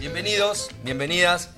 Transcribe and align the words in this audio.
Bienvenidos, 0.00 0.70
bienvenidas. 0.82 1.50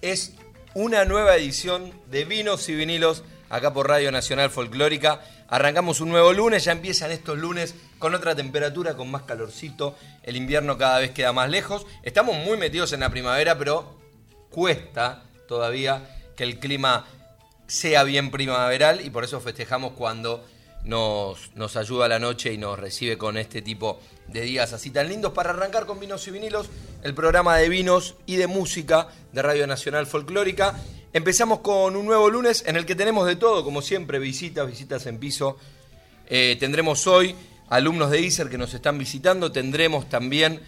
Es 0.00 0.34
una 0.74 1.04
nueva 1.04 1.34
edición 1.34 1.92
de 2.08 2.24
Vinos 2.24 2.68
y 2.68 2.76
Vinilos 2.76 3.24
acá 3.48 3.72
por 3.72 3.88
Radio 3.88 4.12
Nacional 4.12 4.50
Folclórica. 4.50 5.20
Arrancamos 5.48 6.00
un 6.00 6.10
nuevo 6.10 6.32
lunes, 6.32 6.62
ya 6.62 6.70
empiezan 6.70 7.10
estos 7.10 7.36
lunes 7.36 7.74
con 7.98 8.14
otra 8.14 8.36
temperatura, 8.36 8.94
con 8.94 9.10
más 9.10 9.22
calorcito. 9.22 9.96
El 10.22 10.36
invierno 10.36 10.78
cada 10.78 11.00
vez 11.00 11.10
queda 11.10 11.32
más 11.32 11.50
lejos. 11.50 11.86
Estamos 12.04 12.36
muy 12.36 12.56
metidos 12.56 12.92
en 12.92 13.00
la 13.00 13.10
primavera, 13.10 13.58
pero 13.58 13.98
cuesta 14.50 15.24
todavía 15.48 16.20
que 16.36 16.44
el 16.44 16.60
clima 16.60 17.04
sea 17.66 18.04
bien 18.04 18.30
primaveral 18.30 19.04
y 19.04 19.10
por 19.10 19.24
eso 19.24 19.40
festejamos 19.40 19.94
cuando 19.94 20.46
nos, 20.86 21.50
nos 21.56 21.76
ayuda 21.76 22.08
la 22.08 22.18
noche 22.18 22.52
y 22.52 22.58
nos 22.58 22.78
recibe 22.78 23.18
con 23.18 23.36
este 23.36 23.60
tipo 23.60 24.00
de 24.28 24.42
días 24.42 24.72
así 24.72 24.90
tan 24.90 25.08
lindos 25.08 25.32
para 25.32 25.50
arrancar 25.50 25.84
con 25.84 26.00
Vinos 26.00 26.26
y 26.28 26.30
Vinilos, 26.30 26.68
el 27.02 27.12
programa 27.12 27.56
de 27.56 27.68
vinos 27.68 28.14
y 28.24 28.36
de 28.36 28.46
música 28.46 29.08
de 29.32 29.42
Radio 29.42 29.66
Nacional 29.66 30.06
Folclórica. 30.06 30.80
Empezamos 31.12 31.60
con 31.60 31.96
un 31.96 32.06
nuevo 32.06 32.30
lunes 32.30 32.64
en 32.66 32.76
el 32.76 32.86
que 32.86 32.94
tenemos 32.94 33.26
de 33.26 33.36
todo, 33.36 33.64
como 33.64 33.82
siempre, 33.82 34.18
visitas, 34.18 34.66
visitas 34.66 35.06
en 35.06 35.18
piso. 35.18 35.56
Eh, 36.28 36.56
tendremos 36.60 37.06
hoy 37.06 37.34
alumnos 37.68 38.10
de 38.10 38.20
ISER 38.20 38.48
que 38.48 38.58
nos 38.58 38.72
están 38.72 38.96
visitando, 38.96 39.50
tendremos 39.50 40.08
también 40.08 40.60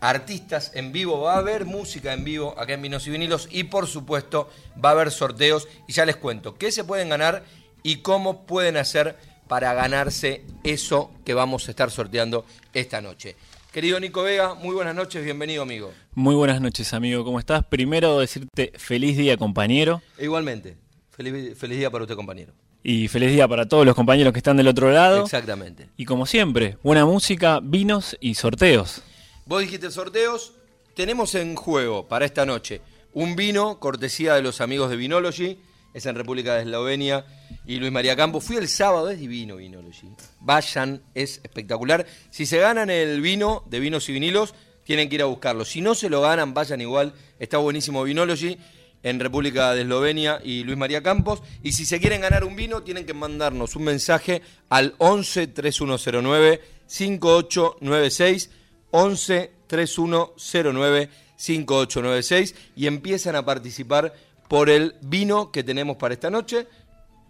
artistas 0.00 0.72
en 0.74 0.92
vivo, 0.92 1.20
va 1.20 1.34
a 1.34 1.38
haber 1.38 1.66
música 1.66 2.14
en 2.14 2.24
vivo 2.24 2.54
acá 2.58 2.74
en 2.74 2.82
Vinos 2.82 3.06
y 3.06 3.10
Vinilos 3.10 3.48
y 3.50 3.64
por 3.64 3.86
supuesto 3.86 4.48
va 4.82 4.90
a 4.90 4.92
haber 4.92 5.10
sorteos 5.10 5.68
y 5.86 5.92
ya 5.92 6.06
les 6.06 6.16
cuento 6.16 6.56
qué 6.56 6.70
se 6.70 6.84
pueden 6.84 7.08
ganar 7.08 7.44
y 7.86 7.98
cómo 7.98 8.46
pueden 8.46 8.76
hacer 8.76 9.14
para 9.46 9.72
ganarse 9.72 10.42
eso 10.64 11.12
que 11.24 11.34
vamos 11.34 11.68
a 11.68 11.70
estar 11.70 11.92
sorteando 11.92 12.44
esta 12.74 13.00
noche. 13.00 13.36
Querido 13.72 14.00
Nico 14.00 14.24
Vega, 14.24 14.54
muy 14.54 14.74
buenas 14.74 14.96
noches, 14.96 15.22
bienvenido 15.22 15.62
amigo. 15.62 15.92
Muy 16.16 16.34
buenas 16.34 16.60
noches 16.60 16.92
amigo, 16.94 17.24
¿cómo 17.24 17.38
estás? 17.38 17.64
Primero 17.64 18.18
decirte 18.18 18.72
feliz 18.76 19.16
día 19.16 19.36
compañero. 19.36 20.02
E 20.18 20.24
igualmente, 20.24 20.76
feliz, 21.12 21.56
feliz 21.56 21.78
día 21.78 21.88
para 21.88 22.02
usted 22.02 22.16
compañero. 22.16 22.54
Y 22.82 23.06
feliz 23.06 23.30
día 23.30 23.46
para 23.46 23.68
todos 23.68 23.86
los 23.86 23.94
compañeros 23.94 24.32
que 24.32 24.40
están 24.40 24.56
del 24.56 24.66
otro 24.66 24.90
lado. 24.90 25.22
Exactamente. 25.22 25.88
Y 25.96 26.06
como 26.06 26.26
siempre, 26.26 26.78
buena 26.82 27.04
música, 27.04 27.60
vinos 27.62 28.16
y 28.18 28.34
sorteos. 28.34 29.02
Vos 29.44 29.60
dijiste 29.60 29.92
sorteos, 29.92 30.54
tenemos 30.94 31.36
en 31.36 31.54
juego 31.54 32.08
para 32.08 32.24
esta 32.24 32.44
noche 32.46 32.80
un 33.12 33.36
vino, 33.36 33.78
cortesía 33.78 34.34
de 34.34 34.42
los 34.42 34.60
amigos 34.60 34.90
de 34.90 34.96
Vinology, 34.96 35.60
es 35.96 36.04
en 36.04 36.14
República 36.14 36.54
de 36.54 36.62
Eslovenia, 36.62 37.24
y 37.66 37.76
Luis 37.76 37.92
María 37.92 38.16
Campos. 38.16 38.44
Fui 38.44 38.56
el 38.56 38.68
sábado, 38.68 39.10
es 39.10 39.18
divino 39.18 39.56
Vinology. 39.56 40.08
Vayan, 40.40 41.02
es 41.14 41.40
espectacular. 41.42 42.06
Si 42.30 42.46
se 42.46 42.58
ganan 42.58 42.90
el 42.90 43.20
vino 43.20 43.64
de 43.66 43.80
vinos 43.80 44.08
y 44.08 44.12
vinilos, 44.12 44.54
tienen 44.84 45.08
que 45.08 45.16
ir 45.16 45.22
a 45.22 45.26
buscarlo. 45.26 45.64
Si 45.64 45.80
no 45.80 45.94
se 45.94 46.08
lo 46.08 46.20
ganan, 46.20 46.54
vayan 46.54 46.80
igual. 46.80 47.12
Está 47.38 47.58
buenísimo 47.58 48.04
Vinology 48.04 48.56
en 49.02 49.20
República 49.20 49.74
de 49.74 49.82
Eslovenia 49.82 50.40
y 50.42 50.62
Luis 50.62 50.78
María 50.78 51.02
Campos. 51.02 51.42
Y 51.62 51.72
si 51.72 51.84
se 51.84 52.00
quieren 52.00 52.20
ganar 52.20 52.44
un 52.44 52.56
vino, 52.56 52.82
tienen 52.82 53.04
que 53.04 53.14
mandarnos 53.14 53.76
un 53.76 53.84
mensaje 53.84 54.42
al 54.68 54.94
11 54.98 55.48
3109 55.48 56.60
5896 56.86 58.50
11 58.90 59.52
3109 59.66 61.10
5896 61.36 62.54
y 62.76 62.86
empiezan 62.86 63.36
a 63.36 63.44
participar 63.44 64.14
por 64.48 64.70
el 64.70 64.94
vino 65.02 65.50
que 65.50 65.64
tenemos 65.64 65.96
para 65.96 66.14
esta 66.14 66.30
noche. 66.30 66.66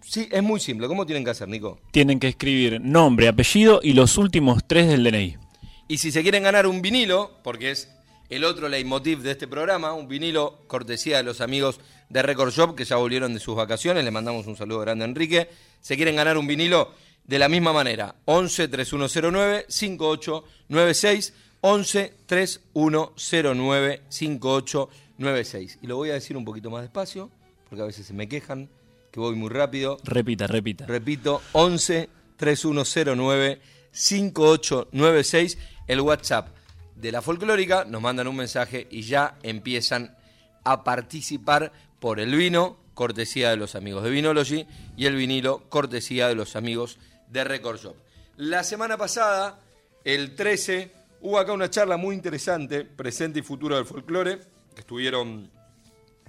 Sí, 0.01 0.29
es 0.31 0.43
muy 0.43 0.59
simple. 0.59 0.87
¿Cómo 0.87 1.05
tienen 1.05 1.23
que 1.23 1.31
hacer, 1.31 1.47
Nico? 1.47 1.79
Tienen 1.91 2.19
que 2.19 2.29
escribir 2.29 2.79
nombre, 2.81 3.27
apellido 3.27 3.79
y 3.83 3.93
los 3.93 4.17
últimos 4.17 4.63
tres 4.65 4.87
del 4.87 5.03
DNI. 5.03 5.37
Y 5.87 5.97
si 5.97 6.11
se 6.11 6.21
quieren 6.21 6.43
ganar 6.43 6.67
un 6.67 6.81
vinilo, 6.81 7.39
porque 7.43 7.71
es 7.71 7.89
el 8.29 8.43
otro 8.43 8.67
leitmotiv 8.67 9.21
de 9.21 9.31
este 9.31 9.47
programa, 9.47 9.93
un 9.93 10.07
vinilo 10.07 10.63
cortesía 10.67 11.17
de 11.17 11.23
los 11.23 11.41
amigos 11.41 11.79
de 12.09 12.21
Record 12.21 12.51
Shop 12.51 12.75
que 12.75 12.85
ya 12.85 12.97
volvieron 12.97 13.33
de 13.33 13.39
sus 13.39 13.55
vacaciones, 13.55 14.03
le 14.03 14.11
mandamos 14.11 14.47
un 14.47 14.57
saludo 14.57 14.79
grande 14.79 15.05
a 15.05 15.07
Enrique. 15.07 15.49
Se 15.81 15.95
quieren 15.95 16.15
ganar 16.15 16.37
un 16.37 16.47
vinilo 16.47 16.91
de 17.23 17.39
la 17.39 17.49
misma 17.49 17.73
manera, 17.73 18.15
11 18.25 18.67
3109 18.67 19.65
5896 19.67 21.33
11 21.61 22.13
3109 22.25 24.01
5896. 24.09 25.79
Y 25.81 25.87
lo 25.87 25.95
voy 25.97 26.09
a 26.11 26.13
decir 26.13 26.37
un 26.37 26.45
poquito 26.45 26.69
más 26.69 26.81
despacio, 26.81 27.29
porque 27.69 27.81
a 27.81 27.85
veces 27.85 28.05
se 28.05 28.13
me 28.13 28.27
quejan 28.29 28.69
que 29.17 29.21
voy 29.21 29.35
muy 29.35 29.49
rápido. 29.49 29.97
Repita, 30.03 30.45
repita. 30.45 30.85
Repito, 30.85 31.41
11 31.53 32.07
3109 32.35 33.59
5896, 33.91 35.57
el 35.87 36.01
WhatsApp 36.01 36.49
de 36.95 37.11
la 37.11 37.23
folclórica, 37.23 37.83
nos 37.83 37.99
mandan 37.99 38.27
un 38.27 38.35
mensaje 38.35 38.87
y 38.91 39.01
ya 39.01 39.39
empiezan 39.41 40.15
a 40.63 40.83
participar 40.83 41.71
por 41.99 42.19
el 42.19 42.35
vino, 42.35 42.77
cortesía 42.93 43.49
de 43.49 43.57
los 43.57 43.73
amigos 43.73 44.03
de 44.03 44.11
Vinology, 44.11 44.67
y 44.95 45.07
el 45.07 45.15
vinilo, 45.15 45.67
cortesía 45.67 46.27
de 46.27 46.35
los 46.35 46.55
amigos 46.55 46.99
de 47.27 47.43
Record 47.43 47.79
Shop. 47.79 47.95
La 48.35 48.63
semana 48.63 48.97
pasada, 48.97 49.59
el 50.03 50.35
13, 50.35 50.91
hubo 51.21 51.39
acá 51.39 51.53
una 51.53 51.71
charla 51.71 51.97
muy 51.97 52.13
interesante, 52.13 52.85
presente 52.85 53.39
y 53.39 53.41
futuro 53.41 53.77
del 53.77 53.85
folclore, 53.85 54.41
que 54.75 54.81
estuvieron 54.81 55.49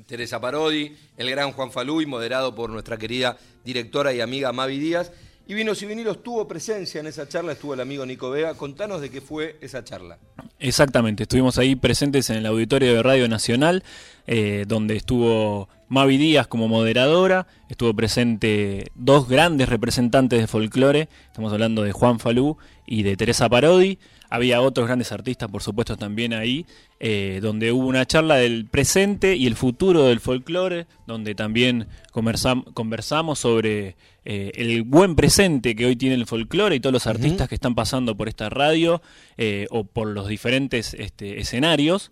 Teresa 0.08 0.40
Parodi, 0.40 0.96
el 1.18 1.30
gran 1.30 1.52
Juan 1.52 1.70
Falú 1.70 2.00
y 2.00 2.06
moderado 2.06 2.54
por 2.54 2.70
nuestra 2.70 2.96
querida 2.96 3.36
directora 3.62 4.14
y 4.14 4.22
amiga 4.22 4.52
Mavi 4.52 4.78
Díaz. 4.78 5.12
Y 5.46 5.52
Vinos 5.52 5.82
y 5.82 5.86
Vinilos 5.86 6.22
tuvo 6.22 6.48
presencia 6.48 7.00
en 7.00 7.06
esa 7.06 7.28
charla, 7.28 7.52
estuvo 7.52 7.74
el 7.74 7.80
amigo 7.80 8.06
Nico 8.06 8.30
Vega. 8.30 8.54
Contanos 8.54 9.02
de 9.02 9.10
qué 9.10 9.20
fue 9.20 9.58
esa 9.60 9.84
charla. 9.84 10.18
Exactamente, 10.58 11.24
estuvimos 11.24 11.58
ahí 11.58 11.76
presentes 11.76 12.30
en 12.30 12.36
el 12.36 12.46
auditorio 12.46 12.94
de 12.94 13.02
Radio 13.02 13.28
Nacional, 13.28 13.84
eh, 14.26 14.64
donde 14.66 14.96
estuvo 14.96 15.68
Mavi 15.88 16.16
Díaz 16.16 16.46
como 16.46 16.68
moderadora, 16.68 17.46
estuvo 17.68 17.92
presente 17.92 18.86
dos 18.94 19.28
grandes 19.28 19.68
representantes 19.68 20.40
de 20.40 20.46
folclore, 20.46 21.08
estamos 21.26 21.52
hablando 21.52 21.82
de 21.82 21.92
Juan 21.92 22.18
Falú 22.18 22.56
y 22.86 23.02
de 23.02 23.16
Teresa 23.16 23.48
Parodi. 23.50 23.98
Había 24.30 24.60
otros 24.60 24.86
grandes 24.86 25.10
artistas, 25.12 25.50
por 25.50 25.62
supuesto, 25.62 25.96
también 25.96 26.34
ahí, 26.34 26.66
eh, 27.00 27.38
donde 27.40 27.72
hubo 27.72 27.86
una 27.86 28.06
charla 28.06 28.36
del 28.36 28.66
presente 28.66 29.36
y 29.36 29.46
el 29.46 29.56
futuro 29.56 30.04
del 30.04 30.20
folclore, 30.20 30.86
donde 31.06 31.34
también 31.34 31.86
conversam 32.12 32.62
conversamos 32.74 33.38
sobre 33.38 33.96
eh, 34.26 34.52
el 34.54 34.82
buen 34.82 35.16
presente 35.16 35.74
que 35.74 35.86
hoy 35.86 35.96
tiene 35.96 36.14
el 36.14 36.26
folclore 36.26 36.76
y 36.76 36.80
todos 36.80 36.92
los 36.92 37.06
artistas 37.06 37.40
uh 37.40 37.44
-huh. 37.44 37.48
que 37.48 37.54
están 37.54 37.74
pasando 37.74 38.16
por 38.16 38.28
esta 38.28 38.50
radio 38.50 39.00
eh, 39.38 39.66
o 39.70 39.84
por 39.84 40.08
los 40.08 40.28
diferentes 40.28 40.92
este, 40.92 41.40
escenarios. 41.40 42.10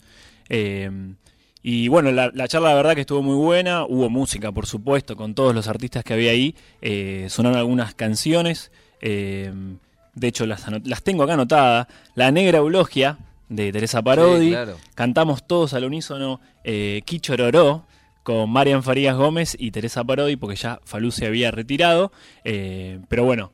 y 1.62 1.88
bueno, 1.88 2.12
la, 2.12 2.30
la, 2.32 2.48
charla 2.48 2.68
la 2.68 2.76
verdad 2.76 2.94
que 2.94 3.00
estuvo 3.00 3.22
muy 3.22 3.34
buena, 3.34 3.84
hubo 3.84 4.08
música, 4.08 4.52
por 4.52 4.66
supuesto, 4.66 5.16
con 5.16 5.34
todos 5.34 5.54
los 5.54 5.66
artistas 5.66 6.04
que 6.04 6.14
había 6.14 6.30
ahí, 6.30 6.54
sonaron 7.28 7.58
algunas 7.58 7.94
canciones 7.94 8.70
de 10.16 10.26
hecho 10.26 10.46
las, 10.46 10.64
las 10.84 11.02
tengo 11.04 11.22
acá 11.22 11.34
anotadas, 11.34 11.86
La 12.16 12.32
Negra 12.32 12.58
Eulogia 12.58 13.18
de 13.48 13.70
Teresa 13.70 14.02
Parodi, 14.02 14.46
sí, 14.46 14.50
claro. 14.50 14.76
cantamos 14.96 15.46
todos 15.46 15.72
al 15.74 15.84
unísono 15.84 16.40
eh, 16.64 17.02
Quichororó 17.04 17.84
con 18.24 18.50
Marian 18.50 18.82
Farías 18.82 19.14
Gómez 19.16 19.56
y 19.56 19.70
Teresa 19.70 20.02
Parodi 20.02 20.34
porque 20.34 20.56
ya 20.56 20.80
Falú 20.84 21.12
se 21.12 21.26
había 21.26 21.52
retirado, 21.52 22.10
eh, 22.42 22.98
pero 23.08 23.22
bueno, 23.22 23.52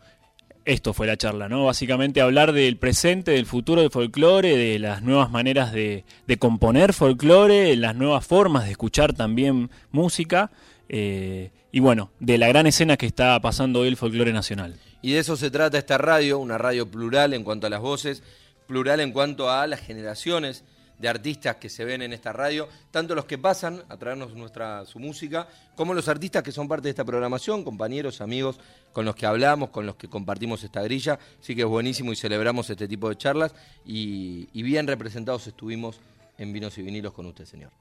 esto 0.65 0.95
fue 0.95 1.07
la 1.07 1.17
charla, 1.17 1.49
¿no? 1.49 1.65
Básicamente 1.65 2.21
hablar 2.21 2.53
del 2.53 2.77
presente, 2.77 3.33
del 3.33 3.47
futuro 3.47 3.81
del 3.81 3.91
folclore, 3.91 4.57
de 4.57 4.79
las 4.79 5.03
nuevas 5.03 5.31
maneras 5.31 5.73
de, 5.73 6.05
de 6.27 6.37
componer 6.39 6.93
folclore, 6.93 7.75
las 7.77 7.97
nuevas 7.97 8.25
formas 8.25 8.65
de 8.65 8.71
escuchar 8.71 9.13
también 9.13 9.71
música. 9.91 10.53
Eh, 10.89 11.51
y 11.73 11.81
bueno, 11.81 12.11
de 12.21 12.39
la 12.39 12.49
gran 12.49 12.67
escena 12.67 12.97
que 12.97 13.07
está 13.07 13.39
pasando 13.41 13.81
hoy 13.81 13.89
el 13.89 13.97
folclore 13.97 14.33
nacional. 14.33 14.77
Y 15.03 15.13
de 15.13 15.19
eso 15.19 15.37
se 15.37 15.51
trata 15.51 15.79
esta 15.79 15.99
radio, 15.99 16.39
una 16.39 16.59
radio 16.59 16.91
plural 16.91 17.35
en 17.35 17.45
cuanto 17.45 17.67
a 17.67 17.71
las 17.71 17.81
voces, 17.81 18.23
plural 18.67 19.01
en 19.01 19.13
cuanto 19.13 19.51
a 19.51 19.67
las 19.67 19.81
generaciones 19.81 20.65
de 20.99 21.09
artistas 21.09 21.57
que 21.57 21.69
se 21.69 21.85
ven 21.85 22.01
en 22.03 22.13
esta 22.13 22.33
radio, 22.33 22.69
tanto 22.93 23.17
los 23.17 23.25
que 23.25 23.37
pasan 23.37 23.83
a 23.89 23.97
traernos 23.97 24.35
nuestra, 24.35 24.87
su 24.87 25.01
música, 25.01 25.49
como 25.75 25.95
los 25.95 26.07
artistas 26.07 26.45
que 26.45 26.53
son 26.53 26.69
parte 26.69 26.85
de 26.85 26.91
esta 26.91 27.05
programación, 27.05 27.65
compañeros, 27.65 28.21
amigos 28.21 28.61
con 28.93 29.05
los 29.05 29.17
que 29.17 29.27
hablamos, 29.27 29.71
con 29.71 29.85
los 29.85 29.97
que 29.97 30.09
compartimos 30.09 30.63
esta 30.63 30.81
grilla. 30.83 31.19
Así 31.41 31.57
que 31.57 31.63
es 31.63 31.67
buenísimo 31.67 32.13
y 32.13 32.17
celebramos 32.17 32.71
este 32.71 32.87
tipo 32.87 33.09
de 33.09 33.17
charlas 33.17 33.53
y, 33.85 34.49
y 34.53 34.63
bien 34.63 34.87
representados 34.87 35.45
estuvimos 35.49 35.99
en 36.39 36.53
Vinos 36.53 36.79
y 36.79 36.83
Vinilos 36.83 37.13
con 37.13 37.27
usted, 37.27 37.47
señor. 37.47 37.73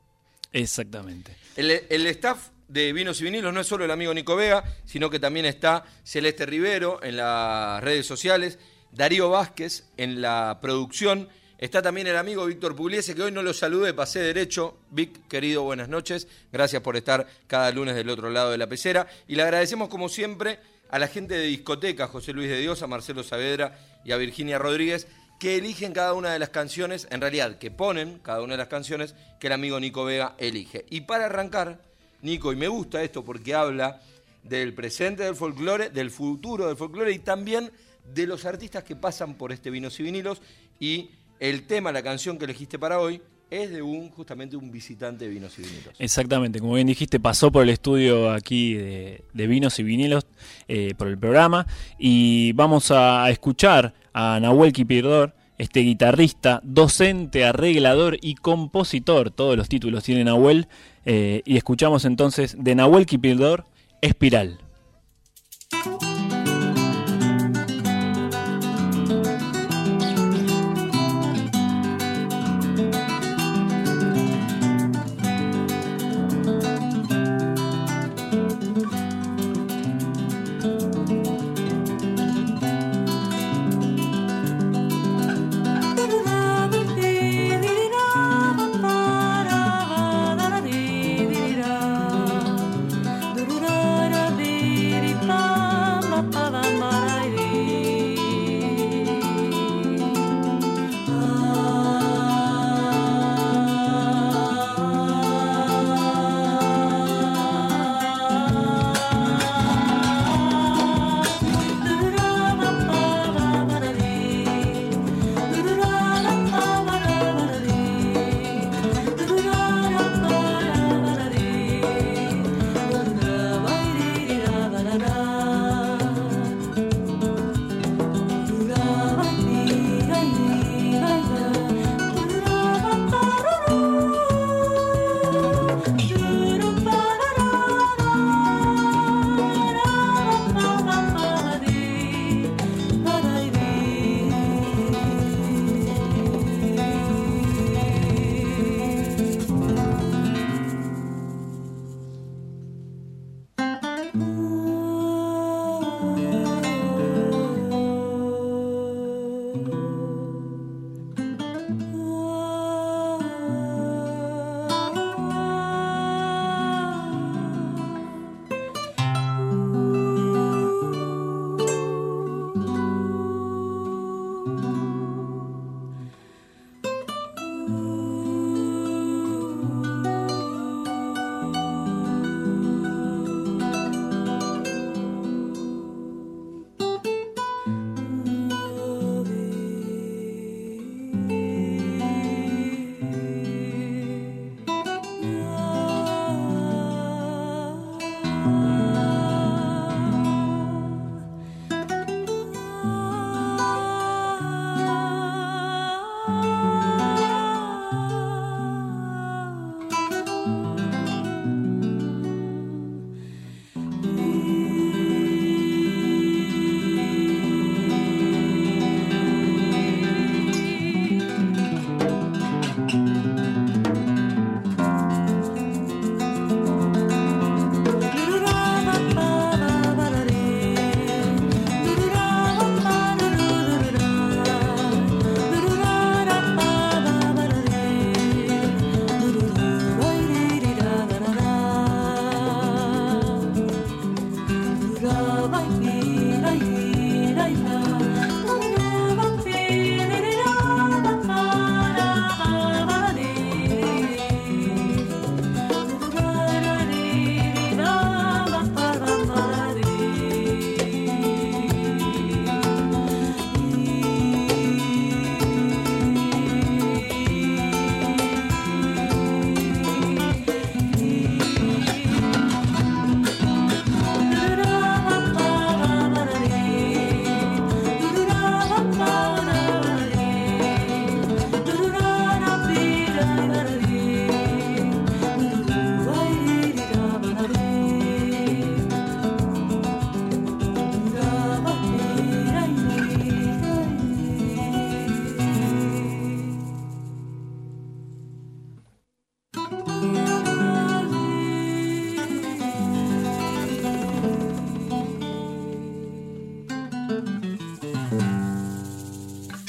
Exactamente. 0.54 1.36
El, 1.56 1.72
el, 1.90 2.08
staff 2.08 2.50
de 2.72 2.94
Vinos 2.94 3.20
y 3.20 3.26
Vinilos 3.26 3.54
no 3.54 3.60
es 3.60 3.68
solo 3.68 3.84
el 3.84 3.92
amigo 3.92 4.14
Nico 4.14 4.36
Vega, 4.36 4.64
sino 4.86 5.10
que 5.10 5.20
también 5.20 5.46
está 5.46 5.84
Celeste 6.04 6.46
Rivero 6.46 7.04
en 7.04 7.18
las 7.18 7.84
redes 7.84 8.06
sociales, 8.06 8.60
Darío 8.92 9.30
Vázquez 9.30 9.90
en 9.98 10.22
la 10.22 10.60
producción, 10.62 11.28
está 11.58 11.82
también 11.82 12.08
el 12.08 12.16
amigo 12.16 12.46
Víctor 12.46 12.74
Pugliese, 12.74 13.14
que 13.14 13.24
hoy 13.24 13.32
no 13.32 13.44
lo 13.44 13.54
saludé, 13.54 13.94
pasé 13.94 14.22
derecho. 14.22 14.78
Vic, 14.90 15.28
querido, 15.28 15.64
buenas 15.64 15.90
noches. 15.90 16.28
Gracias 16.52 16.82
por 16.82 16.96
estar 16.96 17.28
cada 17.48 17.72
lunes 17.72 17.96
del 17.96 18.10
otro 18.10 18.30
lado 18.30 18.52
de 18.52 18.58
la 18.58 18.68
pecera. 18.68 19.06
Y 19.28 19.36
le 19.36 19.44
agradecemos, 19.44 19.90
como 19.90 20.08
siempre, 20.08 20.60
a 20.90 20.98
la 20.98 21.08
gente 21.08 21.36
de 21.36 21.48
discoteca, 21.48 22.08
José 22.08 22.32
Luis 22.32 22.50
de 22.50 22.60
Dios, 22.60 22.82
a 22.82 22.88
Marcelo 22.88 23.24
Saavedra 23.24 23.78
y 24.06 24.14
a 24.14 24.18
Virginia 24.18 24.60
Rodríguez, 24.60 25.08
que 25.42 25.58
eligen 25.58 25.92
cada 25.92 26.14
una 26.14 26.32
de 26.32 26.40
las 26.40 26.50
canciones, 26.50 27.08
en 27.12 27.20
realidad, 27.20 27.58
que 27.58 27.70
ponen 27.70 28.20
cada 28.20 28.42
una 28.42 28.54
de 28.54 28.60
las 28.60 28.68
canciones 28.68 29.14
que 29.40 29.48
el 29.48 29.54
amigo 29.54 29.80
Nico 29.80 30.06
Vega 30.06 30.36
elige. 30.38 30.86
Y 30.90 31.02
para 31.02 31.26
arrancar, 31.26 31.91
Nico, 32.22 32.54
y 32.54 32.56
me 32.56 32.68
gusta 32.68 33.02
esto 33.04 33.24
porque 33.24 33.54
habla 33.54 34.02
del 34.44 34.74
presente 34.74 35.24
del 35.24 35.36
folclore, 35.36 35.90
del 35.90 36.12
futuro 36.12 36.68
del 36.68 36.78
folclore 36.78 37.12
y 37.12 37.20
también 37.20 37.72
de 38.14 38.28
los 38.28 38.46
artistas 38.46 38.84
que 38.84 38.96
pasan 38.96 39.36
por 39.36 39.52
este 39.52 39.70
Vinos 39.70 40.00
y 40.00 40.04
Vinilos. 40.04 40.42
Y 40.80 41.12
el 41.40 41.68
tema, 41.68 41.92
la 41.92 42.04
canción 42.04 42.38
que 42.38 42.46
elegiste 42.46 42.80
para 42.80 43.00
hoy, 43.00 43.22
es 43.52 43.70
de 43.70 43.82
un 43.82 44.10
justamente 44.10 44.56
un 44.56 44.72
visitante 44.72 45.26
de 45.26 45.32
vinos 45.32 45.60
y 45.60 45.64
vinilos. 45.64 45.94
Exactamente, 46.00 46.60
como 46.60 46.76
bien 46.76 46.88
dijiste, 46.88 47.20
pasó 47.20 47.52
por 47.52 47.64
el 47.64 47.70
estudio 47.70 48.32
aquí 48.32 48.76
de, 48.76 49.24
vinos 49.34 49.78
y 49.78 49.84
vinilos 49.84 50.26
eh, 50.70 50.94
por 50.98 51.10
el 51.10 51.18
programa 51.18 51.68
y 52.00 52.54
vamos 52.54 52.92
a 52.92 53.30
escuchar 53.30 53.94
a 54.14 54.40
Nahuel 54.40 54.72
Kipirdor, 54.72 55.36
este 55.62 55.82
guitarrista, 55.82 56.60
docente, 56.64 57.46
arreglador 57.46 58.18
y 58.20 58.34
compositor, 58.34 59.30
todos 59.30 59.56
los 59.56 59.70
títulos 59.70 60.04
tiene 60.04 60.24
Nahuel, 60.24 60.68
eh, 61.06 61.44
y 61.46 61.56
escuchamos 61.56 62.04
entonces 62.04 62.56
de 62.58 62.74
Nahuel 62.74 63.06
Kipirdor, 63.06 63.68
Espiral. 64.02 64.58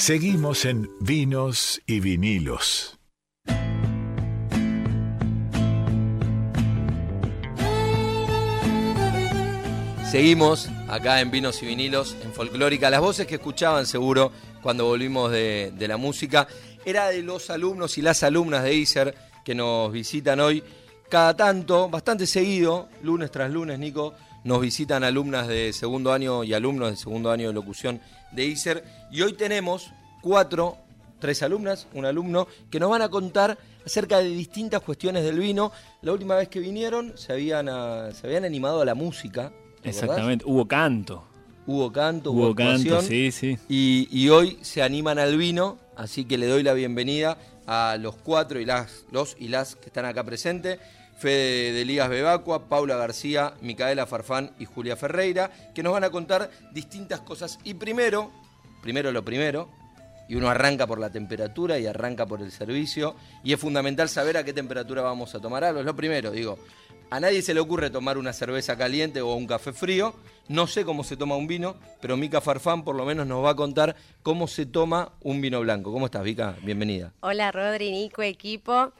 Seguimos 0.04 0.64
en 0.64 0.90
Vinos 0.98 1.80
y 1.86 2.00
Vinilos. 2.00 2.98
Seguimos 10.10 10.68
acá 10.88 11.20
en 11.20 11.30
Vinos 11.30 11.62
y 11.62 11.66
Vinilos, 11.66 12.16
en 12.20 12.32
Folclórica. 12.32 12.90
Las 12.90 13.00
voces 13.00 13.28
que 13.28 13.36
escuchaban 13.36 13.86
seguro 13.86 14.32
cuando 14.60 14.86
volvimos 14.86 15.30
de, 15.30 15.72
la 15.78 15.96
música 15.96 16.48
era 16.84 17.06
de 17.06 17.22
los 17.22 17.48
alumnos 17.50 17.96
y 17.96 18.02
las 18.02 18.24
alumnas 18.24 18.64
de 18.64 18.74
ISER 18.74 19.14
que 19.44 19.54
nos 19.54 19.92
visitan 19.92 20.40
hoy. 20.40 20.64
Cada 21.08 21.36
tanto, 21.36 21.88
bastante 21.88 22.26
seguido, 22.26 22.88
lunes 23.04 23.30
tras 23.30 23.52
lunes, 23.52 23.78
Nico, 23.78 24.14
nos 24.44 24.60
visitan 24.60 25.04
alumnas 25.04 25.48
de 25.48 25.72
segundo 25.72 26.12
año 26.12 26.44
y 26.44 26.54
alumnos 26.54 26.90
de 26.90 26.96
segundo 26.96 27.30
año 27.30 27.48
de 27.48 27.54
locución 27.54 28.00
de 28.32 28.46
ISER. 28.46 28.84
Y 29.10 29.22
hoy 29.22 29.34
tenemos 29.34 29.92
cuatro, 30.20 30.76
tres 31.18 31.42
alumnas, 31.42 31.86
un 31.94 32.04
alumno, 32.06 32.48
que 32.70 32.80
nos 32.80 32.90
van 32.90 33.02
a 33.02 33.08
contar 33.08 33.58
acerca 33.84 34.18
de 34.18 34.28
distintas 34.28 34.80
cuestiones 34.82 35.24
del 35.24 35.38
vino. 35.38 35.72
La 36.02 36.12
última 36.12 36.34
vez 36.36 36.48
que 36.48 36.60
vinieron 36.60 37.12
se 37.16 37.32
habían, 37.32 37.68
ah, 37.68 38.10
se 38.12 38.26
habían 38.26 38.44
animado 38.44 38.80
a 38.80 38.84
la 38.84 38.94
música. 38.94 39.52
Exactamente, 39.84 40.44
hubo 40.46 40.66
canto. 40.66 41.24
Hubo 41.64 41.92
canto, 41.92 42.32
hubo, 42.32 42.46
Hubo 42.46 42.54
canto, 42.56 43.00
sí, 43.02 43.30
sí. 43.30 43.56
Y, 43.68 44.08
y 44.10 44.30
hoy 44.30 44.58
se 44.62 44.82
animan 44.82 45.20
al 45.20 45.36
vino, 45.36 45.78
así 45.96 46.24
que 46.24 46.36
le 46.36 46.46
doy 46.48 46.64
la 46.64 46.72
bienvenida 46.72 47.38
a 47.66 47.96
los 48.00 48.16
cuatro 48.16 48.58
y 48.58 48.64
las, 48.64 49.04
los 49.12 49.36
y 49.38 49.46
las 49.48 49.76
que 49.76 49.86
están 49.86 50.04
acá 50.04 50.24
presentes. 50.24 50.80
Fede 51.16 51.72
de 51.72 51.84
Ligas 51.84 52.08
Bebacua, 52.08 52.68
Paula 52.68 52.96
García, 52.96 53.54
Micaela 53.60 54.06
Farfán 54.06 54.52
y 54.58 54.64
Julia 54.64 54.96
Ferreira, 54.96 55.50
que 55.74 55.82
nos 55.82 55.92
van 55.92 56.04
a 56.04 56.10
contar 56.10 56.50
distintas 56.72 57.20
cosas. 57.20 57.58
Y 57.64 57.74
primero, 57.74 58.30
primero 58.82 59.12
lo 59.12 59.24
primero, 59.24 59.68
y 60.28 60.34
uno 60.34 60.48
arranca 60.48 60.86
por 60.86 60.98
la 60.98 61.10
temperatura 61.10 61.78
y 61.78 61.86
arranca 61.86 62.26
por 62.26 62.40
el 62.40 62.50
servicio, 62.50 63.14
y 63.44 63.52
es 63.52 63.60
fundamental 63.60 64.08
saber 64.08 64.36
a 64.36 64.44
qué 64.44 64.52
temperatura 64.52 65.02
vamos 65.02 65.34
a 65.34 65.40
tomar 65.40 65.64
algo. 65.64 65.80
Es 65.80 65.86
lo 65.86 65.94
primero, 65.94 66.30
digo, 66.30 66.58
a 67.12 67.20
nadie 67.20 67.42
se 67.42 67.52
le 67.52 67.60
ocurre 67.60 67.90
tomar 67.90 68.16
una 68.16 68.32
cerveza 68.32 68.78
caliente 68.78 69.20
o 69.20 69.34
un 69.34 69.46
café 69.46 69.74
frío. 69.74 70.14
No 70.48 70.66
sé 70.66 70.86
cómo 70.86 71.04
se 71.04 71.18
toma 71.18 71.36
un 71.36 71.46
vino, 71.46 71.76
pero 72.00 72.16
Mica 72.16 72.40
Farfán 72.40 72.84
por 72.84 72.96
lo 72.96 73.04
menos 73.04 73.26
nos 73.26 73.44
va 73.44 73.50
a 73.50 73.54
contar 73.54 73.96
cómo 74.22 74.48
se 74.48 74.64
toma 74.64 75.12
un 75.20 75.42
vino 75.42 75.60
blanco. 75.60 75.92
¿Cómo 75.92 76.06
estás, 76.06 76.24
Mica? 76.24 76.56
Bienvenida. 76.62 77.12
Hola 77.20 77.52
Rodri, 77.52 77.90
Nico, 77.90 78.22
equipo. 78.22 78.94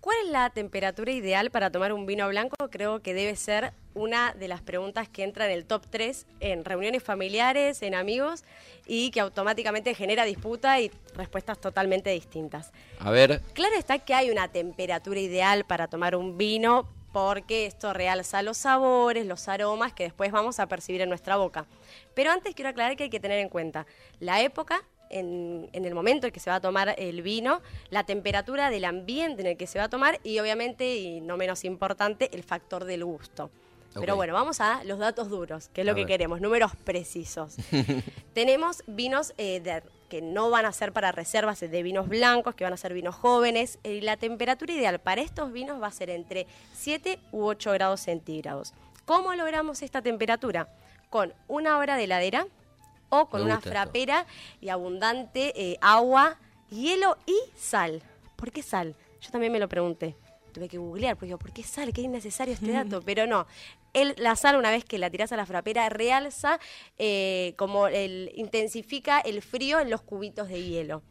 ¿Cuál 0.00 0.16
es 0.24 0.30
la 0.30 0.48
temperatura 0.50 1.10
ideal 1.10 1.50
para 1.50 1.70
tomar 1.70 1.92
un 1.92 2.06
vino 2.06 2.28
blanco? 2.28 2.56
Creo 2.70 3.02
que 3.02 3.14
debe 3.14 3.34
ser 3.34 3.72
una 3.94 4.32
de 4.32 4.46
las 4.46 4.62
preguntas 4.62 5.08
que 5.08 5.24
entra 5.24 5.46
en 5.46 5.50
el 5.50 5.64
top 5.64 5.86
3 5.90 6.26
en 6.38 6.64
reuniones 6.64 7.02
familiares, 7.02 7.82
en 7.82 7.96
amigos 7.96 8.44
y 8.86 9.10
que 9.10 9.18
automáticamente 9.18 9.94
genera 9.94 10.24
disputa 10.24 10.80
y 10.80 10.92
respuestas 11.16 11.60
totalmente 11.60 12.10
distintas. 12.10 12.70
A 13.00 13.10
ver, 13.10 13.42
Claro 13.54 13.74
está 13.74 13.98
que 13.98 14.14
hay 14.14 14.30
una 14.30 14.46
temperatura 14.48 15.18
ideal 15.18 15.64
para 15.64 15.88
tomar 15.88 16.14
un 16.14 16.38
vino 16.38 16.88
porque 17.12 17.66
esto 17.66 17.92
realza 17.92 18.42
los 18.42 18.58
sabores, 18.58 19.26
los 19.26 19.48
aromas 19.48 19.92
que 19.92 20.04
después 20.04 20.30
vamos 20.30 20.60
a 20.60 20.68
percibir 20.68 21.00
en 21.00 21.08
nuestra 21.08 21.36
boca. 21.36 21.66
Pero 22.14 22.30
antes 22.30 22.54
quiero 22.54 22.68
aclarar 22.68 22.96
que 22.96 23.04
hay 23.04 23.10
que 23.10 23.18
tener 23.18 23.40
en 23.40 23.48
cuenta 23.48 23.86
la 24.20 24.42
época, 24.42 24.84
en, 25.10 25.68
en 25.72 25.84
el 25.84 25.94
momento 25.94 26.26
en 26.26 26.32
que 26.32 26.40
se 26.40 26.50
va 26.50 26.56
a 26.56 26.60
tomar 26.60 26.94
el 26.98 27.22
vino, 27.22 27.60
la 27.90 28.04
temperatura 28.04 28.70
del 28.70 28.84
ambiente 28.84 29.42
en 29.42 29.48
el 29.48 29.56
que 29.56 29.66
se 29.66 29.78
va 29.78 29.84
a 29.84 29.88
tomar 29.88 30.20
y 30.24 30.38
obviamente, 30.38 30.96
y 30.96 31.20
no 31.20 31.36
menos 31.36 31.64
importante, 31.64 32.30
el 32.34 32.42
factor 32.42 32.84
del 32.84 33.04
gusto. 33.04 33.50
Pero 33.98 34.14
bueno, 34.14 34.32
vamos 34.34 34.60
a 34.60 34.84
los 34.84 34.98
datos 34.98 35.28
duros, 35.28 35.70
que 35.70 35.80
es 35.80 35.84
lo 35.86 35.92
A 35.92 35.94
que 35.96 36.02
ver. 36.02 36.06
queremos, 36.08 36.40
números 36.40 36.70
precisos. 36.84 37.56
Tenemos 38.32 38.84
vinos 38.86 39.32
eh, 39.38 39.60
de- 39.60 39.82
que 40.08 40.22
no 40.22 40.50
van 40.50 40.64
a 40.66 40.72
ser 40.72 40.92
para 40.92 41.10
reservas 41.12 41.60
de 41.60 41.82
vinos 41.82 42.08
blancos, 42.08 42.54
que 42.54 42.64
van 42.64 42.72
a 42.72 42.76
ser 42.76 42.94
vinos 42.94 43.14
jóvenes. 43.14 43.78
Y 43.84 44.00
la 44.00 44.16
temperatura 44.16 44.72
ideal 44.72 45.00
para 45.00 45.20
estos 45.20 45.52
vinos 45.52 45.82
va 45.82 45.88
a 45.88 45.92
ser 45.92 46.10
entre 46.10 46.46
7 46.74 47.18
u 47.32 47.44
8 47.44 47.72
grados 47.72 48.00
centígrados. 48.00 48.72
¿Cómo 49.04 49.34
logramos 49.34 49.82
esta 49.82 50.00
temperatura? 50.00 50.68
Con 51.10 51.34
una 51.48 51.76
hora 51.78 51.96
de 51.96 52.04
heladera 52.04 52.46
o 53.10 53.26
con 53.28 53.42
una 53.42 53.54
esto. 53.54 53.70
frapera 53.70 54.26
y 54.60 54.68
abundante 54.68 55.52
eh, 55.56 55.78
agua, 55.80 56.36
hielo 56.70 57.16
y 57.26 57.36
sal. 57.56 58.02
¿Por 58.36 58.50
qué 58.52 58.62
sal? 58.62 58.94
Yo 59.20 59.30
también 59.30 59.52
me 59.52 59.58
lo 59.58 59.68
pregunté. 59.68 60.14
Tuve 60.52 60.68
que 60.68 60.78
googlear, 60.78 61.14
porque 61.16 61.26
digo, 61.26 61.38
¿por 61.38 61.52
qué 61.52 61.62
sal? 61.62 61.92
Qué 61.92 62.00
innecesario 62.02 62.54
este 62.54 62.72
dato. 62.72 63.02
Pero 63.04 63.26
no, 63.26 63.46
el- 63.92 64.14
la 64.18 64.34
sal 64.36 64.56
una 64.56 64.70
vez 64.70 64.84
que 64.84 64.98
la 64.98 65.10
tirás 65.10 65.30
a 65.32 65.36
la 65.36 65.46
frapera 65.46 65.88
realza, 65.88 66.58
eh, 66.98 67.54
como 67.56 67.86
el, 67.88 68.30
intensifica 68.34 69.20
el 69.20 69.42
frío 69.42 69.78
en 69.80 69.90
los 69.90 70.00
cubitos 70.02 70.48
de 70.48 70.62
hielo. 70.62 71.02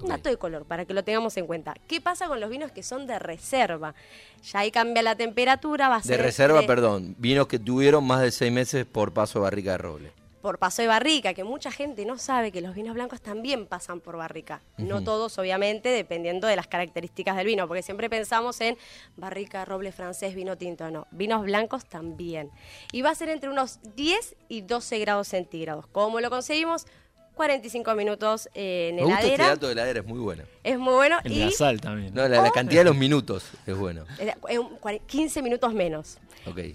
Un 0.00 0.08
dato 0.08 0.28
de 0.30 0.36
color, 0.36 0.64
para 0.64 0.84
que 0.84 0.94
lo 0.94 1.04
tengamos 1.04 1.36
en 1.36 1.46
cuenta. 1.46 1.74
¿Qué 1.86 2.00
pasa 2.00 2.26
con 2.26 2.40
los 2.40 2.50
vinos 2.50 2.72
que 2.72 2.82
son 2.82 3.06
de 3.06 3.18
reserva? 3.20 3.94
Ya 4.42 4.60
ahí 4.60 4.70
cambia 4.72 5.02
la 5.02 5.14
temperatura, 5.14 5.88
va 5.88 5.96
a 5.96 5.98
de 6.00 6.04
ser... 6.04 6.20
reserva, 6.20 6.60
de- 6.62 6.66
perdón, 6.66 7.14
vinos 7.18 7.46
que 7.46 7.58
tuvieron 7.60 8.04
más 8.04 8.20
de 8.22 8.32
seis 8.32 8.50
meses 8.50 8.84
por 8.84 9.12
paso 9.12 9.38
de 9.38 9.42
barrica 9.44 9.72
de 9.72 9.78
roble. 9.78 10.12
Por 10.42 10.58
paso 10.58 10.82
de 10.82 10.88
barrica, 10.88 11.32
que 11.34 11.44
mucha 11.44 11.70
gente 11.70 12.04
no 12.04 12.18
sabe 12.18 12.50
que 12.52 12.60
los 12.60 12.74
vinos 12.74 12.94
blancos 12.94 13.20
también 13.22 13.66
pasan 13.66 14.00
por 14.00 14.16
barrica. 14.16 14.60
No 14.76 15.02
todos, 15.04 15.38
obviamente, 15.38 15.88
dependiendo 15.88 16.48
de 16.48 16.56
las 16.56 16.66
características 16.66 17.36
del 17.36 17.46
vino, 17.46 17.68
porque 17.68 17.82
siempre 17.82 18.10
pensamos 18.10 18.60
en 18.60 18.76
barrica, 19.16 19.64
roble 19.64 19.92
francés, 19.92 20.34
vino 20.34 20.58
tinto, 20.58 20.90
no. 20.90 21.06
Vinos 21.12 21.42
blancos 21.44 21.84
también. 21.86 22.50
Y 22.90 23.02
va 23.02 23.10
a 23.10 23.14
ser 23.14 23.28
entre 23.28 23.48
unos 23.50 23.78
10 23.94 24.34
y 24.48 24.62
12 24.62 24.98
grados 24.98 25.28
centígrados. 25.28 25.86
¿Cómo 25.86 26.20
lo 26.20 26.28
conseguimos? 26.28 26.86
45 27.34 27.94
minutos 27.94 28.48
eh, 28.54 28.88
en 28.90 28.96
Me 28.96 29.02
gusta 29.04 29.20
este 29.20 29.34
heladera. 29.34 29.54
dato 29.54 29.66
de 29.68 29.72
heladera, 29.72 30.00
es 30.00 30.06
muy 30.06 30.18
bueno. 30.18 30.42
Es 30.64 30.78
muy 30.78 30.92
bueno. 30.92 31.18
El 31.24 31.32
y 31.32 31.38
de 31.38 31.44
la 31.46 31.50
sal 31.52 31.80
también. 31.80 32.12
No, 32.12 32.28
la, 32.28 32.42
la 32.42 32.50
cantidad 32.50 32.80
de 32.80 32.84
los 32.84 32.96
minutos 32.96 33.44
es 33.66 33.76
bueno. 33.76 34.04
eh, 34.18 34.34
eh, 34.50 34.58
un 34.58 34.76
cuare- 34.78 35.00
15 35.06 35.40
minutos 35.40 35.72
menos. 35.72 36.18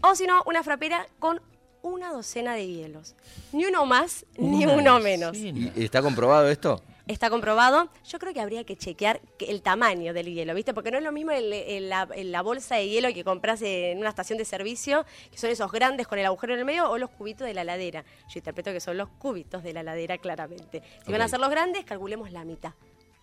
O 0.02 0.16
si 0.16 0.26
no, 0.26 0.42
una 0.48 0.64
frapera 0.64 1.06
con 1.20 1.40
una 1.81 2.12
docena 2.12 2.55
de 2.55 2.67
hielos. 2.67 3.15
Ni 3.51 3.65
uno 3.65 3.86
más, 3.86 4.25
ni 4.38 4.65
Una 4.65 4.74
uno 4.75 5.00
menos. 5.00 5.38
¿Y 5.38 5.72
está 5.77 6.01
comprobado 6.01 6.50
esto? 6.50 6.81
Está 7.07 7.29
comprobado. 7.29 7.88
Yo 8.05 8.19
creo 8.19 8.34
que 8.34 8.41
habría 8.41 8.65
que 8.65 8.75
chequear 8.75 9.22
que- 9.38 9.46
el 9.46 9.62
tamaño 9.62 10.13
del 10.13 10.25
hielo, 10.34 10.53
¿viste? 10.53 10.74
Porque 10.74 10.91
no 10.91 10.98
es 10.98 11.03
lo 11.05 11.13
mismo 11.13 11.31
el- 11.31 11.53
el- 11.53 11.88
la, 11.88 12.05
el- 12.13 12.34
la 12.34 12.41
bolsa 12.41 12.75
de 12.75 12.89
hielo 12.89 13.07
que 13.13 13.24
compras 13.24 13.62
en 13.62 13.98
una 14.00 14.10
estación 14.10 14.38
de 14.38 14.43
servicio, 14.43 15.05
que 15.31 15.38
son 15.38 15.50
esos 15.50 15.72
grandes 15.72 16.05
con 16.05 16.19
el 16.19 16.25
agujero 16.25 16.53
en 16.53 16.60
el 16.60 16.65
medio, 16.65 16.89
o 16.91 16.98
los 16.98 17.10
cubitos 17.10 17.48
de 17.48 17.53
la 17.53 17.63
ladera. 17.63 18.03
Yo 18.27 18.39
interpreto 18.39 18.74
que 18.74 18.81
son 18.81 18.98
los 18.98 19.07
cubitos 19.07 19.63
de 19.63 19.72
la 19.72 19.84
ladera, 19.84 20.17
claramente. 20.17 20.84
Si 21.05 21.12
van 21.12 21.22
a 21.22 21.29
ser 21.29 21.39
los 21.39 21.50
grandes, 21.50 21.86
calculemos 21.86 22.31
la 22.34 22.43
mitad. 22.43 22.74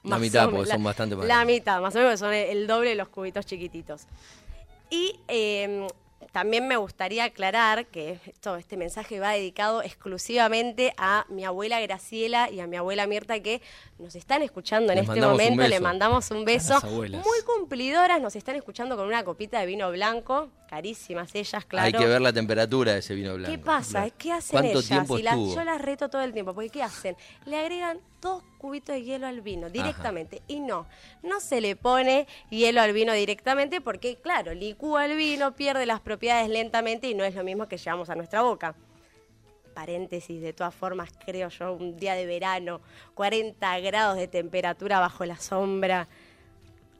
La 0.02 0.18
mitad, 0.18 0.48
porque 0.50 0.70
son 0.70 0.82
bastante 0.84 1.16
más 1.16 1.26
La 1.26 1.44
mitad, 1.44 1.80
más 1.82 1.94
o 1.94 1.98
menos, 1.98 2.18
son 2.20 2.32
el, 2.32 2.48
el 2.58 2.66
doble 2.66 2.90
de 2.90 2.94
los 2.94 3.08
cubitos 3.08 3.44
chiquititos. 3.44 4.06
Y 4.88 5.18
eh, 5.28 5.86
también 6.34 6.66
me 6.66 6.76
gustaría 6.76 7.22
aclarar 7.26 7.86
que 7.86 8.18
esto, 8.26 8.56
este 8.56 8.76
mensaje 8.76 9.20
va 9.20 9.30
dedicado 9.30 9.82
exclusivamente 9.82 10.92
a 10.96 11.26
mi 11.28 11.44
abuela 11.44 11.80
Graciela 11.80 12.50
y 12.50 12.58
a 12.58 12.66
mi 12.66 12.76
abuela 12.76 13.06
Mirta 13.06 13.38
que 13.38 13.62
nos 14.00 14.16
están 14.16 14.42
escuchando 14.42 14.90
en 14.92 14.98
Les 14.98 15.08
este 15.08 15.20
momento. 15.20 15.62
Le 15.68 15.78
mandamos 15.78 16.32
un 16.32 16.44
beso. 16.44 16.80
Muy 16.82 17.40
cumplidoras, 17.46 18.20
nos 18.20 18.34
están 18.34 18.56
escuchando 18.56 18.96
con 18.96 19.06
una 19.06 19.22
copita 19.24 19.60
de 19.60 19.66
vino 19.66 19.88
blanco. 19.92 20.48
Carísimas 20.68 21.32
ellas, 21.36 21.64
claro. 21.66 21.86
Hay 21.86 21.92
que 21.92 22.04
ver 22.04 22.20
la 22.20 22.32
temperatura 22.32 22.94
de 22.94 22.98
ese 22.98 23.14
vino 23.14 23.34
blanco. 23.34 23.52
¿Qué 23.52 23.58
pasa? 23.58 24.10
¿Qué 24.10 24.32
hacen 24.32 24.50
¿Cuánto 24.50 24.78
ellas? 24.80 24.88
tiempo 24.88 25.18
Y 25.18 25.22
las- 25.22 25.36
yo 25.36 25.62
las 25.62 25.80
reto 25.80 26.08
todo 26.10 26.22
el 26.22 26.32
tiempo, 26.32 26.52
porque 26.52 26.70
¿qué 26.70 26.82
hacen? 26.82 27.16
Le 27.46 27.58
agregan 27.58 28.00
dos 28.24 28.42
cubitos 28.56 28.94
de 28.94 29.02
hielo 29.02 29.26
al 29.26 29.42
vino 29.42 29.68
directamente. 29.68 30.40
Y 30.48 30.60
no, 30.60 30.86
no 31.22 31.40
se 31.40 31.60
le 31.60 31.76
pone 31.76 32.26
hielo 32.48 32.80
al 32.80 32.94
vino 32.94 33.12
directamente 33.12 33.82
porque, 33.82 34.16
claro, 34.16 34.54
licúa 34.54 35.04
el 35.04 35.16
vino, 35.16 35.54
pierde 35.54 35.84
las 35.84 36.00
propiedades 36.00 36.48
lentamente 36.48 37.06
y 37.06 37.14
no 37.14 37.22
es 37.22 37.34
lo 37.34 37.44
mismo 37.44 37.68
que 37.68 37.76
llevamos 37.76 38.08
a 38.08 38.14
nuestra 38.14 38.40
boca. 38.40 38.74
Paréntesis, 39.74 40.40
de 40.40 40.54
todas 40.54 40.74
formas, 40.74 41.10
creo 41.26 41.50
yo, 41.50 41.74
un 41.74 41.96
día 41.98 42.14
de 42.14 42.24
verano, 42.24 42.80
40 43.14 43.80
grados 43.80 44.16
de 44.16 44.26
temperatura 44.26 45.00
bajo 45.00 45.26
la 45.26 45.36
sombra 45.36 46.08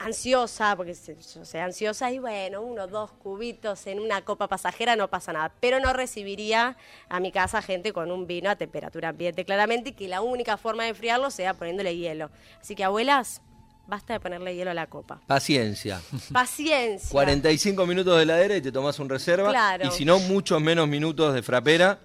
ansiosa, 0.05 0.77
porque 0.77 0.95
yo 0.95 1.45
sé 1.45 1.61
ansiosa, 1.61 2.11
y 2.11 2.19
bueno, 2.19 2.63
uno 2.63 2.85
o 2.85 2.87
dos 2.87 3.13
cubitos 3.13 3.87
en 3.87 4.01
una 4.01 4.23
copa 4.23 4.49
pasajera 4.49 4.97
no 4.97 5.09
pasa 5.09 5.33
nada. 5.33 5.53
Pero 5.61 5.81
no 5.81 5.93
recibiría 5.93 6.77
a 7.09 7.21
mi 7.21 7.33
casa 7.33 7.63
gente 7.63 7.93
con 7.93 8.11
un 8.11 8.27
vino 8.27 8.51
a 8.51 8.57
temperatura 8.57 9.11
ambiente, 9.11 9.45
claramente, 9.45 9.91
y 9.91 9.93
que 9.93 10.09
la 10.09 10.21
única 10.21 10.57
forma 10.57 10.85
de 10.85 10.91
enfriarlo 10.91 11.31
sea 11.31 11.55
poniéndole 11.55 11.97
hielo. 11.97 12.31
Así 12.61 12.75
que, 12.75 12.85
abuelas, 12.85 13.41
basta 13.87 14.15
de 14.15 14.21
ponerle 14.21 14.55
hielo 14.55 14.71
a 14.71 14.75
la 14.75 14.87
copa. 14.87 15.21
Paciencia. 15.27 16.01
Paciencia. 16.33 17.09
45 17.11 17.87
minutos 17.87 18.17
de 18.17 18.23
heladera 18.23 18.57
y 18.57 18.61
te 18.61 18.73
tomas 18.73 18.99
un 18.99 19.09
reserva. 19.09 19.51
Claro. 19.51 19.89
Y 19.89 19.91
si 19.91 20.05
no, 20.05 20.19
muchos 20.21 20.61
menos 20.61 20.89
minutos 20.89 21.35
de 21.35 21.43
frapera. 21.43 21.99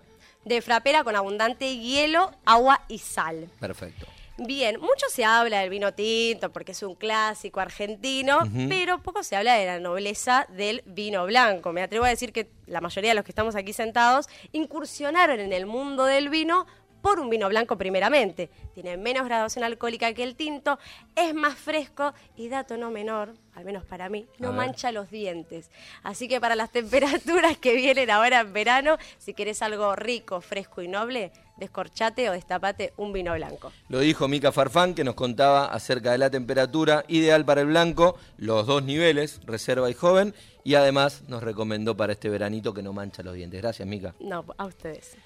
De 0.45 0.61
frapera 0.61 1.03
con 1.03 1.15
abundante 1.15 1.77
hielo, 1.77 2.31
agua 2.45 2.81
y 2.87 2.99
sal. 2.99 3.49
Perfecto. 3.59 4.07
Bien, 4.41 4.79
mucho 4.79 5.05
se 5.09 5.25
habla 5.25 5.59
del 5.59 5.69
vino 5.69 5.93
tinto 5.93 6.49
porque 6.51 6.71
es 6.71 6.81
un 6.81 6.95
clásico 6.95 7.59
argentino, 7.59 8.39
pero 8.69 9.01
poco 9.03 9.21
se 9.21 9.35
habla 9.35 9.55
de 9.55 9.65
la 9.65 9.79
nobleza 9.79 10.45
del 10.49 10.81
vino 10.85 11.25
blanco. 11.25 11.73
Me 11.73 11.81
atrevo 11.81 12.05
a 12.05 12.09
decir 12.09 12.31
que 12.31 12.49
la 12.65 12.79
mayoría 12.79 13.11
de 13.11 13.15
los 13.15 13.25
que 13.25 13.31
estamos 13.31 13.55
aquí 13.55 13.73
sentados 13.73 14.27
incursionaron 14.53 15.41
en 15.41 15.51
el 15.51 15.65
mundo 15.65 16.05
del 16.05 16.29
vino 16.29 16.65
por 17.01 17.19
un 17.19 17.29
vino 17.29 17.49
blanco 17.49 17.77
primeramente. 17.77 18.49
Tiene 18.73 18.97
menos 18.97 19.25
graduación 19.25 19.65
alcohólica 19.65 20.13
que 20.13 20.23
el 20.23 20.35
tinto, 20.35 20.79
es 21.15 21.33
más 21.33 21.55
fresco 21.55 22.13
y 22.35 22.49
dato 22.49 22.77
no 22.77 22.91
menor, 22.91 23.33
al 23.55 23.65
menos 23.65 23.85
para 23.85 24.09
mí, 24.09 24.25
no 24.37 24.53
mancha 24.53 24.91
los 24.91 25.09
dientes. 25.09 25.69
Así 26.03 26.27
que 26.27 26.39
para 26.39 26.55
las 26.55 26.71
temperaturas 26.71 27.57
que 27.57 27.75
vienen 27.75 28.09
ahora 28.09 28.41
en 28.41 28.53
verano, 28.53 28.97
si 29.17 29.33
querés 29.33 29.61
algo 29.61 29.95
rico, 29.95 30.41
fresco 30.41 30.81
y 30.81 30.87
noble, 30.87 31.31
descorchate 31.59 32.29
o 32.29 32.33
destapate 32.33 32.93
un 32.97 33.13
vino 33.13 33.33
blanco. 33.33 33.71
Lo 33.89 33.99
dijo 33.99 34.27
Mica 34.27 34.51
Farfán, 34.51 34.93
que 34.93 35.03
nos 35.03 35.15
contaba 35.15 35.65
acerca 35.65 36.11
de 36.11 36.17
la 36.17 36.29
temperatura 36.29 37.03
ideal 37.07 37.45
para 37.45 37.61
el 37.61 37.67
blanco, 37.67 38.17
los 38.37 38.65
dos 38.65 38.83
niveles, 38.83 39.41
reserva 39.45 39.89
y 39.89 39.93
joven, 39.93 40.33
y 40.63 40.75
además 40.75 41.23
nos 41.27 41.43
recomendó 41.43 41.95
para 41.95 42.13
este 42.13 42.29
veranito 42.29 42.73
que 42.73 42.81
no 42.81 42.93
mancha 42.93 43.23
los 43.23 43.35
dientes. 43.35 43.61
Gracias, 43.61 43.87
Mica. 43.87 44.15
No, 44.19 44.45
a 44.57 44.65
ustedes. 44.65 45.17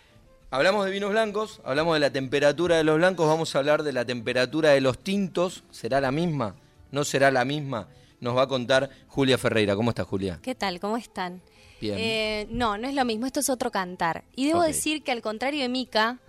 Hablamos 0.51 0.85
de 0.85 0.91
vinos 0.91 1.09
blancos, 1.09 1.61
hablamos 1.63 1.95
de 1.95 1.99
la 1.99 2.11
temperatura 2.11 2.77
de 2.77 2.83
los 2.83 2.97
blancos, 2.97 3.27
vamos 3.27 3.55
a 3.55 3.59
hablar 3.59 3.81
de 3.81 3.91
la 3.91 4.05
temperatura 4.05 4.69
de 4.69 4.81
los 4.81 4.99
tintos. 4.99 5.63
¿Será 5.71 5.99
la 5.99 6.11
misma? 6.11 6.55
¿No 6.91 7.03
será 7.03 7.31
la 7.31 7.43
misma? 7.43 7.87
Nos 8.19 8.37
va 8.37 8.43
a 8.43 8.47
contar 8.47 8.89
Julia 9.07 9.39
Ferreira. 9.39 9.75
¿Cómo 9.75 9.89
está, 9.89 10.03
Julia? 10.03 10.39
¿Qué 10.43 10.53
tal? 10.53 10.79
¿Cómo 10.79 10.95
están? 10.95 11.41
Bien. 11.83 11.97
Eh, 11.99 12.47
no, 12.49 12.77
no 12.77 12.87
es 12.87 12.93
lo 12.95 13.05
mismo, 13.05 13.25
esto 13.25 13.39
es 13.39 13.49
otro 13.49 13.71
cantar. 13.71 14.23
Y 14.35 14.47
debo 14.47 14.61
decir 14.63 15.03
que 15.03 15.11
al 15.11 15.21
contrario 15.21 15.61
de 15.61 15.69
Mica, 15.69 16.19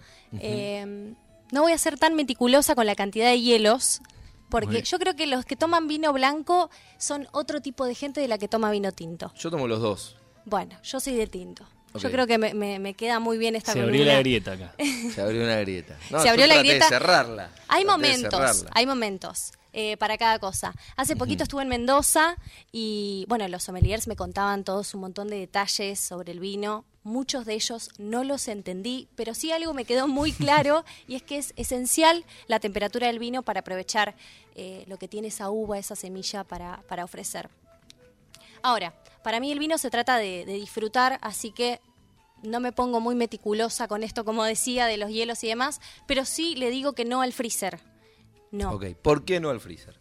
eh, 0.41 1.15
no 1.53 1.63
voy 1.63 1.73
a 1.73 1.79
ser 1.79 1.99
tan 1.99 2.15
meticulosa 2.15 2.75
con 2.75 2.87
la 2.87 2.95
cantidad 2.95 3.29
de 3.31 3.41
hielos, 3.41 4.01
porque 4.51 4.83
yo 4.83 4.99
creo 4.99 5.15
que 5.17 5.27
los 5.27 5.45
que 5.45 5.57
toman 5.57 5.89
vino 5.89 6.13
blanco 6.13 6.71
son 6.99 7.27
otro 7.33 7.61
tipo 7.61 7.85
de 7.87 7.95
gente 7.95 8.21
de 8.21 8.29
la 8.29 8.39
que 8.39 8.49
toma 8.49 8.71
vino 8.71 8.93
tinto. 8.93 9.33
Yo 9.37 9.51
tomo 9.51 9.67
los 9.69 9.81
dos. 9.81 10.17
Bueno, 10.45 10.77
yo 10.83 11.01
soy 11.01 11.15
de 11.15 11.27
tinto. 11.27 11.67
Yo 11.95 12.11
creo 12.11 12.27
que 12.27 12.39
me, 12.39 12.55
me- 12.55 12.81
me 12.81 12.95
queda 12.95 13.21
muy 13.21 13.39
bien 13.39 13.55
esta 13.55 13.73
Se 13.73 13.79
abrió 13.81 13.93
columna. 13.99 14.15
la 14.15 14.19
grieta 14.19 14.53
acá. 14.53 14.75
Se 15.15 15.21
abrió 15.21 15.45
una 15.45 15.57
grieta. 15.61 15.97
No, 16.11 16.19
Se 16.19 16.25
yo 16.27 16.31
abrió 16.33 16.47
la 16.49 16.55
traté 16.55 16.69
de 16.69 16.75
grieta. 16.75 16.89
cerrarla. 16.89 17.45
Hay 17.45 17.51
Traté 17.53 17.79
de 17.79 17.85
momentos, 17.87 18.31
cerrarla. 18.41 18.71
hay 18.75 18.87
momentos 18.87 19.53
eh, 19.77 19.97
para 19.97 20.17
cada 20.17 20.39
cosa. 20.39 20.73
Hace 20.95 21.17
poquito 21.17 21.43
estuve 21.43 21.63
en 21.63 21.69
Mendoza 21.69 22.37
y, 22.71 23.27
bueno, 23.29 23.49
los 23.49 23.65
sommeliers 23.65 24.07
me 24.07 24.15
contaban 24.15 24.63
todos 24.63 24.95
un 24.95 25.01
montón 25.01 25.27
de 25.27 25.37
detalles 25.37 25.99
sobre 25.99 26.31
el 26.31 26.39
vino. 26.39 26.85
Muchos 27.03 27.45
de 27.45 27.55
ellos 27.55 27.91
no 27.99 28.23
los 28.23 28.47
entendí, 28.47 29.09
pero 29.17 29.35
sí 29.35 29.51
algo 29.51 29.75
me 29.75 29.85
quedó 29.85 30.07
muy 30.07 30.31
claro 30.33 30.85
y 31.09 31.17
es 31.17 31.25
que 31.25 31.39
es 31.39 31.55
esencial 31.57 32.25
la 32.47 32.61
temperatura 32.61 33.09
del 33.09 33.19
vino 33.19 33.43
para 33.43 33.61
aprovechar 33.61 34.15
eh, 34.55 34.85
lo 34.87 34.97
que 34.97 35.09
tiene 35.09 35.27
esa 35.27 35.51
uva, 35.51 35.77
esa 35.77 35.97
semilla 35.97 36.45
para, 36.45 36.85
para 36.89 37.05
ofrecer. 37.05 37.51
Ahora, 38.63 38.95
para 39.25 39.41
mí 39.41 39.51
el 39.51 39.59
vino 39.59 39.77
se 39.77 39.91
trata 39.91 40.19
de, 40.19 40.45
de 40.45 40.53
disfrutar, 40.53 41.19
así 41.21 41.51
que 41.51 41.81
no 42.45 42.61
me 42.61 42.71
pongo 42.71 43.01
muy 43.01 43.17
meticulosa 43.17 43.89
con 43.89 44.05
esto, 44.05 44.25
como 44.25 44.45
decía, 44.45 44.87
de 44.87 44.99
los 44.99 45.11
hielos 45.11 45.43
y 45.43 45.49
demás, 45.49 45.81
pero 46.07 46.25
sí 46.25 46.55
le 46.55 46.71
digo 46.71 46.93
que 46.93 47.05
no 47.05 47.23
al 47.23 47.33
freezer. 47.33 47.81
No. 48.55 48.71
Ok, 48.71 48.95
¿por 49.03 49.25
qué 49.25 49.41
no 49.41 49.51
al 49.51 49.59
freezer? 49.61 49.99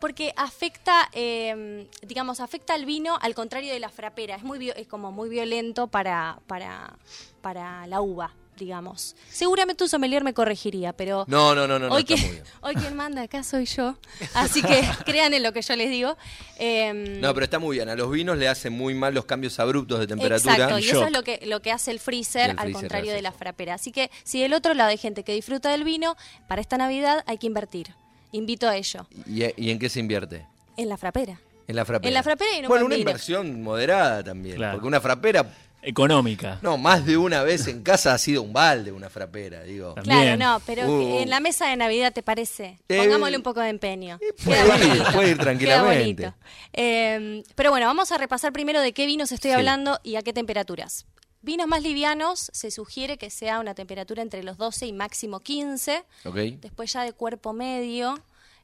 Porque 0.00 0.32
afecta, 0.36 1.08
eh, 1.12 1.88
digamos, 2.02 2.40
afecta 2.40 2.74
al 2.74 2.84
vino 2.84 3.16
al 3.22 3.34
contrario 3.34 3.72
de 3.72 3.78
la 3.78 3.88
frapera. 3.88 4.34
Es 4.34 4.42
muy 4.42 4.70
es 4.70 4.88
como 4.88 5.12
muy 5.12 5.28
violento 5.28 5.86
para, 5.86 6.40
para, 6.48 6.98
para 7.40 7.86
la 7.86 8.00
uva, 8.00 8.34
digamos. 8.56 9.16
Seguramente 9.30 9.84
un 9.84 9.90
sommelier 9.90 10.24
me 10.24 10.34
corregiría, 10.34 10.92
pero 10.92 11.24
No, 11.28 11.54
no, 11.54 11.66
no, 11.66 11.78
no, 11.78 11.88
no 11.88 11.94
hoy, 11.94 12.02
está 12.02 12.14
que- 12.14 12.20
muy 12.20 12.30
bien. 12.30 12.44
hoy 12.60 12.74
quien 12.74 12.96
manda 12.96 13.22
acá 13.22 13.42
soy 13.42 13.66
yo. 13.66 13.96
Así 14.34 14.62
que 14.62 14.82
crean 15.04 15.34
en 15.34 15.42
lo 15.42 15.52
que 15.52 15.62
yo 15.62 15.76
les 15.76 15.90
digo. 15.90 16.16
Eh, 16.58 16.92
No, 17.20 17.34
pero 17.34 17.44
está 17.44 17.58
muy 17.58 17.76
bien. 17.76 17.88
A 17.88 17.94
los 17.96 18.10
vinos 18.10 18.36
le 18.38 18.48
hacen 18.48 18.72
muy 18.72 18.94
mal 18.94 19.14
los 19.14 19.24
cambios 19.24 19.58
abruptos 19.58 19.98
de 20.00 20.06
temperatura. 20.06 20.54
Exacto, 20.54 20.78
y 20.78 20.88
eso 20.88 21.04
es 21.06 21.12
lo 21.12 21.22
que, 21.22 21.40
lo 21.46 21.60
que 21.62 21.72
hace 21.72 21.90
el 21.90 22.00
freezer, 22.00 22.50
el 22.50 22.50
al 22.50 22.56
freezer 22.64 22.72
contrario 22.82 23.12
de 23.12 23.22
la 23.22 23.32
frapera. 23.32 23.74
Así 23.74 23.92
que 23.92 24.10
si 24.22 24.40
del 24.40 24.52
otro 24.54 24.74
lado 24.74 24.90
hay 24.90 24.98
gente 24.98 25.24
que 25.24 25.32
disfruta 25.32 25.70
del 25.70 25.84
vino, 25.84 26.16
para 26.48 26.60
esta 26.60 26.76
Navidad 26.78 27.22
hay 27.26 27.38
que 27.38 27.46
invertir. 27.46 27.94
Invito 28.32 28.68
a 28.68 28.76
ello. 28.76 29.06
¿Y, 29.26 29.44
y 29.56 29.70
en 29.70 29.78
qué 29.78 29.88
se 29.88 30.00
invierte? 30.00 30.46
En 30.76 30.88
la 30.88 30.96
frapera. 30.96 31.38
En 31.66 31.76
la 31.76 31.84
frapera. 31.84 32.08
En 32.08 32.14
la 32.14 32.22
frapera 32.22 32.50
y 32.52 32.58
en 32.58 32.64
un 32.64 32.68
Bueno, 32.68 32.84
buen 32.84 32.92
una 32.92 33.00
inversión 33.00 33.62
moderada 33.62 34.22
también. 34.22 34.56
Claro. 34.56 34.74
Porque 34.74 34.88
una 34.88 35.00
frapera, 35.00 35.46
Económica. 35.84 36.58
no, 36.62 36.76
más 36.78 37.04
de 37.06 37.16
una 37.16 37.42
vez 37.42 37.66
en 37.68 37.82
casa 37.82 38.14
ha 38.14 38.18
sido 38.18 38.42
un 38.42 38.52
balde 38.52 38.90
una 38.92 39.10
frapera, 39.10 39.62
digo. 39.62 39.94
También. 39.94 40.36
Claro, 40.36 40.36
no, 40.58 40.62
pero 40.66 40.88
Uh. 40.88 41.18
en 41.20 41.30
la 41.30 41.40
mesa 41.40 41.68
de 41.68 41.76
Navidad, 41.76 42.12
¿te 42.12 42.22
parece? 42.22 42.78
Eh, 42.88 42.98
Pongámosle 42.98 43.36
un 43.36 43.42
poco 43.42 43.60
de 43.60 43.68
empeño. 43.68 44.18
puede 44.44 44.62
Queda 44.64 44.78
ir, 44.94 45.02
puede 45.12 45.30
ir 45.32 45.38
tranquilamente. 45.38 46.32
Eh, 46.72 47.42
pero 47.54 47.70
bueno, 47.70 47.86
vamos 47.86 48.10
a 48.12 48.18
repasar 48.18 48.52
primero 48.52 48.80
de 48.80 48.92
qué 48.92 49.06
vinos 49.06 49.32
estoy 49.32 49.50
Sí. 49.50 49.56
hablando 49.56 50.00
y 50.02 50.16
a 50.16 50.22
qué 50.22 50.32
temperaturas. 50.32 51.06
Vinos 51.42 51.66
más 51.66 51.82
livianos 51.82 52.50
se 52.54 52.70
sugiere 52.70 53.18
que 53.18 53.28
sea 53.30 53.60
una 53.60 53.74
temperatura 53.74 54.22
entre 54.22 54.42
los 54.42 54.56
12 54.56 54.86
y 54.86 54.92
máximo 54.94 55.40
15. 55.40 56.04
¿Ok? 56.24 56.36
Después 56.60 56.92
ya 56.92 57.02
de 57.02 57.12
cuerpo 57.12 57.52
medio, 57.52 58.18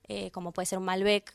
eh, 0.09 0.30
como 0.30 0.52
puede 0.52 0.66
ser 0.66 0.78
un 0.78 0.85
Malbec, 0.87 1.35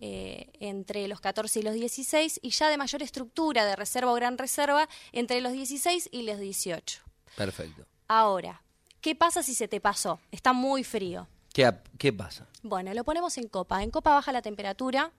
eh, 0.00 0.50
entre 0.60 1.08
los 1.08 1.20
14 1.20 1.60
y 1.60 1.62
los 1.62 1.74
16. 1.74 2.40
Y 2.42 2.50
ya 2.50 2.68
de 2.68 2.76
mayor 2.76 3.02
estructura, 3.02 3.64
de 3.64 3.76
reserva 3.76 4.12
o 4.12 4.14
gran 4.14 4.38
reserva, 4.38 4.88
entre 5.12 5.40
los 5.40 5.52
16 5.52 6.08
y 6.12 6.22
los 6.22 6.38
18. 6.38 7.00
Perfecto. 7.36 7.84
Ahora, 8.08 8.62
¿qué 9.00 9.14
pasa 9.14 9.42
si 9.42 9.54
se 9.54 9.68
te 9.68 9.80
pasó? 9.80 10.20
Está 10.30 10.52
muy 10.52 10.84
frío. 10.84 11.26
¿Qué, 11.52 11.64
ap- 11.64 11.86
¿Qué 11.98 12.12
pasa? 12.12 12.46
Bueno, 12.62 12.92
lo 12.94 13.04
ponemos 13.04 13.36
en 13.38 13.48
copa. 13.48 13.82
En 13.82 13.90
copa 13.90 14.14
baja 14.14 14.32
la 14.32 14.42
temperatura 14.42 15.10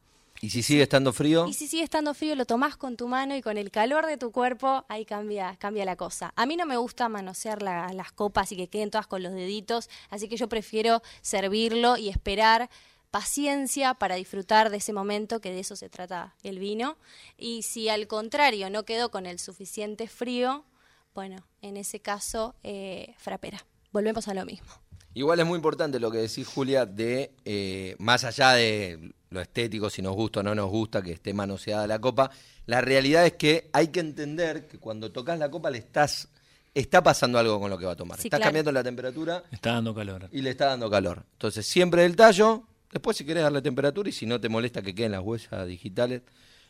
¿Y 0.41 0.51
si 0.51 0.63
sigue 0.63 0.83
estando 0.83 1.11
frío? 1.11 1.47
y 1.47 1.53
si 1.53 1.67
sigue 1.67 1.83
estando 1.83 2.13
frío 2.13 2.33
lo 2.35 2.45
tomás 2.45 2.77
con 2.77 2.95
tu 2.95 3.09
mano 3.09 3.35
y 3.35 3.41
con 3.41 3.57
el 3.57 3.71
calor 3.71 4.05
de 4.05 4.15
tu 4.15 4.31
cuerpo, 4.31 4.85
ahí 4.87 5.03
cambia, 5.03 5.57
cambia 5.59 5.83
la 5.83 5.97
cosa. 5.97 6.31
A 6.37 6.45
mí 6.45 6.55
no 6.55 6.65
me 6.65 6.77
gusta 6.77 7.09
manosear 7.09 7.61
la- 7.61 7.91
las 7.93 8.13
copas 8.13 8.49
y 8.53 8.55
que 8.55 8.67
queden 8.69 8.89
todas 8.89 9.05
con 9.07 9.21
los 9.21 9.33
deditos, 9.33 9.89
así 10.09 10.29
que 10.29 10.37
yo 10.37 10.47
prefiero 10.47 11.01
servirlo 11.21 11.97
y 11.97 12.07
esperar 12.07 12.69
paciencia 13.11 13.93
para 13.93 14.15
disfrutar 14.15 14.69
de 14.69 14.77
ese 14.77 14.93
momento, 14.93 15.41
que 15.41 15.51
de 15.51 15.59
eso 15.59 15.75
se 15.75 15.89
trata 15.89 16.35
el 16.43 16.59
vino. 16.59 16.97
Y 17.37 17.63
si 17.63 17.89
al 17.89 18.07
contrario 18.07 18.69
no 18.69 18.83
quedó 18.85 19.09
con 19.11 19.25
el 19.25 19.39
suficiente 19.39 20.07
frío, 20.07 20.65
bueno, 21.13 21.37
en 21.61 21.77
ese 21.77 21.99
caso, 21.99 22.55
eh, 22.63 23.15
frapera. 23.17 23.65
Volvemos 23.91 24.27
a 24.27 24.33
lo 24.33 24.45
mismo. 24.45 24.67
Igual 25.15 25.39
es 25.39 25.45
muy 25.45 25.55
importante 25.55 25.99
lo 25.99 26.11
que 26.11 26.19
decís, 26.19 26.47
Julia, 26.47 26.85
de 26.85 27.31
eh, 27.43 27.95
más 27.99 28.23
allá 28.23 28.51
de 28.53 29.13
lo 29.31 29.41
estético, 29.41 29.89
si 29.89 30.01
nos 30.01 30.15
gusta 30.15 30.39
o 30.41 30.43
no 30.43 30.53
nos 30.55 30.69
gusta 30.69 31.01
que 31.01 31.11
esté 31.11 31.33
manoseada 31.33 31.87
la 31.87 31.99
copa, 31.99 32.29
la 32.67 32.81
realidad 32.81 33.25
es 33.25 33.33
que 33.33 33.69
hay 33.73 33.87
que 33.87 33.99
entender 33.99 34.67
que 34.67 34.77
cuando 34.77 35.11
tocas 35.11 35.37
la 35.39 35.49
copa 35.49 35.69
le 35.71 35.79
estás 35.79 36.29
está 36.75 37.01
pasando 37.03 37.39
algo 37.39 37.59
con 37.59 37.69
lo 37.71 37.77
que 37.77 37.85
va 37.85 37.93
a 37.93 37.95
tomar. 37.95 38.19
Sí, 38.19 38.27
Estás 38.27 38.37
claro. 38.37 38.47
cambiando 38.49 38.71
la 38.71 38.83
temperatura 38.83 39.43
Está 39.51 39.73
dando 39.73 39.93
calor. 39.93 40.29
y 40.31 40.41
le 40.43 40.51
está 40.51 40.67
dando 40.67 40.89
calor. 40.89 41.25
Entonces, 41.33 41.65
siempre 41.65 42.03
del 42.03 42.15
tallo, 42.15 42.63
después 42.91 43.17
si 43.17 43.25
querés 43.25 43.43
darle 43.43 43.61
temperatura 43.61 44.09
y 44.09 44.11
si 44.11 44.25
no 44.25 44.39
te 44.39 44.49
molesta 44.49 44.81
que 44.81 44.93
queden 44.95 45.11
las 45.13 45.21
huellas 45.21 45.67
digitales, 45.67 46.21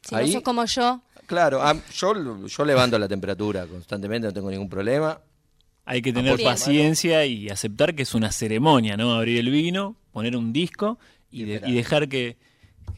Si 0.01 0.15
ahí, 0.15 0.27
no 0.27 0.33
sos 0.33 0.41
como 0.43 0.65
yo, 0.65 1.01
claro, 1.25 1.61
ah, 1.61 1.75
yo, 1.93 2.47
yo 2.47 2.65
levanto 2.65 2.97
la 2.99 3.07
temperatura 3.07 3.65
constantemente, 3.67 4.27
no 4.27 4.33
tengo 4.33 4.49
ningún 4.51 4.69
problema. 4.69 5.19
Hay 5.85 6.01
que 6.01 6.13
tener 6.13 6.37
paciencia 6.43 7.25
y 7.25 7.49
aceptar 7.49 7.95
que 7.95 8.03
es 8.03 8.13
una 8.13 8.31
ceremonia, 8.31 8.95
¿no? 8.95 9.13
Abrir 9.13 9.39
el 9.39 9.49
vino, 9.49 9.95
poner 10.11 10.35
un 10.37 10.53
disco 10.53 10.99
de- 11.31 11.61
y 11.65 11.73
dejar 11.73 12.07
que, 12.07 12.37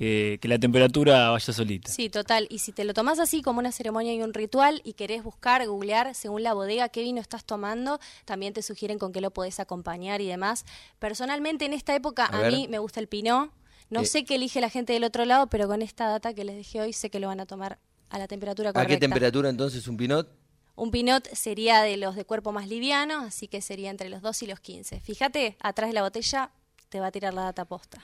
que- 0.01 0.39
que 0.41 0.47
la 0.47 0.57
temperatura 0.57 1.29
vaya 1.29 1.53
solita. 1.53 1.91
Sí, 1.91 2.09
total. 2.09 2.47
Y 2.49 2.57
si 2.57 2.71
te 2.71 2.85
lo 2.85 2.93
tomás 2.95 3.19
así 3.19 3.43
como 3.43 3.59
una 3.59 3.71
ceremonia 3.71 4.13
y 4.15 4.21
un 4.23 4.33
ritual 4.33 4.81
y 4.83 4.93
querés 4.93 5.21
buscar, 5.23 5.63
googlear 5.67 6.15
según 6.15 6.41
la 6.41 6.53
bodega 6.55 6.89
qué 6.89 7.03
vino 7.03 7.21
estás 7.21 7.45
tomando, 7.45 7.99
también 8.25 8.51
te 8.53 8.63
sugieren 8.63 8.97
con 8.97 9.11
qué 9.11 9.21
lo 9.21 9.29
podés 9.29 9.59
acompañar 9.59 10.19
y 10.19 10.27
demás. 10.27 10.65
Personalmente 10.97 11.65
en 11.65 11.73
esta 11.73 11.93
época 11.95 12.25
A 12.25 12.47
a, 12.47 12.49
mí 12.49 12.67
me 12.67 12.79
gusta 12.79 12.99
el 12.99 13.07
pinot. 13.07 13.51
No 13.91 14.01
Eh. 14.01 14.05
sé 14.07 14.23
qué 14.25 14.35
elige 14.35 14.59
la 14.59 14.69
gente 14.69 14.93
del 14.93 15.03
otro 15.03 15.23
lado, 15.25 15.47
pero 15.47 15.67
con 15.67 15.81
esta 15.83 16.07
data 16.07 16.33
que 16.33 16.45
les 16.45 16.55
dejé 16.55 16.81
hoy 16.81 16.93
sé 16.93 17.09
que 17.11 17.19
lo 17.19 17.27
van 17.27 17.39
a 17.39 17.45
tomar 17.45 17.77
a 18.09 18.17
la 18.17 18.27
temperatura 18.27 18.69
¿A 18.69 18.73
correcta. 18.73 18.95
qué 18.95 18.99
temperatura 18.99 19.49
entonces 19.49 19.87
un 19.87 19.97
pinot? 19.97 20.27
Un 20.75 20.89
pinot 20.89 21.27
sería 21.33 21.81
de 21.83 21.97
los 21.97 22.15
de 22.15 22.25
cuerpo 22.25 22.51
más 22.51 22.67
liviano, 22.67 23.19
así 23.19 23.47
que 23.47 23.61
sería 23.61 23.91
entre 23.91 24.09
los 24.09 24.21
2 24.23 24.41
y 24.41 24.47
los 24.47 24.59
15. 24.59 24.99
Fíjate, 25.01 25.57
atrás 25.59 25.89
de 25.89 25.93
la 25.93 26.01
botella 26.01 26.49
te 26.89 26.99
va 26.99 27.07
a 27.07 27.11
tirar 27.11 27.33
la 27.35 27.43
data 27.43 27.65
posta. 27.65 28.03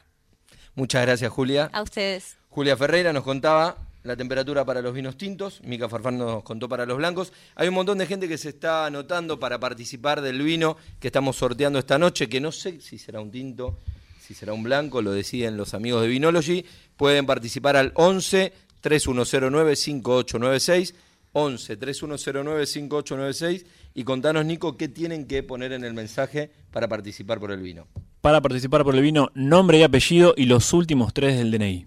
Muchas 0.78 1.02
gracias, 1.08 1.32
Julia. 1.32 1.72
A 1.74 1.82
ustedes. 1.82 2.38
Julia 2.52 2.78
Ferreira 2.78 3.12
nos 3.12 3.24
contaba 3.24 3.78
la 4.04 4.16
temperatura 4.16 4.63
para 4.63 4.80
los 4.80 4.94
vinos 4.94 5.18
tintos, 5.18 5.60
Mica 5.63 5.90
Farfán 5.90 6.20
nos 6.20 6.44
contó 6.44 6.70
para 6.70 6.86
los 6.86 6.98
blancos. 6.98 7.34
Hay 7.56 7.68
un 7.68 7.74
montón 7.74 7.98
de 7.98 8.06
gente 8.06 8.28
que 8.28 8.38
se 8.38 8.50
está 8.50 8.86
anotando 8.86 9.40
para 9.40 9.60
participar 9.60 10.22
del 10.22 10.44
vino 10.44 10.78
que 11.00 11.08
estamos 11.08 11.36
sorteando 11.36 11.80
esta 11.80 11.98
noche, 11.98 12.30
que 12.30 12.40
no 12.40 12.52
sé 12.52 12.80
si 12.80 13.00
será 13.00 13.20
un 13.20 13.32
tinto, 13.32 13.80
si 14.22 14.36
será 14.36 14.54
un 14.54 14.62
blanco, 14.62 15.02
lo 15.02 15.12
deciden 15.12 15.58
los 15.58 15.74
amigos 15.74 16.04
de 16.04 16.10
Vinology. 16.10 16.63
Pueden 16.96 17.26
participar 17.26 17.76
al 17.76 17.92
11 17.96 18.54
3109 18.80 19.76
5896, 19.76 20.94
11 21.34 21.78
3109 21.78 22.66
5896 22.68 23.66
y 23.96 24.04
contanos, 24.04 24.46
Nico, 24.46 24.78
qué 24.78 24.88
tienen 24.88 25.26
que 25.26 25.42
poner 25.42 25.72
en 25.72 25.84
el 25.84 25.96
mensaje 25.96 26.52
para 26.72 26.88
participar 26.88 27.40
por 27.40 27.52
el 27.52 27.62
vino. 27.62 27.88
Para 28.21 28.41
participar 28.41 28.84
por 28.84 28.95
el 28.95 29.01
vino, 29.01 29.30
nombre 29.34 29.80
y 29.80 29.84
apellido 29.84 30.34
y 30.36 30.45
los 30.45 30.73
últimos 30.73 31.13
tres 31.13 31.38
del 31.38 31.51
DNI. 31.51 31.86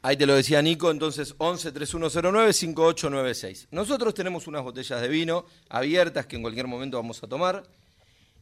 Ahí 0.00 0.16
te 0.16 0.26
lo 0.26 0.34
decía 0.34 0.62
Nico, 0.62 0.90
entonces 0.90 1.34
11 1.38 1.72
3109 1.72 2.52
5896. 2.52 3.68
Nosotros 3.72 4.14
tenemos 4.14 4.46
unas 4.46 4.62
botellas 4.62 5.00
de 5.00 5.08
vino 5.08 5.44
abiertas 5.68 6.26
que 6.26 6.36
en 6.36 6.42
cualquier 6.42 6.68
momento 6.68 6.96
vamos 6.96 7.22
a 7.22 7.26
tomar. 7.26 7.64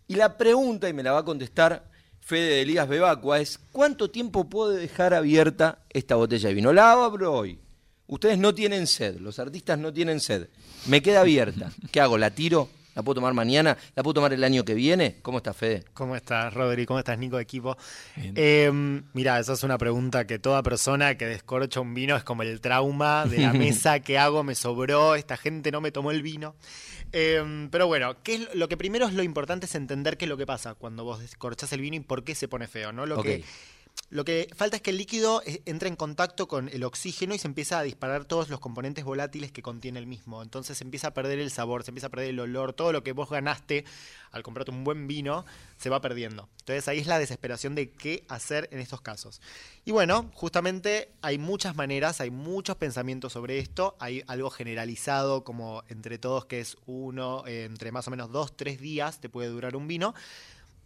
Y 0.06 0.14
la 0.16 0.36
pregunta, 0.36 0.88
y 0.88 0.92
me 0.92 1.02
la 1.02 1.12
va 1.12 1.20
a 1.20 1.24
contestar 1.24 1.90
Fede 2.20 2.50
de 2.50 2.62
Elías 2.62 2.88
Bebacua, 2.88 3.40
es 3.40 3.58
¿cuánto 3.72 4.10
tiempo 4.10 4.48
puede 4.48 4.78
dejar 4.78 5.14
abierta 5.14 5.78
esta 5.90 6.16
botella 6.16 6.48
de 6.48 6.54
vino? 6.54 6.72
La 6.72 6.92
abro 6.92 7.32
hoy. 7.32 7.58
Ustedes 8.06 8.38
no 8.38 8.54
tienen 8.54 8.86
sed, 8.86 9.18
los 9.18 9.38
artistas 9.38 9.78
no 9.78 9.92
tienen 9.92 10.20
sed. 10.20 10.48
Me 10.86 11.02
queda 11.02 11.22
abierta. 11.22 11.72
¿Qué 11.90 12.00
hago? 12.00 12.18
¿La 12.18 12.30
tiro? 12.30 12.68
¿La 12.96 13.02
puedo 13.02 13.16
tomar 13.16 13.34
mañana? 13.34 13.76
¿La 13.94 14.02
puedo 14.02 14.14
tomar 14.14 14.32
el 14.32 14.42
año 14.42 14.64
que 14.64 14.72
viene? 14.72 15.18
¿Cómo 15.20 15.36
está 15.36 15.52
Fede? 15.52 15.84
¿Cómo 15.92 16.16
estás, 16.16 16.54
Rodri? 16.54 16.86
¿Cómo 16.86 16.98
estás, 16.98 17.18
Nico, 17.18 17.38
equipo? 17.38 17.76
Eh, 18.16 18.72
mira, 19.12 19.38
esa 19.38 19.52
es 19.52 19.62
una 19.62 19.76
pregunta 19.76 20.26
que 20.26 20.38
toda 20.38 20.62
persona 20.62 21.18
que 21.18 21.26
descorcha 21.26 21.78
un 21.80 21.92
vino 21.92 22.16
es 22.16 22.24
como 22.24 22.42
el 22.42 22.58
trauma 22.62 23.26
de 23.26 23.40
la 23.40 23.52
mesa. 23.52 24.00
¿Qué 24.00 24.16
hago? 24.16 24.42
Me 24.44 24.54
sobró, 24.54 25.14
esta 25.14 25.36
gente 25.36 25.70
no 25.70 25.82
me 25.82 25.92
tomó 25.92 26.10
el 26.10 26.22
vino. 26.22 26.56
Eh, 27.12 27.68
pero 27.70 27.86
bueno, 27.86 28.22
¿qué 28.22 28.36
es 28.36 28.54
lo 28.54 28.66
que 28.66 28.78
primero 28.78 29.06
es 29.06 29.12
lo 29.12 29.22
importante 29.22 29.66
es 29.66 29.74
entender 29.74 30.16
qué 30.16 30.24
es 30.24 30.30
lo 30.30 30.38
que 30.38 30.46
pasa 30.46 30.72
cuando 30.72 31.04
vos 31.04 31.20
descorchás 31.20 31.74
el 31.74 31.82
vino 31.82 31.96
y 31.96 32.00
por 32.00 32.24
qué 32.24 32.34
se 32.34 32.48
pone 32.48 32.66
feo, 32.66 32.92
¿no? 32.92 33.04
Lo 33.04 33.22
que 33.22 33.44
lo 34.08 34.24
que 34.24 34.48
falta 34.54 34.76
es 34.76 34.82
que 34.82 34.90
el 34.90 34.98
líquido 34.98 35.42
eh, 35.44 35.62
entre 35.64 35.88
en 35.88 35.96
contacto 35.96 36.46
con 36.46 36.68
el 36.68 36.84
oxígeno 36.84 37.34
y 37.34 37.38
se 37.38 37.48
empieza 37.48 37.80
a 37.80 37.82
disparar 37.82 38.24
todos 38.24 38.48
los 38.48 38.60
componentes 38.60 39.04
volátiles 39.04 39.50
que 39.50 39.62
contiene 39.62 39.98
el 39.98 40.06
mismo. 40.06 40.42
Entonces 40.42 40.78
se 40.78 40.84
empieza 40.84 41.08
a 41.08 41.14
perder 41.14 41.40
el 41.40 41.50
sabor, 41.50 41.82
se 41.82 41.90
empieza 41.90 42.06
a 42.06 42.10
perder 42.10 42.30
el 42.30 42.38
olor, 42.38 42.72
todo 42.72 42.92
lo 42.92 43.02
que 43.02 43.12
vos 43.12 43.28
ganaste 43.30 43.84
al 44.30 44.42
comprarte 44.42 44.70
un 44.70 44.84
buen 44.84 45.08
vino 45.08 45.44
se 45.76 45.90
va 45.90 46.00
perdiendo. 46.00 46.48
Entonces 46.60 46.86
ahí 46.86 46.98
es 46.98 47.06
la 47.06 47.18
desesperación 47.18 47.74
de 47.74 47.90
qué 47.90 48.24
hacer 48.28 48.68
en 48.70 48.78
estos 48.78 49.00
casos. 49.00 49.40
Y 49.84 49.90
bueno, 49.90 50.30
justamente 50.34 51.10
hay 51.22 51.38
muchas 51.38 51.74
maneras, 51.74 52.20
hay 52.20 52.30
muchos 52.30 52.76
pensamientos 52.76 53.32
sobre 53.32 53.58
esto. 53.58 53.96
Hay 53.98 54.22
algo 54.28 54.50
generalizado 54.50 55.42
como 55.42 55.82
entre 55.88 56.18
todos 56.18 56.44
que 56.44 56.60
es 56.60 56.76
uno, 56.86 57.44
eh, 57.46 57.64
entre 57.64 57.90
más 57.90 58.06
o 58.06 58.10
menos 58.10 58.30
dos, 58.30 58.56
tres 58.56 58.80
días 58.80 59.20
te 59.20 59.28
puede 59.28 59.48
durar 59.48 59.74
un 59.74 59.88
vino 59.88 60.14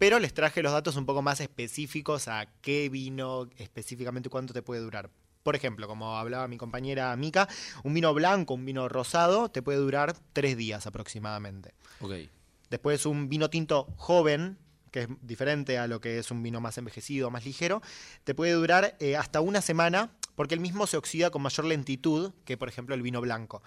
pero 0.00 0.18
les 0.18 0.32
traje 0.32 0.62
los 0.62 0.72
datos 0.72 0.96
un 0.96 1.04
poco 1.04 1.20
más 1.20 1.42
específicos 1.42 2.26
a 2.26 2.46
qué 2.62 2.88
vino 2.88 3.50
específicamente 3.58 4.30
cuánto 4.30 4.54
te 4.54 4.62
puede 4.62 4.80
durar. 4.80 5.10
Por 5.42 5.54
ejemplo, 5.54 5.86
como 5.86 6.16
hablaba 6.16 6.48
mi 6.48 6.56
compañera 6.56 7.14
Mica, 7.16 7.46
un 7.84 7.92
vino 7.92 8.14
blanco, 8.14 8.54
un 8.54 8.64
vino 8.64 8.88
rosado, 8.88 9.50
te 9.50 9.60
puede 9.60 9.76
durar 9.76 10.16
tres 10.32 10.56
días 10.56 10.86
aproximadamente. 10.86 11.74
Okay. 12.00 12.30
Después 12.70 13.04
un 13.04 13.28
vino 13.28 13.50
tinto 13.50 13.92
joven, 13.98 14.56
que 14.90 15.02
es 15.02 15.08
diferente 15.20 15.76
a 15.76 15.86
lo 15.86 16.00
que 16.00 16.18
es 16.18 16.30
un 16.30 16.42
vino 16.42 16.62
más 16.62 16.78
envejecido, 16.78 17.30
más 17.30 17.44
ligero, 17.44 17.82
te 18.24 18.34
puede 18.34 18.52
durar 18.52 18.96
eh, 19.00 19.18
hasta 19.18 19.42
una 19.42 19.60
semana, 19.60 20.12
porque 20.34 20.54
el 20.54 20.60
mismo 20.60 20.86
se 20.86 20.96
oxida 20.96 21.28
con 21.28 21.42
mayor 21.42 21.66
lentitud 21.66 22.32
que, 22.46 22.56
por 22.56 22.70
ejemplo, 22.70 22.94
el 22.94 23.02
vino 23.02 23.20
blanco. 23.20 23.62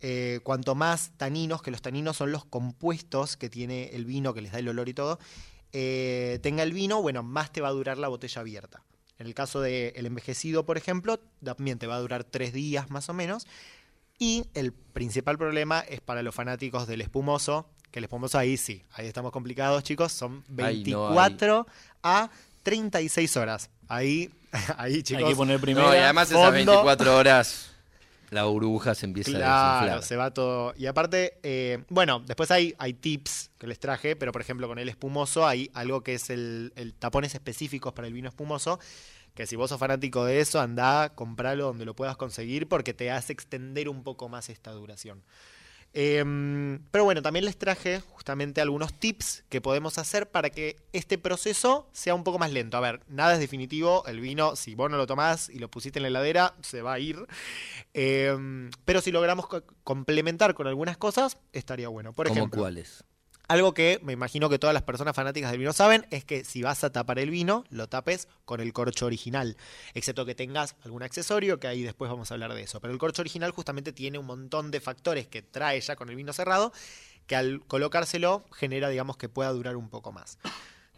Eh, 0.00 0.40
cuanto 0.42 0.74
más 0.74 1.12
taninos, 1.16 1.62
que 1.62 1.70
los 1.70 1.82
taninos 1.82 2.16
son 2.16 2.32
los 2.32 2.44
compuestos 2.44 3.36
que 3.36 3.48
tiene 3.48 3.90
el 3.92 4.04
vino, 4.04 4.34
que 4.34 4.42
les 4.42 4.50
da 4.50 4.58
el 4.58 4.68
olor 4.68 4.88
y 4.88 4.94
todo, 4.94 5.20
eh, 5.72 6.38
tenga 6.42 6.62
el 6.62 6.72
vino, 6.72 7.02
bueno, 7.02 7.22
más 7.22 7.52
te 7.52 7.60
va 7.60 7.68
a 7.68 7.72
durar 7.72 7.98
la 7.98 8.08
botella 8.08 8.40
abierta. 8.40 8.82
En 9.18 9.26
el 9.26 9.34
caso 9.34 9.60
del 9.60 10.06
envejecido, 10.06 10.64
por 10.64 10.76
ejemplo, 10.76 11.20
también 11.42 11.78
te 11.78 11.86
va 11.86 11.96
a 11.96 12.00
durar 12.00 12.24
tres 12.24 12.52
días 12.52 12.90
más 12.90 13.08
o 13.08 13.14
menos. 13.14 13.46
Y 14.18 14.44
el 14.54 14.72
principal 14.72 15.38
problema 15.38 15.80
es 15.80 16.00
para 16.00 16.22
los 16.22 16.34
fanáticos 16.34 16.86
del 16.86 17.00
espumoso, 17.00 17.68
que 17.90 17.98
el 17.98 18.04
espumoso 18.04 18.38
ahí 18.38 18.56
sí, 18.56 18.84
ahí 18.92 19.06
estamos 19.06 19.32
complicados, 19.32 19.82
chicos, 19.82 20.12
son 20.12 20.44
24 20.48 21.66
a 22.02 22.30
36 22.62 23.36
horas. 23.36 23.70
Ahí, 23.88 24.30
ahí 24.76 25.02
chicos. 25.02 25.24
Hay 25.24 25.30
que 25.30 25.36
poner 25.36 25.60
primero. 25.60 25.88
No, 25.88 25.94
y 25.94 25.98
además 25.98 26.30
esas 26.30 26.52
24 26.52 27.16
horas 27.16 27.70
la 28.30 28.44
burbuja 28.44 28.94
se 28.94 29.06
empieza 29.06 29.30
a 29.30 29.80
desinflar. 29.80 30.02
se 30.02 30.16
va 30.16 30.32
todo. 30.32 30.74
Y 30.76 30.86
aparte, 30.86 31.38
eh, 31.42 31.84
bueno, 31.88 32.20
después 32.26 32.50
hay, 32.50 32.74
hay 32.78 32.94
tips 32.94 33.50
que 33.58 33.66
les 33.66 33.78
traje, 33.78 34.16
pero 34.16 34.32
por 34.32 34.40
ejemplo 34.40 34.68
con 34.68 34.78
el 34.78 34.88
espumoso 34.88 35.46
hay 35.46 35.70
algo 35.74 36.02
que 36.02 36.14
es 36.14 36.30
el, 36.30 36.72
el 36.76 36.94
tapones 36.94 37.34
específicos 37.34 37.92
para 37.92 38.08
el 38.08 38.14
vino 38.14 38.28
espumoso, 38.28 38.78
que 39.34 39.46
si 39.46 39.56
vos 39.56 39.70
sos 39.70 39.78
fanático 39.78 40.24
de 40.24 40.40
eso, 40.40 40.60
anda, 40.60 41.14
compralo 41.14 41.66
donde 41.66 41.84
lo 41.84 41.94
puedas 41.94 42.16
conseguir 42.16 42.68
porque 42.68 42.94
te 42.94 43.10
hace 43.10 43.32
extender 43.32 43.88
un 43.88 44.02
poco 44.02 44.28
más 44.28 44.48
esta 44.48 44.72
duración. 44.72 45.22
Em, 46.00 46.78
pero 46.92 47.02
bueno, 47.02 47.22
también 47.22 47.44
les 47.44 47.58
traje 47.58 47.98
justamente 47.98 48.60
algunos 48.60 48.94
tips 48.94 49.42
que 49.48 49.60
podemos 49.60 49.98
hacer 49.98 50.30
para 50.30 50.48
que 50.48 50.76
este 50.92 51.18
proceso 51.18 51.88
sea 51.90 52.14
un 52.14 52.22
poco 52.22 52.38
más 52.38 52.52
lento. 52.52 52.76
A 52.76 52.80
ver, 52.80 53.00
nada 53.08 53.34
es 53.34 53.40
definitivo. 53.40 54.06
El 54.06 54.20
vino, 54.20 54.54
si 54.54 54.76
vos 54.76 54.88
no 54.92 54.96
lo 54.96 55.08
tomás 55.08 55.48
y 55.48 55.58
lo 55.58 55.68
pusiste 55.68 55.98
en 55.98 56.04
la 56.04 56.08
heladera, 56.10 56.54
se 56.62 56.82
va 56.82 56.92
a 56.92 57.00
ir. 57.00 57.26
Em, 57.94 58.70
pero 58.84 59.00
si 59.00 59.10
logramos 59.10 59.46
complementar 59.82 60.54
con 60.54 60.68
algunas 60.68 60.96
cosas, 60.96 61.36
estaría 61.52 61.88
bueno. 61.88 62.12
Por 62.12 62.28
¿Cómo 62.28 62.38
ejemplo, 62.38 62.60
cuáles? 62.60 63.02
Algo 63.48 63.72
que 63.72 63.98
me 64.02 64.12
imagino 64.12 64.50
que 64.50 64.58
todas 64.58 64.74
las 64.74 64.82
personas 64.82 65.16
fanáticas 65.16 65.50
del 65.50 65.58
vino 65.58 65.72
saben 65.72 66.06
es 66.10 66.24
que 66.24 66.44
si 66.44 66.62
vas 66.62 66.84
a 66.84 66.92
tapar 66.92 67.18
el 67.18 67.30
vino, 67.30 67.64
lo 67.70 67.88
tapes 67.88 68.28
con 68.44 68.60
el 68.60 68.74
corcho 68.74 69.06
original, 69.06 69.56
excepto 69.94 70.26
que 70.26 70.34
tengas 70.34 70.76
algún 70.84 71.02
accesorio, 71.02 71.58
que 71.58 71.66
ahí 71.66 71.82
después 71.82 72.10
vamos 72.10 72.30
a 72.30 72.34
hablar 72.34 72.52
de 72.52 72.62
eso. 72.62 72.80
Pero 72.80 72.92
el 72.92 72.98
corcho 72.98 73.22
original 73.22 73.50
justamente 73.50 73.92
tiene 73.92 74.18
un 74.18 74.26
montón 74.26 74.70
de 74.70 74.80
factores 74.80 75.26
que 75.26 75.40
trae 75.40 75.80
ya 75.80 75.96
con 75.96 76.10
el 76.10 76.16
vino 76.16 76.32
cerrado, 76.34 76.72
que 77.26 77.36
al 77.36 77.62
colocárselo 77.66 78.44
genera, 78.52 78.90
digamos, 78.90 79.16
que 79.16 79.30
pueda 79.30 79.50
durar 79.50 79.76
un 79.76 79.88
poco 79.88 80.12
más. 80.12 80.38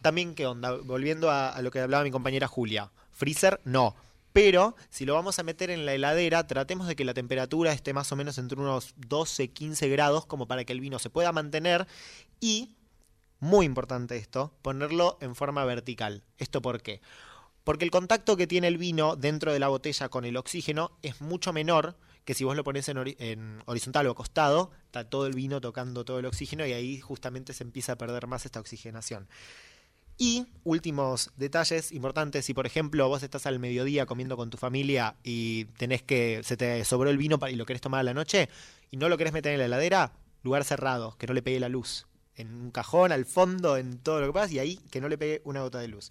También, 0.02 0.34
¿qué 0.34 0.46
onda? 0.46 0.72
Volviendo 0.72 1.30
a, 1.30 1.50
a 1.50 1.62
lo 1.62 1.70
que 1.70 1.80
hablaba 1.80 2.02
mi 2.02 2.10
compañera 2.10 2.48
Julia. 2.48 2.90
Freezer, 3.12 3.60
no. 3.64 3.94
Pero 4.32 4.76
si 4.90 5.04
lo 5.04 5.14
vamos 5.14 5.38
a 5.38 5.42
meter 5.42 5.70
en 5.70 5.86
la 5.86 5.94
heladera, 5.94 6.46
tratemos 6.46 6.86
de 6.86 6.96
que 6.96 7.04
la 7.04 7.14
temperatura 7.14 7.72
esté 7.72 7.92
más 7.92 8.12
o 8.12 8.16
menos 8.16 8.38
entre 8.38 8.60
unos 8.60 8.94
12, 8.96 9.48
15 9.48 9.88
grados, 9.88 10.26
como 10.26 10.46
para 10.46 10.64
que 10.64 10.72
el 10.72 10.80
vino 10.80 10.98
se 10.98 11.10
pueda 11.10 11.32
mantener. 11.32 11.86
Y, 12.40 12.76
muy 13.40 13.66
importante 13.66 14.16
esto, 14.16 14.52
ponerlo 14.62 15.18
en 15.20 15.34
forma 15.34 15.64
vertical. 15.64 16.22
¿Esto 16.38 16.62
por 16.62 16.80
qué? 16.82 17.00
Porque 17.64 17.84
el 17.84 17.90
contacto 17.90 18.36
que 18.36 18.46
tiene 18.46 18.68
el 18.68 18.78
vino 18.78 19.16
dentro 19.16 19.52
de 19.52 19.58
la 19.58 19.68
botella 19.68 20.08
con 20.08 20.24
el 20.24 20.36
oxígeno 20.36 20.92
es 21.02 21.20
mucho 21.20 21.52
menor 21.52 21.96
que 22.24 22.34
si 22.34 22.44
vos 22.44 22.56
lo 22.56 22.64
pones 22.64 22.88
en, 22.88 22.98
en 23.18 23.62
horizontal 23.66 24.06
o 24.06 24.12
acostado, 24.12 24.70
está 24.84 25.08
todo 25.08 25.26
el 25.26 25.34
vino 25.34 25.60
tocando 25.60 26.04
todo 26.04 26.18
el 26.18 26.26
oxígeno 26.26 26.66
y 26.66 26.72
ahí 26.72 27.00
justamente 27.00 27.52
se 27.52 27.64
empieza 27.64 27.92
a 27.92 27.98
perder 27.98 28.26
más 28.26 28.44
esta 28.44 28.60
oxigenación. 28.60 29.28
Y 30.22 30.46
últimos 30.64 31.30
detalles 31.38 31.92
importantes, 31.92 32.44
si 32.44 32.52
por 32.52 32.66
ejemplo 32.66 33.08
vos 33.08 33.22
estás 33.22 33.46
al 33.46 33.58
mediodía 33.58 34.04
comiendo 34.04 34.36
con 34.36 34.50
tu 34.50 34.58
familia 34.58 35.16
y 35.24 35.64
tenés 35.78 36.02
que 36.02 36.42
se 36.44 36.58
te 36.58 36.84
sobró 36.84 37.08
el 37.08 37.16
vino 37.16 37.38
y 37.50 37.56
lo 37.56 37.64
querés 37.64 37.80
tomar 37.80 38.00
a 38.00 38.02
la 38.02 38.12
noche 38.12 38.50
y 38.90 38.98
no 38.98 39.08
lo 39.08 39.16
querés 39.16 39.32
meter 39.32 39.54
en 39.54 39.60
la 39.60 39.64
heladera, 39.64 40.12
lugar 40.42 40.64
cerrado, 40.64 41.16
que 41.16 41.26
no 41.26 41.32
le 41.32 41.40
pegue 41.40 41.58
la 41.58 41.70
luz, 41.70 42.06
en 42.36 42.52
un 42.52 42.70
cajón, 42.70 43.12
al 43.12 43.24
fondo, 43.24 43.78
en 43.78 43.96
todo 43.96 44.20
lo 44.20 44.26
que 44.26 44.32
pasa 44.34 44.52
y 44.52 44.58
ahí 44.58 44.76
que 44.90 45.00
no 45.00 45.08
le 45.08 45.16
pegue 45.16 45.40
una 45.44 45.62
gota 45.62 45.78
de 45.78 45.88
luz. 45.88 46.10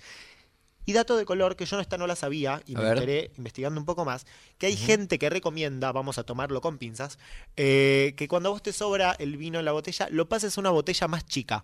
Y 0.88 0.94
dato 0.94 1.16
de 1.16 1.26
color 1.26 1.56
que 1.56 1.68
yo 1.68 1.76
no 1.76 1.82
esta 1.84 2.00
no 2.00 2.08
la 2.08 2.16
sabía 2.16 2.64
y 2.66 2.74
A 2.74 2.80
me 2.80 2.86
ver. 2.86 2.98
enteré 2.98 3.32
investigando 3.38 3.80
un 3.80 3.86
poco 3.86 4.06
más, 4.06 4.26
que 4.58 4.66
hay 4.66 4.76
gente 4.76 5.20
que 5.20 5.30
recomienda, 5.30 5.92
vamos 5.92 6.18
a 6.18 6.24
tomarlo 6.24 6.62
con 6.62 6.80
pinzas, 6.80 7.20
eh, 7.58 8.16
que 8.18 8.28
cuando 8.28 8.50
vos 8.50 8.64
te 8.64 8.74
sobra 8.74 9.16
el 9.20 9.38
vino 9.38 9.60
en 9.60 9.66
la 9.66 9.72
botella, 9.72 10.08
lo 10.10 10.28
pases 10.28 10.58
a 10.58 10.62
una 10.62 10.72
botella 10.72 11.08
más 11.08 11.28
chica. 11.28 11.64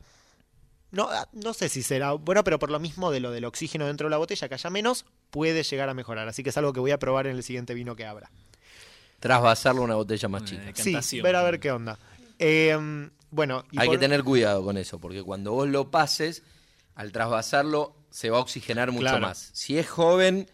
No, 0.96 1.10
ah, 1.12 1.28
no 1.34 1.54
sé 1.54 1.68
si 1.70 1.84
será 1.84 2.14
bueno, 2.14 2.44
pero 2.44 2.58
por 2.58 2.72
lo 2.72 2.80
mismo 2.80 3.12
de 3.12 3.20
lo 3.20 3.32
del 3.32 3.46
oxígeno 3.46 3.86
dentro 3.86 4.08
de 4.08 4.12
la 4.12 4.18
botella, 4.18 4.48
que 4.48 4.54
haya 4.56 4.70
menos, 4.70 5.06
puede 5.30 5.62
llegar 5.64 5.90
a 5.90 5.94
mejorar. 5.94 6.28
Así 6.28 6.42
que 6.42 6.50
es 6.50 6.58
algo 6.58 6.72
que 6.74 6.80
voy 6.80 6.92
a 6.92 6.98
probar 7.00 7.28
en 7.28 7.36
el 7.36 7.44
siguiente 7.44 7.74
vino 7.74 7.96
que 7.96 8.06
abra. 8.06 8.32
Trasvasarlo 9.20 9.82
a 9.82 9.86
una 9.86 9.96
botella 9.96 10.28
más 10.30 10.44
Eh, 10.52 10.72
chica. 10.74 11.02
Sí, 11.02 11.22
ver 11.22 11.36
a 11.36 11.44
ver 11.44 11.60
qué 11.60 11.72
onda. 11.72 11.98
Eh, 12.40 13.10
bueno, 13.32 13.64
y 13.72 13.80
Hay 13.80 13.88
por- 13.88 13.96
que 13.96 14.00
tener 14.00 14.24
cuidado 14.24 14.64
con 14.64 14.78
eso, 14.78 15.00
porque 15.00 15.24
cuando 15.24 15.52
vos 15.52 15.68
lo 15.68 15.90
pases, 15.92 16.44
al 16.96 17.12
trasvasarlo 17.12 17.96
se 18.10 18.30
va 18.30 18.38
a 18.38 18.42
oxigenar 18.42 18.92
mucho 18.92 19.02
Claro. 19.04 19.22
más. 19.22 19.50
Si 19.54 19.78
es 19.78 19.90
joven, 19.90 20.50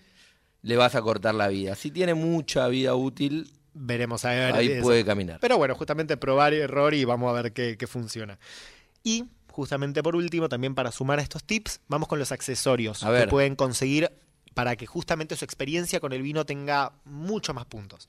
le 0.64 0.76
vas 0.78 0.96
a 0.96 1.02
cortar 1.02 1.36
la 1.36 1.48
vida. 1.50 1.76
Si 1.76 1.92
tiene 1.92 2.14
mucha 2.14 2.68
vida 2.68 2.96
útil, 2.96 3.52
veremos 3.74 4.26
a 4.26 4.30
ver. 4.30 4.54
ahí 4.56 4.82
puede 4.82 5.04
caminar. 5.06 5.40
Pero 5.40 5.58
bueno, 5.58 5.76
justamente 5.76 6.18
probar 6.18 6.54
error 6.54 6.94
y 6.94 7.04
vamos 7.06 7.30
a 7.30 7.42
ver 7.42 7.54
qué, 7.54 7.78
qué 7.78 7.88
funciona. 7.88 8.40
Y 9.04 9.26
justamente 9.52 10.02
por 10.02 10.16
último, 10.16 10.50
también 10.50 10.76
para 10.76 10.92
sumar 10.92 11.20
a 11.20 11.22
estos 11.22 11.44
tips, 11.44 11.82
vamos 11.88 12.08
con 12.08 12.20
los 12.20 12.32
accesorios 12.32 13.04
A 13.04 13.18
que 13.18 13.28
pueden 13.28 13.56
conseguir 13.56 14.12
para 14.54 14.76
que 14.76 14.86
justamente 14.86 15.36
su 15.36 15.46
experiencia 15.46 16.00
con 16.00 16.14
el 16.14 16.22
vino 16.22 16.46
tenga 16.46 16.94
mucho 17.06 17.54
más 17.54 17.66
puntos. 17.66 18.08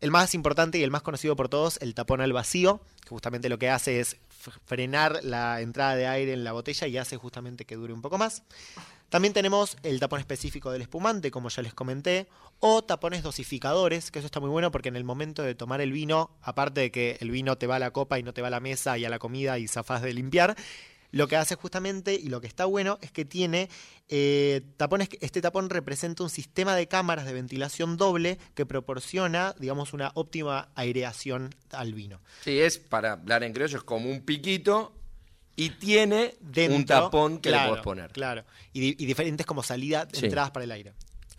El 0.00 0.10
más 0.10 0.34
importante 0.34 0.78
y 0.78 0.82
el 0.82 0.90
más 0.90 1.02
conocido 1.02 1.36
por 1.36 1.48
todos, 1.48 1.78
el 1.80 1.94
tapón 1.94 2.20
al 2.20 2.32
vacío, 2.32 2.80
que 3.02 3.08
justamente 3.08 3.48
lo 3.48 3.58
que 3.58 3.70
hace 3.70 4.00
es 4.00 4.16
frenar 4.66 5.20
la 5.22 5.60
entrada 5.60 5.96
de 5.96 6.06
aire 6.06 6.32
en 6.32 6.44
la 6.44 6.52
botella 6.52 6.86
y 6.86 6.98
hace 6.98 7.16
justamente 7.16 7.64
que 7.64 7.76
dure 7.76 7.92
un 7.92 8.02
poco 8.02 8.18
más. 8.18 8.42
También 9.08 9.32
tenemos 9.32 9.76
el 9.82 10.00
tapón 10.00 10.20
específico 10.20 10.72
del 10.72 10.82
espumante, 10.82 11.30
como 11.30 11.48
ya 11.48 11.62
les 11.62 11.74
comenté, 11.74 12.26
o 12.58 12.82
tapones 12.82 13.22
dosificadores, 13.22 14.10
que 14.10 14.18
eso 14.18 14.26
está 14.26 14.40
muy 14.40 14.50
bueno 14.50 14.70
porque 14.70 14.88
en 14.88 14.96
el 14.96 15.04
momento 15.04 15.42
de 15.42 15.54
tomar 15.54 15.80
el 15.80 15.92
vino, 15.92 16.30
aparte 16.42 16.80
de 16.80 16.90
que 16.90 17.16
el 17.20 17.30
vino 17.30 17.56
te 17.56 17.66
va 17.66 17.76
a 17.76 17.78
la 17.78 17.92
copa 17.92 18.18
y 18.18 18.22
no 18.22 18.32
te 18.32 18.42
va 18.42 18.48
a 18.48 18.50
la 18.50 18.60
mesa 18.60 18.98
y 18.98 19.04
a 19.04 19.10
la 19.10 19.18
comida 19.18 19.58
y 19.58 19.68
zafás 19.68 20.02
de 20.02 20.12
limpiar, 20.12 20.56
lo 21.12 21.28
que 21.28 21.36
hace 21.36 21.54
justamente 21.54 22.14
y 22.14 22.28
lo 22.28 22.40
que 22.40 22.46
está 22.46 22.64
bueno 22.64 22.98
es 23.00 23.12
que 23.12 23.24
tiene 23.24 23.68
eh, 24.08 24.62
tapones. 24.76 25.08
Este 25.20 25.40
tapón 25.40 25.70
representa 25.70 26.22
un 26.22 26.30
sistema 26.30 26.74
de 26.74 26.88
cámaras 26.88 27.26
de 27.26 27.32
ventilación 27.32 27.96
doble 27.96 28.38
que 28.54 28.66
proporciona, 28.66 29.54
digamos, 29.58 29.92
una 29.92 30.10
óptima 30.14 30.68
aireación 30.74 31.54
al 31.70 31.94
vino. 31.94 32.20
Sí, 32.42 32.60
es, 32.60 32.78
para 32.78 33.12
hablar 33.12 33.44
en 33.44 33.52
criollo, 33.52 33.78
es 33.78 33.84
como 33.84 34.10
un 34.10 34.22
piquito 34.22 34.95
Y 35.56 35.70
tiene 35.70 36.34
dentro. 36.40 36.76
un 36.76 36.84
tapón 36.84 37.38
que 37.38 37.48
claro, 37.48 37.64
le 37.64 37.68
puedes 37.70 37.84
poner. 37.84 38.12
Claro. 38.12 38.44
Y, 38.72 38.80
di- 38.80 38.96
y 38.98 39.06
diferentes 39.06 39.46
como 39.46 39.62
salida, 39.62 40.06
Sí. 40.12 40.26
entradas 40.26 40.50
para 40.50 40.64
el 40.64 40.70
aire. 40.70 40.92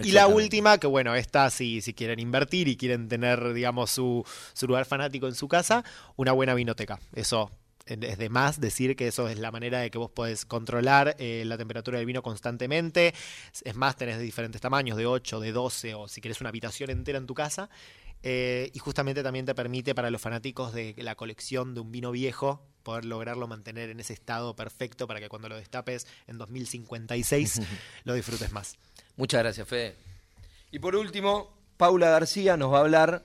Y 0.03 0.11
la 0.11 0.27
última, 0.27 0.77
que 0.77 0.85
bueno, 0.87 1.15
esta 1.15 1.49
si, 1.49 1.81
si 1.81 1.93
quieren 1.93 2.19
invertir 2.19 2.67
y 2.67 2.77
quieren 2.77 3.07
tener, 3.09 3.53
digamos, 3.53 3.89
su, 3.89 4.23
su 4.53 4.67
lugar 4.67 4.85
fanático 4.85 5.27
en 5.27 5.33
su 5.33 5.47
casa, 5.47 5.83
una 6.17 6.33
buena 6.33 6.53
vinoteca. 6.53 6.99
Eso 7.15 7.49
es 7.87 8.17
de 8.17 8.29
más 8.29 8.59
decir 8.59 8.95
que 8.97 9.07
eso 9.07 9.29
es 9.29 9.39
la 9.39 9.49
manera 9.49 9.79
de 9.79 9.89
que 9.89 9.97
vos 9.97 10.11
podés 10.11 10.45
controlar 10.45 11.15
eh, 11.19 11.43
la 11.45 11.57
temperatura 11.57 11.97
del 11.97 12.05
vino 12.05 12.21
constantemente. 12.21 13.13
Es 13.63 13.75
más, 13.75 13.95
tenés 13.95 14.17
de 14.17 14.23
diferentes 14.23 14.59
tamaños, 14.61 14.97
de 14.97 15.05
8, 15.07 15.39
de 15.39 15.51
12, 15.53 15.93
o 15.95 16.07
si 16.07 16.19
querés 16.21 16.41
una 16.41 16.49
habitación 16.49 16.89
entera 16.89 17.17
en 17.17 17.25
tu 17.25 17.33
casa. 17.33 17.69
Eh, 18.23 18.71
y 18.73 18.79
justamente 18.79 19.23
también 19.23 19.45
te 19.45 19.53
permite 19.55 19.93
para 19.93 20.09
los 20.09 20.21
fanáticos 20.21 20.73
de 20.73 20.95
la 20.97 21.15
colección 21.15 21.73
de 21.73 21.81
un 21.81 21.91
vino 21.91 22.11
viejo 22.11 22.61
poder 22.83 23.05
lograrlo 23.05 23.47
mantener 23.47 23.89
en 23.89 23.99
ese 23.99 24.13
estado 24.13 24.55
perfecto 24.55 25.07
para 25.07 25.19
que 25.19 25.29
cuando 25.29 25.49
lo 25.49 25.55
destapes 25.57 26.07
en 26.25 26.37
2056 26.37 27.61
lo 28.05 28.13
disfrutes 28.13 28.51
más. 28.51 28.77
Muchas 29.17 29.41
gracias, 29.41 29.67
Fede. 29.67 29.95
Y 30.71 30.79
por 30.79 30.95
último, 30.95 31.53
Paula 31.77 32.09
García 32.09 32.57
nos 32.57 32.73
va 32.73 32.77
a 32.77 32.81
hablar. 32.81 33.23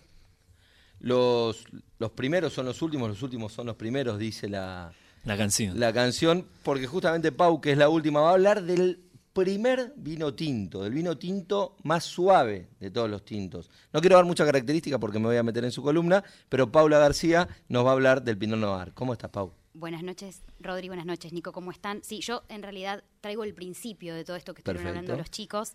Los, 1.01 1.65
los 1.99 2.11
primeros 2.13 2.53
son 2.53 2.67
los 2.67 2.81
últimos, 2.83 3.09
los 3.09 3.23
últimos 3.23 3.53
son 3.53 3.67
los 3.67 3.77
primeros, 3.77 4.19
dice 4.19 4.49
la, 4.49 4.93
La 5.25 5.37
canción. 5.37 5.79
la 5.79 5.93
canción, 5.93 6.47
porque 6.63 6.87
justamente 6.87 7.33
Pau, 7.33 7.61
que 7.61 7.73
es 7.73 7.79
la 7.79 7.89
última, 7.89 8.21
va 8.21 8.31
a 8.31 8.35
hablar 8.35 8.63
del 8.63 9.01
primer 9.33 9.95
vino 9.97 10.35
tinto, 10.35 10.83
del 10.83 10.93
vino 10.93 11.17
tinto 11.17 11.77
más 11.83 12.05
suave 12.05 12.69
de 12.81 12.91
todos 12.91 13.09
los 13.09 13.25
tintos. 13.25 13.71
No 13.93 14.01
quiero 14.01 14.17
dar 14.17 14.25
mucha 14.25 14.45
característica 14.45 14.99
porque 14.99 15.19
me 15.19 15.27
voy 15.27 15.37
a 15.37 15.43
meter 15.43 15.65
en 15.65 15.73
su 15.73 15.83
columna, 15.83 16.23
pero 16.49 16.71
Paula 16.71 16.99
García 16.99 17.49
nos 17.69 17.85
va 17.85 17.91
a 17.91 17.93
hablar 17.93 18.23
del 18.23 18.37
Pinot 18.37 18.59
Noir. 18.59 18.93
¿Cómo 18.95 19.13
estás, 19.13 19.31
Pau? 19.31 19.53
Buenas 19.75 20.03
noches, 20.03 20.43
Rodri, 20.61 20.89
buenas 20.89 21.07
noches, 21.07 21.33
Nico, 21.33 21.51
¿cómo 21.53 21.71
están? 21.71 22.05
Sí, 22.05 22.21
yo 22.21 22.43
en 22.51 22.63
realidad 22.63 23.05
traigo 23.23 23.43
el 23.43 23.55
principio 23.55 24.15
de 24.15 24.23
todo 24.23 24.37
esto 24.37 24.53
que 24.53 24.61
estuvieron 24.61 24.87
hablando 24.87 25.17
los 25.17 25.31
chicos. 25.31 25.73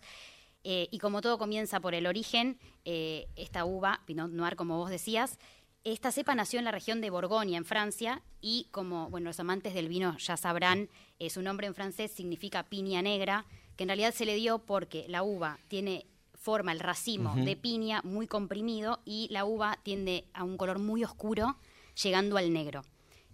eh, 0.64 0.88
y 0.90 0.98
como 0.98 1.20
todo 1.20 1.38
comienza 1.38 1.80
por 1.80 1.94
el 1.94 2.06
origen, 2.06 2.58
eh, 2.84 3.26
esta 3.36 3.64
uva, 3.64 4.02
Pinot 4.06 4.30
Noir, 4.30 4.54
como 4.54 4.76
vos 4.76 4.90
decías, 4.90 5.38
esta 5.84 6.12
cepa 6.12 6.34
nació 6.34 6.58
en 6.58 6.64
la 6.64 6.70
región 6.70 7.00
de 7.00 7.10
Borgoña, 7.10 7.56
en 7.56 7.64
Francia, 7.64 8.22
y 8.40 8.68
como 8.70 9.08
bueno, 9.10 9.30
los 9.30 9.40
amantes 9.40 9.74
del 9.74 9.88
vino 9.88 10.16
ya 10.18 10.36
sabrán, 10.36 10.88
eh, 11.18 11.30
su 11.30 11.42
nombre 11.42 11.66
en 11.66 11.74
francés 11.74 12.10
significa 12.10 12.64
piña 12.64 13.02
negra, 13.02 13.46
que 13.76 13.84
en 13.84 13.88
realidad 13.88 14.14
se 14.14 14.26
le 14.26 14.34
dio 14.34 14.58
porque 14.58 15.06
la 15.08 15.22
uva 15.22 15.58
tiene 15.68 16.06
forma, 16.34 16.72
el 16.72 16.80
racimo 16.80 17.34
de 17.34 17.56
piña 17.56 18.00
muy 18.04 18.26
comprimido 18.26 19.00
y 19.04 19.28
la 19.30 19.44
uva 19.44 19.78
tiende 19.82 20.24
a 20.32 20.44
un 20.44 20.56
color 20.56 20.78
muy 20.78 21.04
oscuro, 21.04 21.56
llegando 22.02 22.36
al 22.36 22.52
negro. 22.52 22.84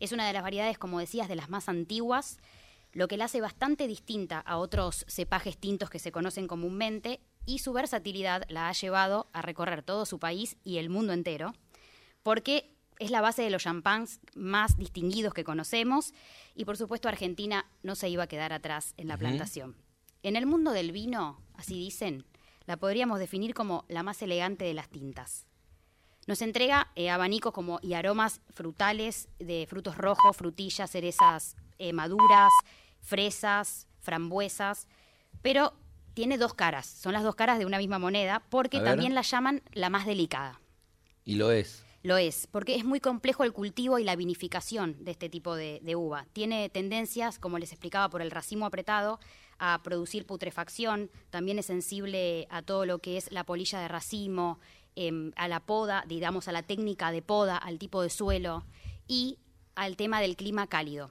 Es 0.00 0.12
una 0.12 0.26
de 0.26 0.32
las 0.32 0.42
variedades, 0.42 0.78
como 0.78 0.98
decías, 0.98 1.28
de 1.28 1.36
las 1.36 1.50
más 1.50 1.68
antiguas, 1.68 2.38
lo 2.92 3.08
que 3.08 3.16
la 3.16 3.26
hace 3.26 3.40
bastante 3.40 3.86
distinta 3.86 4.38
a 4.38 4.58
otros 4.58 5.04
cepajes 5.08 5.58
tintos 5.58 5.90
que 5.90 5.98
se 5.98 6.12
conocen 6.12 6.46
comúnmente 6.46 7.20
y 7.46 7.58
su 7.58 7.72
versatilidad 7.72 8.44
la 8.48 8.68
ha 8.68 8.72
llevado 8.72 9.28
a 9.32 9.42
recorrer 9.42 9.82
todo 9.82 10.06
su 10.06 10.18
país 10.18 10.56
y 10.64 10.78
el 10.78 10.88
mundo 10.88 11.12
entero, 11.12 11.54
porque 12.24 12.74
es 12.98 13.12
la 13.12 13.20
base 13.20 13.42
de 13.42 13.50
los 13.50 13.62
champagnes 13.62 14.18
más 14.34 14.76
distinguidos 14.76 15.34
que 15.34 15.44
conocemos 15.44 16.12
y 16.56 16.64
por 16.64 16.76
supuesto 16.76 17.08
Argentina 17.08 17.66
no 17.84 17.94
se 17.94 18.08
iba 18.08 18.24
a 18.24 18.28
quedar 18.28 18.52
atrás 18.52 18.94
en 18.96 19.06
la 19.06 19.16
plantación. 19.16 19.76
En 20.24 20.34
el 20.34 20.46
mundo 20.46 20.72
del 20.72 20.90
vino, 20.90 21.40
así 21.54 21.74
dicen, 21.74 22.24
la 22.66 22.78
podríamos 22.78 23.18
definir 23.18 23.54
como 23.54 23.84
la 23.88 24.02
más 24.02 24.22
elegante 24.22 24.64
de 24.64 24.74
las 24.74 24.88
tintas. 24.88 25.46
Nos 26.26 26.40
entrega 26.40 26.90
eh, 26.96 27.10
abanicos 27.10 27.52
como 27.52 27.78
y 27.82 27.92
aromas 27.92 28.40
frutales 28.54 29.28
de 29.38 29.66
frutos 29.68 29.98
rojos, 29.98 30.36
frutillas, 30.36 30.90
cerezas 30.90 31.56
eh, 31.78 31.92
maduras, 31.92 32.50
fresas, 33.02 33.86
frambuesas, 34.00 34.88
pero 35.42 35.74
tiene 36.14 36.38
dos 36.38 36.54
caras, 36.54 36.86
son 36.86 37.12
las 37.12 37.24
dos 37.24 37.34
caras 37.34 37.58
de 37.58 37.66
una 37.66 37.76
misma 37.76 37.98
moneda, 37.98 38.42
porque 38.48 38.80
también 38.80 39.14
la 39.14 39.22
llaman 39.22 39.62
la 39.72 39.90
más 39.90 40.06
delicada. 40.06 40.60
Y 41.24 41.34
lo 41.34 41.50
es. 41.50 41.83
Lo 42.04 42.18
es, 42.18 42.46
porque 42.48 42.74
es 42.74 42.84
muy 42.84 43.00
complejo 43.00 43.44
el 43.44 43.54
cultivo 43.54 43.98
y 43.98 44.04
la 44.04 44.14
vinificación 44.14 45.02
de 45.02 45.12
este 45.12 45.30
tipo 45.30 45.56
de, 45.56 45.80
uva. 45.96 46.26
Tiene 46.34 46.68
tendencias, 46.68 47.38
como 47.38 47.58
les 47.58 47.72
explicaba, 47.72 48.10
por 48.10 48.20
el 48.20 48.30
racimo 48.30 48.66
apretado, 48.66 49.18
a 49.58 49.80
producir 49.82 50.26
putrefacción. 50.26 51.10
También 51.30 51.58
es 51.58 51.64
sensible 51.64 52.46
a 52.50 52.60
todo 52.60 52.84
lo 52.84 52.98
que 52.98 53.16
es 53.16 53.32
la 53.32 53.44
polilla 53.44 53.80
de 53.80 53.88
racimo, 53.88 54.60
em, 54.96 55.32
a 55.36 55.48
la 55.48 55.60
poda, 55.60 56.04
digamos, 56.06 56.46
a 56.46 56.52
la 56.52 56.62
técnica 56.62 57.10
de 57.10 57.22
poda, 57.22 57.56
al 57.56 57.78
tipo 57.78 58.02
de 58.02 58.10
suelo 58.10 58.66
y 59.08 59.38
al 59.74 59.96
tema 59.96 60.20
del 60.20 60.36
clima 60.36 60.66
cálido. 60.66 61.10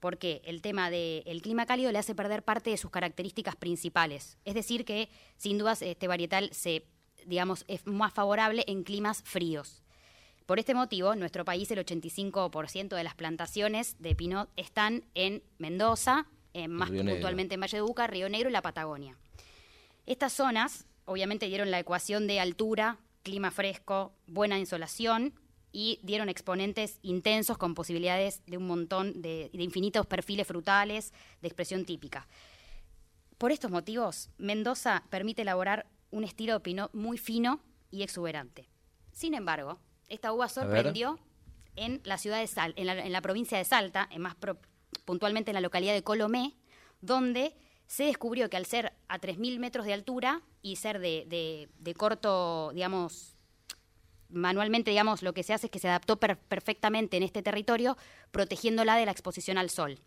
Porque 0.00 0.40
el 0.46 0.62
tema 0.62 0.88
del 0.88 1.42
clima 1.42 1.66
cálido 1.66 1.92
le 1.92 1.98
hace 1.98 2.14
perder 2.14 2.42
parte 2.42 2.70
de 2.70 2.78
sus 2.78 2.90
características 2.90 3.54
principales. 3.54 4.38
Es 4.46 4.54
decir, 4.54 4.86
que 4.86 5.10
sin 5.36 5.58
dudas 5.58 5.82
este 5.82 6.08
varietal 6.08 6.48
se, 6.54 6.86
digamos, 7.26 7.66
es 7.68 7.86
más 7.86 8.14
favorable 8.14 8.64
en 8.66 8.82
climas 8.82 9.22
fríos. 9.26 9.81
Por 10.46 10.58
este 10.58 10.74
motivo, 10.74 11.12
en 11.12 11.20
nuestro 11.20 11.44
país 11.44 11.70
el 11.70 11.78
85% 11.78 12.96
de 12.96 13.04
las 13.04 13.14
plantaciones 13.14 13.96
de 14.00 14.14
Pinot 14.14 14.48
están 14.56 15.04
en 15.14 15.42
Mendoza, 15.58 16.26
en 16.52 16.70
más 16.70 16.90
puntualmente 16.90 17.54
en 17.54 17.60
Valle 17.60 17.78
de 17.78 17.82
Uca, 17.82 18.06
Río 18.06 18.28
Negro 18.28 18.48
y 18.48 18.52
la 18.52 18.62
Patagonia. 18.62 19.16
Estas 20.06 20.32
zonas 20.32 20.86
obviamente 21.04 21.46
dieron 21.46 21.70
la 21.70 21.78
ecuación 21.78 22.26
de 22.26 22.40
altura, 22.40 22.98
clima 23.22 23.50
fresco, 23.50 24.12
buena 24.26 24.58
insolación 24.58 25.34
y 25.70 26.00
dieron 26.02 26.28
exponentes 26.28 26.98
intensos 27.02 27.56
con 27.56 27.74
posibilidades 27.74 28.44
de 28.46 28.58
un 28.58 28.66
montón 28.66 29.22
de, 29.22 29.50
de 29.52 29.62
infinitos 29.62 30.06
perfiles 30.06 30.46
frutales 30.46 31.12
de 31.40 31.48
expresión 31.48 31.84
típica. 31.84 32.28
Por 33.38 33.52
estos 33.52 33.70
motivos, 33.70 34.28
Mendoza 34.38 35.04
permite 35.08 35.42
elaborar 35.42 35.86
un 36.10 36.24
estilo 36.24 36.52
de 36.52 36.60
Pinot 36.60 36.92
muy 36.92 37.16
fino 37.16 37.60
y 37.90 38.02
exuberante. 38.02 38.68
Sin 39.12 39.34
embargo, 39.34 39.80
esta 40.12 40.32
uva 40.32 40.48
sorprendió 40.48 41.18
en 41.76 42.00
la 42.04 42.18
ciudad 42.18 42.38
de 42.38 42.46
Sal, 42.46 42.74
en 42.76 42.86
la, 42.86 42.98
en 43.04 43.12
la 43.12 43.20
provincia 43.22 43.56
de 43.58 43.64
Salta, 43.64 44.06
en 44.10 44.20
más 44.22 44.34
pro- 44.34 44.58
puntualmente 45.04 45.50
en 45.50 45.54
la 45.54 45.60
localidad 45.60 45.94
de 45.94 46.02
Colomé, 46.04 46.54
donde 47.00 47.54
se 47.86 48.04
descubrió 48.04 48.48
que 48.50 48.56
al 48.56 48.66
ser 48.66 48.92
a 49.08 49.18
3.000 49.18 49.58
metros 49.58 49.86
de 49.86 49.92
altura 49.94 50.42
y 50.62 50.76
ser 50.76 50.98
de, 50.98 51.24
de- 51.28 51.68
de 51.78 51.94
corto, 51.94 52.70
digamos, 52.74 53.34
manualmente, 54.28 54.90
digamos, 54.90 55.22
lo 55.22 55.34
que 55.34 55.42
se 55.42 55.52
hace 55.52 55.66
es 55.66 55.70
que 55.70 55.78
se 55.78 55.88
adaptó 55.88 56.18
per- 56.18 56.38
perfectamente 56.38 57.16
en 57.16 57.22
este 57.22 57.42
territorio, 57.42 57.96
protegiéndola 58.30 58.96
de 58.96 59.06
la 59.06 59.12
exposición 59.12 59.58
al 59.58 59.70
sol. 59.70 59.98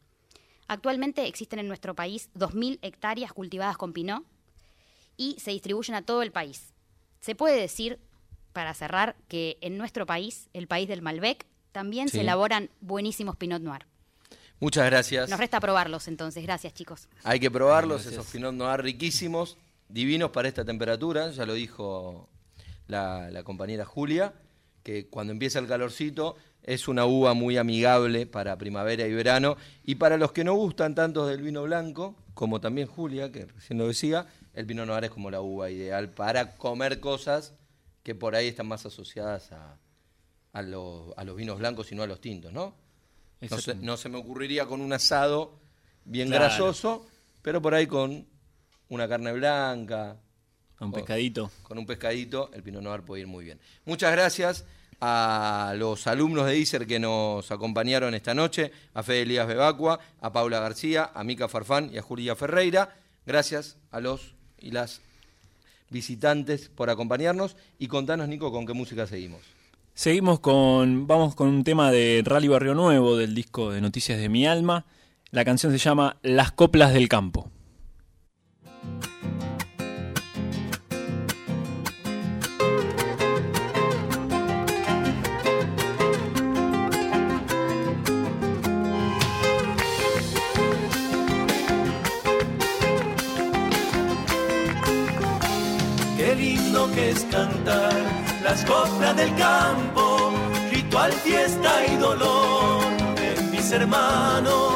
Actualmente 0.67 1.27
existen 1.27 1.59
en 1.59 1.67
nuestro 1.67 1.93
país 1.95 2.29
2.000 2.33 2.79
hectáreas 2.81 3.33
cultivadas 3.33 3.77
con 3.77 3.93
pinot 3.93 4.23
y 5.17 5.37
se 5.39 5.51
distribuyen 5.51 5.95
a 5.95 6.01
todo 6.03 6.23
el 6.23 6.31
país. 6.31 6.73
Se 7.19 7.35
puede 7.35 7.59
decir, 7.59 7.99
para 8.55 8.73
cerrar, 8.73 9.17
que 9.27 9.57
en 9.59 9.77
nuestro 9.77 10.05
país, 10.05 10.47
el 10.53 10.67
país 10.67 10.87
del 10.87 11.01
Malbec, 11.01 11.45
también 11.73 12.07
Sí. 12.07 12.13
se 12.17 12.21
elaboran 12.21 12.69
buenísimos 12.79 13.35
Pinot 13.35 13.61
Noir. 13.61 13.85
Muchas 14.61 14.85
gracias. 14.85 15.29
Nos 15.29 15.37
resta 15.37 15.59
probarlos 15.59 16.07
entonces. 16.07 16.41
Gracias, 16.41 16.73
chicos. 16.73 17.09
Hay 17.25 17.41
que 17.41 17.51
probarlos, 17.51 18.05
esos 18.05 18.25
Pinot 18.27 18.53
Noir 18.53 18.81
riquísimos, 18.81 19.57
divinos 19.89 20.31
para 20.31 20.47
esta 20.47 20.63
temperatura, 20.63 21.31
ya 21.31 21.45
lo 21.45 21.53
dijo 21.53 22.29
la, 22.87 23.29
la 23.29 23.43
compañera 23.43 23.83
Julia, 23.83 24.31
que 24.83 25.07
cuando 25.07 25.33
empieza 25.33 25.59
el 25.59 25.67
calorcito 25.67 26.37
es 26.63 26.87
una 26.87 27.05
uva 27.05 27.33
muy 27.33 27.57
amigable 27.57 28.25
para 28.25 28.57
primavera 28.57 29.05
y 29.05 29.13
verano, 29.13 29.57
y 29.83 29.95
para 29.95 30.15
los 30.15 30.31
que 30.31 30.45
no 30.45 30.53
gustan 30.53 30.95
tanto 30.95 31.27
del 31.27 31.41
vino 31.41 31.63
blanco, 31.63 32.15
como 32.33 32.61
también 32.61 32.87
Julia, 32.87 33.33
que 33.33 33.47
recién 33.47 33.77
lo 33.79 33.87
decía, 33.89 34.27
el 34.53 34.65
Pinot 34.65 34.87
Noir 34.87 35.03
es 35.03 35.11
como 35.11 35.29
la 35.29 35.41
uva 35.41 35.69
ideal 35.69 36.09
para 36.09 36.55
comer 36.55 37.01
cosas 37.01 37.53
que 38.05 38.13
por 38.13 38.35
ahí 38.35 38.47
están 38.49 38.67
más 38.67 38.85
asociadas 38.85 39.51
a, 39.51 39.79
a, 40.53 40.61
los- 40.61 41.11
a 41.17 41.23
los 41.23 41.35
vinos 41.35 41.57
blancos 41.57 41.91
y 41.91 41.95
no 41.95 42.03
a 42.03 42.07
los 42.07 42.21
tintos, 42.21 42.53
¿no? 42.53 42.75
No 43.41 43.57
se, 43.57 43.73
no 43.73 43.97
se 43.97 44.09
me 44.09 44.17
ocurriría 44.19 44.67
con 44.67 44.79
un 44.79 44.93
asado 44.93 45.59
bien 46.05 46.27
Claro. 46.27 46.43
grasoso, 46.45 47.05
pero 47.41 47.61
por 47.63 47.73
ahí 47.73 47.87
con 47.87 48.27
una 48.89 49.07
carne 49.09 49.33
blanca, 49.33 50.17
Un 50.79 50.91
con- 50.91 50.93
pescadito. 50.93 51.49
con 51.63 51.79
un 51.79 51.85
pescadito, 51.87 52.51
el 52.53 52.61
Pinot 52.61 52.83
Noir 52.83 53.01
puede 53.01 53.21
ir 53.21 53.27
muy 53.27 53.43
bien. 53.43 53.59
Muchas 53.85 54.11
gracias 54.11 54.65
a 55.01 55.73
los 55.77 56.05
alumnos 56.05 56.45
de 56.45 56.57
ISER 56.59 56.85
que 56.85 56.99
nos 56.99 57.51
acompañaron 57.51 58.13
esta 58.13 58.33
noche, 58.35 58.71
a 58.93 59.01
Fede 59.01 59.23
Elías 59.23 59.47
Bebacua, 59.47 59.99
a 60.21 60.31
Paula 60.31 60.59
García, 60.59 61.11
a 61.13 61.23
Mica 61.23 61.47
Farfán 61.49 61.89
y 61.91 61.97
a 61.97 62.01
Julia 62.03 62.35
Ferreira. 62.35 62.95
Gracias 63.25 63.77
a 63.91 63.99
los 63.99 64.35
y 64.59 64.71
las 64.71 65.01
visitantes 65.89 66.69
por 66.69 66.89
acompañarnos 66.89 67.55
y 67.79 67.87
contanos, 67.87 68.27
Nico, 68.27 68.51
con 68.51 68.65
qué 68.65 68.73
música 68.73 69.07
seguimos. 69.07 69.41
Seguimos 69.93 70.39
con. 70.41 71.07
Vamos 71.07 71.35
con 71.35 71.47
un 71.47 71.63
tema 71.63 71.89
de 71.91 72.21
Rally 72.25 72.49
Barrio 72.49 72.75
Nuevo 72.75 73.15
del 73.15 73.33
disco 73.33 73.71
de 73.71 73.79
Noticias 73.79 74.19
de 74.19 74.27
mi 74.27 74.45
Alma. 74.45 74.85
La 75.31 75.45
canción 75.45 75.71
se 75.71 75.77
llama 75.77 76.17
Las 76.21 76.51
Coplas 76.51 76.93
del 76.93 77.07
Campo. 77.07 77.49
Cantar 97.35 97.93
las 98.43 98.63
coplas 98.63 99.15
del 99.17 99.33
campo, 99.35 100.31
ritual, 100.71 101.11
fiesta 101.11 101.71
y 101.85 101.95
dolor 101.97 102.81
de 103.15 103.29
mis 103.51 103.71
hermanos. 103.71 104.73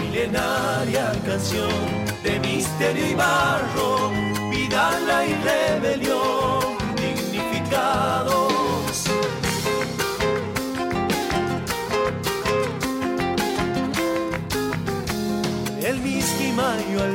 Milenaria 0.00 1.12
canción 1.24 1.80
de 2.24 2.40
misterio 2.40 3.06
y 3.12 3.14
barro, 3.14 4.10
vidala 4.50 5.26
y 5.26 5.34
rebelión 5.48 6.39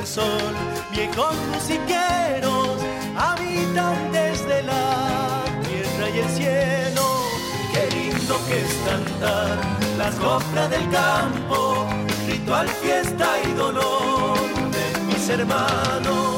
sol, 0.06 0.54
viejos 0.92 1.36
musiqueros, 1.52 2.78
habitantes 3.18 4.48
de 4.48 4.64
la 4.64 5.44
tierra 5.68 6.10
y 6.10 6.20
el 6.20 6.30
cielo. 6.30 7.04
Qué 7.74 7.96
lindo 7.96 8.36
que 8.48 8.62
es 8.62 8.74
cantar 8.86 9.58
las 9.98 10.16
coplas 10.16 10.70
del 10.70 10.88
campo, 10.90 11.88
ritual, 12.28 12.68
fiesta 12.68 13.28
y 13.48 13.54
dolor 13.54 14.38
de 14.72 15.02
mis 15.08 15.30
hermanos. 15.30 16.36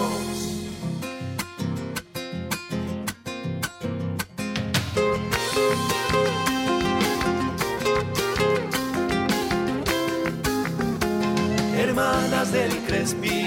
hermanas 11.80 12.52
del 12.52 12.72
Crespín 12.86 13.47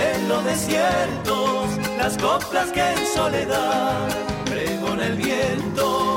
de 0.00 0.28
los 0.28 0.44
desiertos, 0.44 1.68
las 1.98 2.16
coplas 2.16 2.68
que 2.72 2.80
en 2.80 3.06
soledad 3.14 4.08
pregona 4.46 5.06
el 5.06 5.16
viento. 5.16 6.16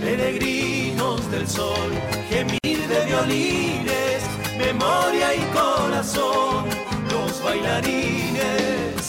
Peregrinos 0.00 1.30
del 1.32 1.48
sol, 1.48 1.90
gemir 2.28 2.80
de 2.92 2.98
violines, 3.06 4.20
memoria 4.58 5.34
y 5.34 5.42
corazón, 5.58 6.66
los 7.10 7.42
bailarines. 7.42 9.02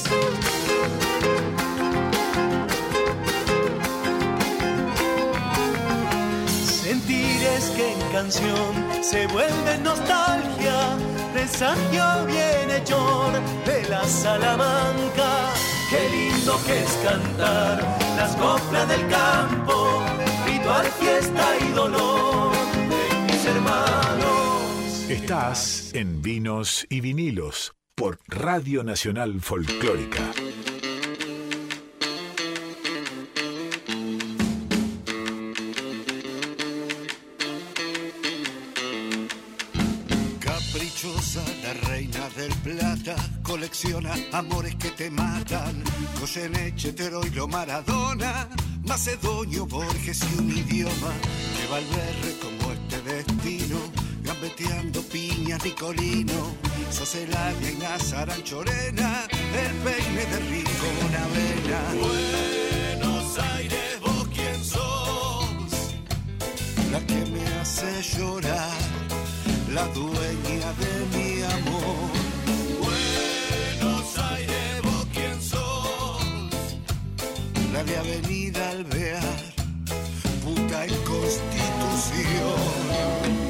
Que 7.51 7.91
en 7.91 8.11
canción 8.13 9.03
se 9.03 9.27
vuelve 9.27 9.77
nostalgia, 9.83 10.97
presagio 11.33 12.25
bienhechor 12.25 13.33
de 13.65 13.89
la 13.89 14.03
Salamanca. 14.05 15.53
Qué 15.89 16.09
lindo 16.09 16.57
que 16.65 16.79
es 16.79 16.91
cantar 17.03 17.97
las 18.15 18.35
coplas 18.37 18.87
del 18.87 19.05
campo, 19.09 20.01
ritual, 20.45 20.87
fiesta 20.99 21.57
y 21.59 21.71
dolor 21.73 22.51
de 22.89 23.33
mis 23.33 23.45
hermanos. 23.45 25.09
Estás 25.09 25.93
en 25.93 26.21
Vinos 26.21 26.87
y 26.89 27.01
Vinilos 27.01 27.73
por 27.95 28.17
Radio 28.27 28.83
Nacional 28.85 29.41
Folclórica. 29.41 30.31
Amores 44.41 44.75
que 44.75 44.89
te 44.91 45.09
matan. 45.09 45.83
Goyeneche, 46.19 46.93
Teroilo, 46.93 47.47
Maradona, 47.47 48.47
Macedonio, 48.83 49.65
Borges 49.65 50.19
y 50.29 50.39
un 50.39 50.49
idioma. 50.49 51.11
Lleva 51.55 51.77
al 51.77 51.87
berre 51.95 52.31
como 52.43 52.63
este 52.73 52.97
destino, 53.09 53.79
gambeteando 54.23 55.01
piñas, 55.03 55.63
Nicolino. 55.63 56.39
Sos 56.89 57.15
el 57.15 57.29
y 57.69 57.75
Nazaran 57.83 58.43
Chorena, 58.43 59.27
el 59.63 59.73
peine 59.83 60.23
de 60.31 60.39
rico 60.51 60.85
Bonavena. 60.99 61.79
Buenos 62.03 63.37
Aires, 63.55 63.99
vos 64.01 64.27
quién 64.33 64.63
sos, 64.63 65.93
la 66.91 66.99
que 67.07 67.21
me 67.33 67.43
hace 67.59 67.89
llorar 68.17 68.77
la 69.73 69.85
dueña 69.99 70.67
de 70.81 70.93
mi 71.13 71.43
amor. 71.43 72.40
Avenida 78.01 78.71
Alvear, 78.71 79.37
puta 80.43 80.85
en 80.85 80.95
Constitución. 81.03 82.71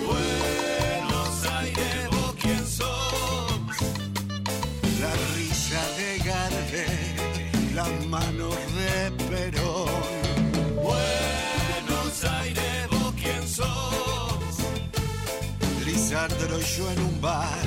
Buenos 0.06 1.46
Aires, 1.58 2.10
vos 2.12 2.36
quién 2.42 2.68
sos, 2.68 3.62
la 5.00 5.14
risa 5.38 5.82
de 5.98 6.18
Gardel, 6.26 7.76
las 7.76 8.06
manos 8.08 8.58
de 8.76 9.12
Perón. 9.30 9.88
Buenos 10.76 12.24
Aires, 12.42 12.88
vos 12.92 13.14
quién 13.22 13.48
sos. 13.48 14.58
Lisandro 15.86 16.60
y 16.60 16.64
yo 16.76 16.92
en 16.92 17.00
un 17.00 17.22
bar, 17.22 17.66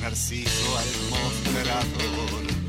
Narciso 0.00 0.78
al 0.78 0.90
mostrador. 1.10 2.59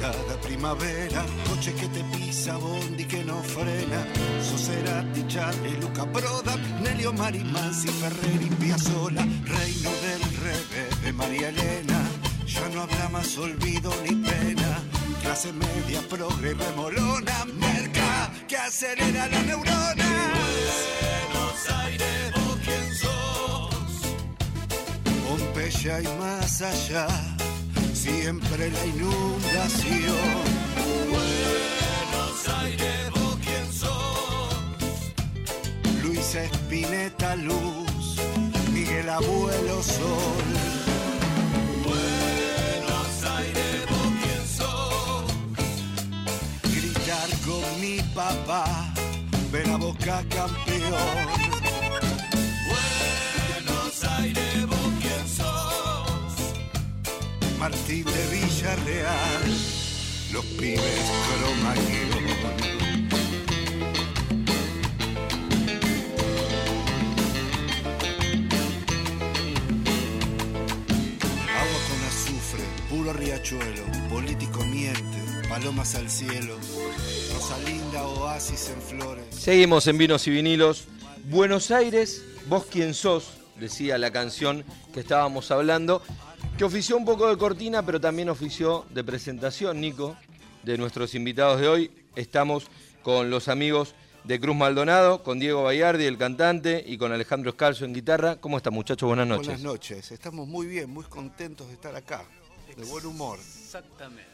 Cada 0.00 0.40
primavera, 0.40 1.24
coche 1.46 1.74
que 1.74 1.86
te 1.88 2.02
pisa, 2.04 2.56
bondi 2.56 3.04
que 3.04 3.22
no 3.22 3.42
frena. 3.42 4.00
Soserati, 4.42 5.26
Charlie, 5.28 5.76
Luca 5.80 6.04
Proda, 6.10 6.56
Nelio 6.82 7.12
Marimansi, 7.12 7.88
Ferrer 7.88 8.42
y 8.42 8.50
Piazzolla, 8.60 9.22
reino 9.44 9.90
del 10.06 10.22
revés 10.46 11.02
de 11.02 11.12
María 11.12 11.48
Elena. 11.50 12.00
Ya 12.46 12.68
no 12.70 12.80
habrá 12.82 13.08
más 13.10 13.36
olvido 13.38 13.92
ni 14.02 14.16
pena, 14.16 14.78
clase 15.22 15.52
media, 15.52 16.00
progre 16.08 16.50
y 16.50 16.54
remolona, 16.54 17.44
merca 17.58 18.32
que 18.48 18.56
acelera 18.56 19.28
la 19.28 19.42
neurona. 19.42 20.10
Buenos 21.00 21.70
Aires, 21.84 22.32
vos 22.34 22.58
quién 22.64 22.94
sos, 22.96 24.02
Pompeya 25.28 26.00
y 26.00 26.08
más 26.18 26.62
allá, 26.62 27.06
siempre 28.00 28.70
la 28.70 28.86
inundación. 28.86 30.38
Buenos 31.10 32.48
Aires, 32.62 33.10
vos 33.14 33.36
quién 33.44 33.72
sos, 33.72 34.54
Luisa 36.02 36.44
Espineta 36.44 37.36
Luz, 37.36 38.16
Miguel 38.72 39.08
Abuelo 39.10 39.82
Sol. 39.82 40.48
Buenos 41.84 43.12
Aires, 43.38 43.86
vos 43.90 44.12
quién 44.22 44.44
sos, 44.58 45.24
gritar 46.74 47.28
con 47.46 47.80
mi 47.82 48.00
papá, 48.14 48.94
ver 49.52 49.68
a 49.68 49.76
Boca 49.76 50.24
campeón. 50.30 51.49
Martín 57.90 58.04
de 58.04 58.36
Villarreal, 58.36 59.42
los 60.32 60.44
pibes 60.44 61.10
cromañón. 61.26 62.20
Agua 71.48 71.80
con 71.88 72.00
azufre, 72.06 72.62
puro 72.88 73.12
riachuelo, 73.12 73.82
político 74.08 74.64
miente, 74.66 75.48
palomas 75.48 75.96
al 75.96 76.08
cielo, 76.08 76.58
Rosalinda, 77.34 78.06
oasis 78.06 78.70
en 78.70 78.80
flores. 78.80 79.24
Seguimos 79.30 79.88
en 79.88 79.98
Vinos 79.98 80.28
y 80.28 80.30
Vinilos. 80.30 80.84
Buenos 81.24 81.72
Aires, 81.72 82.22
vos 82.46 82.66
quién 82.70 82.94
sos, 82.94 83.32
decía 83.58 83.98
la 83.98 84.12
canción 84.12 84.64
que 84.94 85.00
estábamos 85.00 85.50
hablando, 85.50 86.02
que 86.60 86.66
ofició 86.66 86.98
un 86.98 87.06
poco 87.06 87.26
de 87.26 87.38
cortina, 87.38 87.82
pero 87.82 87.98
también 87.98 88.28
ofició 88.28 88.84
de 88.90 89.02
presentación, 89.02 89.80
Nico, 89.80 90.14
de 90.62 90.76
nuestros 90.76 91.14
invitados 91.14 91.58
de 91.58 91.66
hoy. 91.66 91.90
Estamos 92.14 92.66
con 93.02 93.30
los 93.30 93.48
amigos 93.48 93.94
de 94.24 94.38
Cruz 94.38 94.54
Maldonado, 94.54 95.22
con 95.22 95.38
Diego 95.38 95.62
Bayardi, 95.62 96.04
el 96.04 96.18
cantante, 96.18 96.84
y 96.86 96.98
con 96.98 97.12
Alejandro 97.12 97.48
Escalzo 97.48 97.86
en 97.86 97.94
guitarra. 97.94 98.36
¿Cómo 98.36 98.58
están 98.58 98.74
muchachos? 98.74 99.06
Buenas 99.06 99.26
noches. 99.26 99.46
Buenas 99.46 99.62
noches, 99.62 100.12
estamos 100.12 100.46
muy 100.46 100.66
bien, 100.66 100.90
muy 100.90 101.04
contentos 101.04 101.66
de 101.68 101.72
estar 101.72 101.96
acá, 101.96 102.24
de 102.76 102.84
buen 102.84 103.06
humor. 103.06 103.38
Exactamente. 103.38 104.28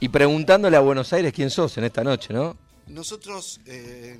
Y 0.00 0.08
preguntándole 0.08 0.74
a 0.74 0.80
Buenos 0.80 1.12
Aires 1.12 1.34
quién 1.34 1.50
sos 1.50 1.76
en 1.76 1.84
esta 1.84 2.02
noche, 2.02 2.32
¿no? 2.32 2.56
Nosotros 2.86 3.60
eh, 3.66 4.18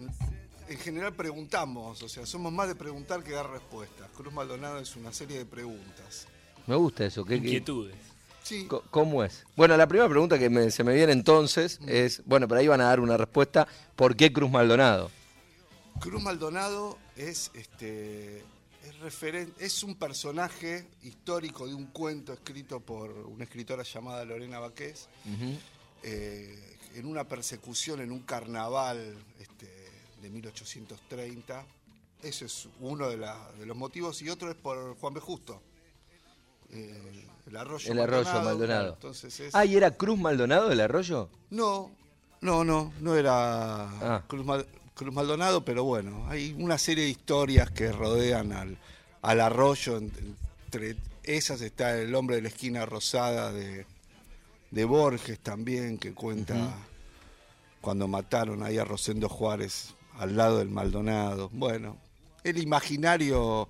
en 0.68 0.78
general 0.80 1.14
preguntamos, 1.14 2.02
o 2.02 2.10
sea, 2.10 2.26
somos 2.26 2.52
más 2.52 2.68
de 2.68 2.74
preguntar 2.74 3.24
que 3.24 3.32
dar 3.32 3.48
respuestas. 3.48 4.06
Cruz 4.14 4.34
Maldonado 4.34 4.80
es 4.80 4.94
una 4.96 5.14
serie 5.14 5.38
de 5.38 5.46
preguntas. 5.46 6.28
Me 6.68 6.76
gusta 6.76 7.04
eso. 7.04 7.24
¿qué- 7.24 7.40
qué- 7.40 7.46
Inquietudes. 7.46 7.96
Sí, 8.44 8.66
¿Cómo 8.90 9.24
es? 9.24 9.44
Bueno, 9.56 9.76
la 9.76 9.86
primera 9.86 10.08
pregunta 10.08 10.38
que 10.38 10.48
me- 10.48 10.70
se 10.70 10.82
me 10.82 10.94
viene 10.94 11.12
entonces 11.12 11.80
es, 11.86 12.22
bueno, 12.24 12.48
pero 12.48 12.60
ahí 12.60 12.66
van 12.68 12.80
a 12.80 12.84
dar 12.84 12.98
una 13.00 13.16
respuesta, 13.18 13.68
¿por 13.94 14.16
qué 14.16 14.32
Cruz 14.32 14.50
Maldonado? 14.50 15.10
Cruz 16.00 16.22
Maldonado 16.22 16.96
es 17.16 17.50
este 17.54 18.38
es 18.38 18.94
referen- 19.02 19.52
es 19.58 19.82
un 19.82 19.96
personaje 19.96 20.86
histórico 21.02 21.66
de 21.66 21.74
un 21.74 21.86
cuento 21.88 22.32
escrito 22.32 22.80
por 22.80 23.10
una 23.10 23.44
escritora 23.44 23.82
llamada 23.82 24.24
Lorena 24.24 24.60
Baqués 24.60 25.08
eh, 26.02 26.78
en 26.94 27.04
una 27.06 27.24
persecución 27.24 28.00
en 28.00 28.12
un 28.12 28.20
carnaval 28.20 29.14
este, 29.40 29.66
de 30.22 30.30
1830. 30.30 31.66
Ese 32.22 32.46
es 32.46 32.66
uno 32.80 33.10
de, 33.10 33.18
la- 33.18 33.50
de 33.58 33.66
los 33.66 33.76
motivos 33.76 34.22
y 34.22 34.30
otro 34.30 34.50
es 34.50 34.56
por 34.56 34.96
Juan 34.96 35.12
B. 35.14 35.20
Justo. 35.20 35.60
Eh, 36.70 37.26
el 37.46 37.56
arroyo 37.56 37.92
El 37.92 38.00
arroyo 38.00 38.42
Maldonado. 38.42 38.94
Entonces 38.94 39.40
es... 39.40 39.54
Ah, 39.54 39.64
¿y 39.64 39.76
era 39.76 39.90
Cruz 39.92 40.18
Maldonado 40.18 40.70
el 40.70 40.80
arroyo? 40.80 41.28
No, 41.50 41.90
no, 42.40 42.64
no, 42.64 42.92
no 43.00 43.16
era 43.16 43.88
Ah. 44.16 44.22
Cruz, 44.26 44.44
Mal- 44.44 44.66
Cruz 44.94 45.14
Maldonado, 45.14 45.64
pero 45.64 45.84
bueno, 45.84 46.26
hay 46.28 46.54
una 46.58 46.76
serie 46.76 47.04
de 47.04 47.10
historias 47.10 47.70
que 47.70 47.90
rodean 47.92 48.52
al, 48.52 48.76
al 49.22 49.40
arroyo. 49.40 49.96
en- 49.96 50.12
Entre 50.66 50.96
esas 51.22 51.62
está 51.62 51.96
el 51.98 52.14
hombre 52.14 52.36
de 52.36 52.42
la 52.42 52.48
esquina 52.48 52.84
rosada 52.84 53.50
de, 53.52 53.86
de 54.70 54.84
Borges 54.84 55.38
también, 55.38 55.96
que 55.98 56.12
cuenta 56.12 56.74
cuando 57.80 58.06
mataron 58.08 58.62
ahí 58.62 58.76
a 58.76 58.84
Rosendo 58.84 59.28
Juárez 59.30 59.94
al 60.18 60.36
lado 60.36 60.58
del 60.58 60.68
Maldonado. 60.68 61.48
Bueno, 61.52 61.96
el 62.44 62.58
imaginario 62.58 63.68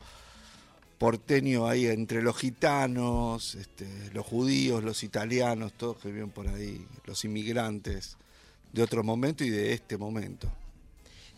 porteño 0.99 1.69
ahí 1.69 1.87
entre 1.87 2.23
los 2.23 2.37
gitanos, 2.37 3.55
este, 3.55 3.87
los 4.13 4.27
judíos, 4.27 4.83
los 4.83 5.05
italianos, 5.05 5.73
todos 5.73 5.99
que 5.99 6.11
viven 6.11 6.31
por 6.31 6.49
ahí, 6.49 6.85
los 7.07 7.25
inmigrantes 7.25 8.17
de 8.73 8.83
otro 8.83 9.05
momento 9.05 9.45
y 9.45 9.51
de 9.51 9.73
este 9.73 9.97
momento. 9.97 10.51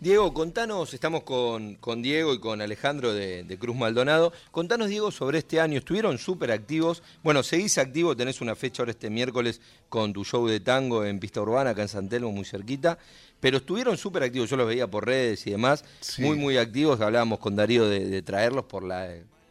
Diego, 0.00 0.32
contanos, 0.32 0.94
estamos 0.94 1.24
con, 1.24 1.74
con 1.74 2.00
Diego 2.00 2.32
y 2.32 2.40
con 2.40 2.62
Alejandro 2.62 3.12
de, 3.12 3.44
de 3.44 3.58
Cruz 3.58 3.76
Maldonado. 3.76 4.32
Contanos, 4.50 4.88
Diego, 4.88 5.10
sobre 5.10 5.40
este 5.40 5.60
año. 5.60 5.76
Estuvieron 5.76 6.16
súper 6.16 6.52
activos. 6.52 7.02
Bueno, 7.22 7.42
seguís 7.42 7.76
activo, 7.76 8.16
tenés 8.16 8.40
una 8.40 8.56
fecha 8.56 8.80
ahora 8.80 8.92
este 8.92 9.10
miércoles 9.10 9.60
con 9.90 10.14
tu 10.14 10.24
show 10.24 10.46
de 10.48 10.60
tango 10.60 11.04
en 11.04 11.20
Pista 11.20 11.42
Urbana, 11.42 11.70
acá 11.70 11.82
en 11.82 11.88
San 11.88 12.08
Telmo, 12.08 12.32
muy 12.32 12.46
cerquita. 12.46 12.98
Pero 13.40 13.58
estuvieron 13.58 13.98
súper 13.98 14.22
activos, 14.22 14.48
yo 14.48 14.56
los 14.56 14.66
veía 14.66 14.86
por 14.86 15.04
redes 15.04 15.46
y 15.46 15.50
demás. 15.50 15.84
Sí. 16.00 16.22
Muy, 16.22 16.38
muy 16.38 16.56
activos. 16.56 16.98
Hablábamos 17.02 17.38
con 17.38 17.54
Darío 17.54 17.86
de, 17.86 18.06
de 18.08 18.22
traerlos 18.22 18.64
por 18.64 18.82
la 18.82 19.06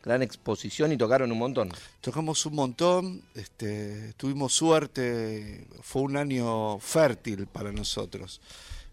gran 0.10 0.24
exposición 0.24 0.92
y 0.92 0.98
tocaron 0.98 1.32
un 1.32 1.38
montón. 1.38 1.70
Tocamos 2.02 2.44
un 2.48 2.56
montón, 2.56 3.22
este, 3.36 4.14
tuvimos 4.18 4.54
suerte, 4.54 5.68
fue 5.82 6.02
un 6.02 6.18
año 6.18 6.80
fértil 6.80 7.46
para 7.46 7.72
nosotros. 7.72 8.42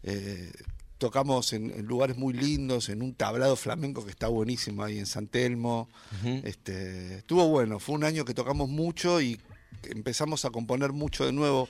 Eh, 0.02 0.52
tocamos 0.98 1.54
en, 1.54 1.70
en 1.70 1.86
lugares 1.86 2.18
muy 2.18 2.34
lindos, 2.34 2.90
en 2.90 3.00
un 3.00 3.14
tablado 3.14 3.56
flamenco 3.56 4.04
que 4.04 4.10
está 4.10 4.28
buenísimo 4.28 4.84
ahí 4.84 4.98
en 4.98 5.06
San 5.06 5.26
Telmo. 5.26 5.88
este, 6.44 7.18
estuvo 7.18 7.48
bueno, 7.48 7.78
fue 7.78 7.94
un 7.94 8.04
año 8.04 8.24
que 8.26 8.34
tocamos 8.34 8.68
mucho 8.68 9.20
y 9.20 9.40
empezamos 9.84 10.44
a 10.44 10.50
componer 10.50 10.92
mucho 10.92 11.24
de 11.24 11.32
nuevo, 11.32 11.68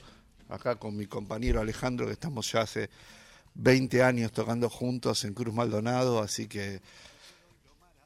acá 0.49 0.75
con 0.75 0.97
mi 0.97 1.07
compañero 1.07 1.61
Alejandro, 1.61 2.07
que 2.07 2.13
estamos 2.13 2.51
ya 2.51 2.63
hace 2.63 2.91
20 3.55 4.03
años 4.03 4.33
tocando 4.33 4.69
juntos 4.69 5.25
en 5.25 5.35
Cruz 5.35 5.55
Maldonado, 5.55 6.21
así 6.21 6.49
que 6.49 6.81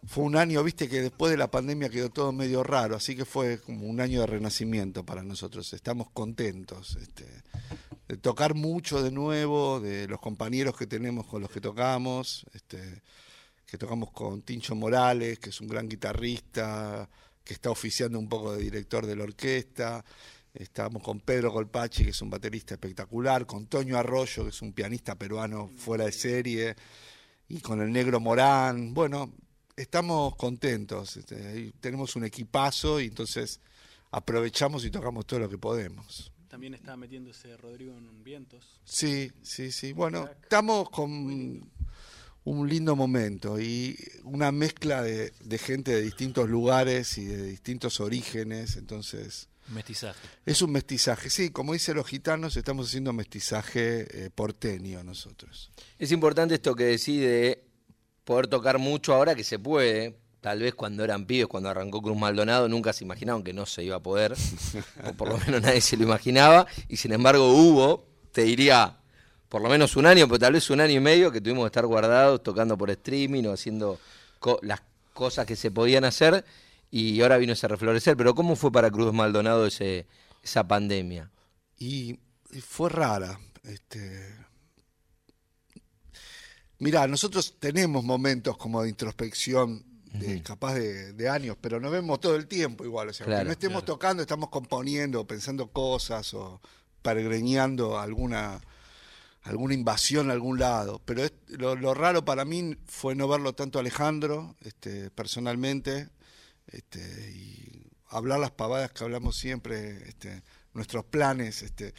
fue 0.06 0.24
un 0.24 0.36
año, 0.36 0.62
viste, 0.62 0.88
que 0.88 1.02
después 1.02 1.30
de 1.30 1.36
la 1.36 1.50
pandemia 1.50 1.90
quedó 1.90 2.10
todo 2.10 2.32
medio 2.32 2.62
raro, 2.62 2.96
así 2.96 3.14
que 3.14 3.24
fue 3.24 3.60
como 3.60 3.86
un 3.86 4.00
año 4.00 4.20
de 4.20 4.26
renacimiento 4.26 5.04
para 5.04 5.22
nosotros. 5.22 5.72
Estamos 5.72 6.08
contentos 6.10 6.96
este, 7.00 7.26
de 8.08 8.16
tocar 8.16 8.54
mucho 8.54 9.02
de 9.02 9.10
nuevo, 9.10 9.78
de 9.80 10.08
los 10.08 10.20
compañeros 10.20 10.76
que 10.76 10.86
tenemos 10.86 11.26
con 11.26 11.42
los 11.42 11.50
que 11.50 11.60
tocamos, 11.60 12.46
este, 12.54 13.02
que 13.66 13.78
tocamos 13.78 14.10
con 14.10 14.42
Tincho 14.42 14.74
Morales, 14.74 15.38
que 15.38 15.50
es 15.50 15.60
un 15.60 15.68
gran 15.68 15.88
guitarrista, 15.88 17.08
que 17.44 17.54
está 17.54 17.70
oficiando 17.70 18.18
un 18.18 18.28
poco 18.28 18.54
de 18.54 18.62
director 18.62 19.06
de 19.06 19.16
la 19.16 19.24
orquesta. 19.24 20.04
Estamos 20.52 21.02
con 21.02 21.20
Pedro 21.20 21.52
Colpachi, 21.52 22.04
que 22.04 22.10
es 22.10 22.22
un 22.22 22.30
baterista 22.30 22.74
espectacular, 22.74 23.46
con 23.46 23.66
Toño 23.66 23.96
Arroyo, 23.96 24.44
que 24.44 24.48
es 24.48 24.62
un 24.62 24.72
pianista 24.72 25.14
peruano 25.14 25.70
fuera 25.76 26.06
de 26.06 26.12
serie, 26.12 26.74
y 27.48 27.60
con 27.60 27.80
el 27.80 27.92
negro 27.92 28.18
Morán. 28.18 28.92
Bueno, 28.94 29.32
estamos 29.80 30.36
contentos, 30.36 31.16
este, 31.16 31.72
tenemos 31.80 32.16
un 32.16 32.24
equipazo 32.24 33.00
y 33.00 33.06
entonces 33.06 33.60
aprovechamos 34.10 34.84
y 34.84 34.90
tocamos 34.90 35.26
todo 35.26 35.40
lo 35.40 35.48
que 35.48 35.58
podemos. 35.58 36.32
También 36.48 36.74
estaba 36.74 36.96
metiéndose 36.96 37.56
Rodrigo 37.56 37.96
en 37.96 38.24
vientos. 38.24 38.80
Sí, 38.84 39.30
sí, 39.42 39.70
sí. 39.70 39.92
Bueno, 39.92 40.28
estamos 40.42 40.90
con 40.90 41.70
un 42.44 42.68
lindo 42.68 42.96
momento 42.96 43.60
y 43.60 43.96
una 44.24 44.50
mezcla 44.50 45.02
de, 45.02 45.32
de 45.40 45.58
gente 45.58 45.92
de 45.92 46.02
distintos 46.02 46.48
lugares 46.48 47.16
y 47.18 47.24
de 47.24 47.44
distintos 47.44 48.00
orígenes, 48.00 48.76
entonces 48.76 49.48
Mestizaje. 49.68 50.18
es 50.44 50.60
un 50.62 50.72
mestizaje. 50.72 51.30
Sí, 51.30 51.50
como 51.50 51.72
dicen 51.72 51.94
los 51.96 52.06
gitanos, 52.06 52.56
estamos 52.56 52.88
haciendo 52.88 53.12
mestizaje 53.12 54.24
eh, 54.24 54.30
porteño 54.30 55.04
nosotros. 55.04 55.70
Es 55.98 56.10
importante 56.10 56.54
esto 56.54 56.74
que 56.74 56.84
decís 56.84 57.20
de 57.20 57.69
poder 58.30 58.46
tocar 58.46 58.78
mucho 58.78 59.12
ahora 59.12 59.34
que 59.34 59.42
se 59.42 59.58
puede. 59.58 60.14
Tal 60.40 60.60
vez 60.60 60.72
cuando 60.74 61.02
eran 61.02 61.26
pibes, 61.26 61.48
cuando 61.48 61.68
arrancó 61.68 62.00
Cruz 62.00 62.16
Maldonado, 62.16 62.68
nunca 62.68 62.92
se 62.92 63.02
imaginaron 63.04 63.42
que 63.42 63.52
no 63.52 63.66
se 63.66 63.82
iba 63.82 63.96
a 63.96 64.00
poder. 64.00 64.34
o 65.04 65.12
por 65.14 65.28
lo 65.28 65.36
menos 65.38 65.60
nadie 65.62 65.80
se 65.80 65.96
lo 65.96 66.04
imaginaba. 66.04 66.64
Y 66.88 66.96
sin 66.96 67.12
embargo 67.12 67.50
hubo, 67.52 68.06
te 68.30 68.42
diría, 68.42 68.98
por 69.48 69.60
lo 69.62 69.68
menos 69.68 69.96
un 69.96 70.06
año, 70.06 70.28
pero 70.28 70.38
tal 70.38 70.52
vez 70.52 70.70
un 70.70 70.80
año 70.80 70.92
y 70.94 71.00
medio 71.00 71.32
que 71.32 71.40
tuvimos 71.40 71.64
que 71.64 71.66
estar 71.66 71.86
guardados, 71.86 72.40
tocando 72.42 72.78
por 72.78 72.88
streaming 72.90 73.44
o 73.46 73.52
haciendo 73.52 73.98
co- 74.38 74.60
las 74.62 74.80
cosas 75.12 75.44
que 75.44 75.56
se 75.56 75.72
podían 75.72 76.04
hacer. 76.04 76.44
Y 76.90 77.20
ahora 77.22 77.36
vino 77.36 77.52
ese 77.54 77.66
reflorecer. 77.66 78.16
Pero 78.16 78.34
¿cómo 78.36 78.54
fue 78.54 78.70
para 78.70 78.90
Cruz 78.92 79.12
Maldonado 79.12 79.66
ese, 79.66 80.06
esa 80.42 80.66
pandemia? 80.68 81.30
y, 81.78 82.18
y 82.52 82.60
fue 82.60 82.88
rara. 82.90 83.40
Este... 83.64 84.39
Mirá, 86.80 87.06
nosotros 87.06 87.54
tenemos 87.60 88.02
momentos 88.04 88.56
como 88.56 88.82
de 88.82 88.88
introspección, 88.90 89.84
de, 90.12 90.42
capaz 90.42 90.74
de, 90.74 91.12
de 91.12 91.28
años, 91.28 91.56
pero 91.60 91.78
nos 91.78 91.92
vemos 91.92 92.18
todo 92.20 92.34
el 92.34 92.48
tiempo 92.48 92.84
igual. 92.84 93.10
O 93.10 93.12
sea, 93.12 93.24
Claro, 93.26 93.38
aunque 93.40 93.46
no 93.46 93.52
estemos 93.52 93.84
tocando, 93.84 94.22
estamos 94.22 94.48
componiendo, 94.50 95.24
pensando 95.26 95.68
cosas 95.68 96.34
o 96.34 96.60
peregreñando 97.02 97.98
alguna 97.98 98.60
alguna 99.42 99.72
invasión 99.72 100.28
a 100.28 100.34
algún 100.34 100.58
lado. 100.58 101.00
Pero 101.06 101.24
es- 101.24 101.32
lo, 101.48 101.74
lo 101.74 101.94
raro 101.94 102.24
para 102.26 102.44
mí 102.44 102.76
fue 102.86 103.14
no 103.14 103.26
verlo 103.26 103.54
tanto 103.54 103.78
a 103.78 103.80
Alejandro, 103.80 104.54
este, 104.60 105.10
personalmente, 105.10 106.08
este, 106.66 107.00
y 107.34 107.86
hablar 108.08 108.38
las 108.40 108.50
pavadas 108.50 108.92
que 108.92 109.02
hablamos 109.04 109.36
siempre, 109.36 110.06
este, 110.08 110.42
nuestros 110.74 111.04
planes, 111.06 111.62
este, 111.62 111.94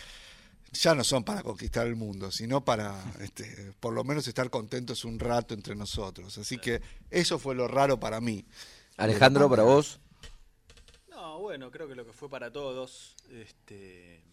ya 0.72 0.96
no 0.96 1.04
son 1.04 1.24
para 1.24 1.44
conquistar 1.44 1.86
el 1.86 1.96
mundo, 1.96 2.32
sino 2.32 2.64
para 2.64 3.04
este, 3.20 3.74
por 3.80 3.94
lo 3.94 4.04
menos 4.04 4.28
estar 4.28 4.50
contentos 4.50 5.04
un 5.06 5.20
rato 5.20 5.54
entre 5.54 5.76
nosotros. 5.76 6.38
Así 6.38 6.58
que 6.58 6.82
eso 7.10 7.40
fue 7.40 7.56
lo 7.56 7.68
raro 7.68 8.00
para 8.00 8.22
mí. 8.22 8.46
Alejandro, 8.98 9.50
para 9.50 9.64
vos. 9.64 10.00
No, 11.10 11.40
bueno, 11.40 11.72
creo 11.72 11.88
que 11.88 11.96
lo 11.96 12.06
que 12.06 12.14
fue 12.14 12.30
para 12.30 12.52
todos, 12.52 13.16
este, 13.32 14.16
eh, 14.16 14.24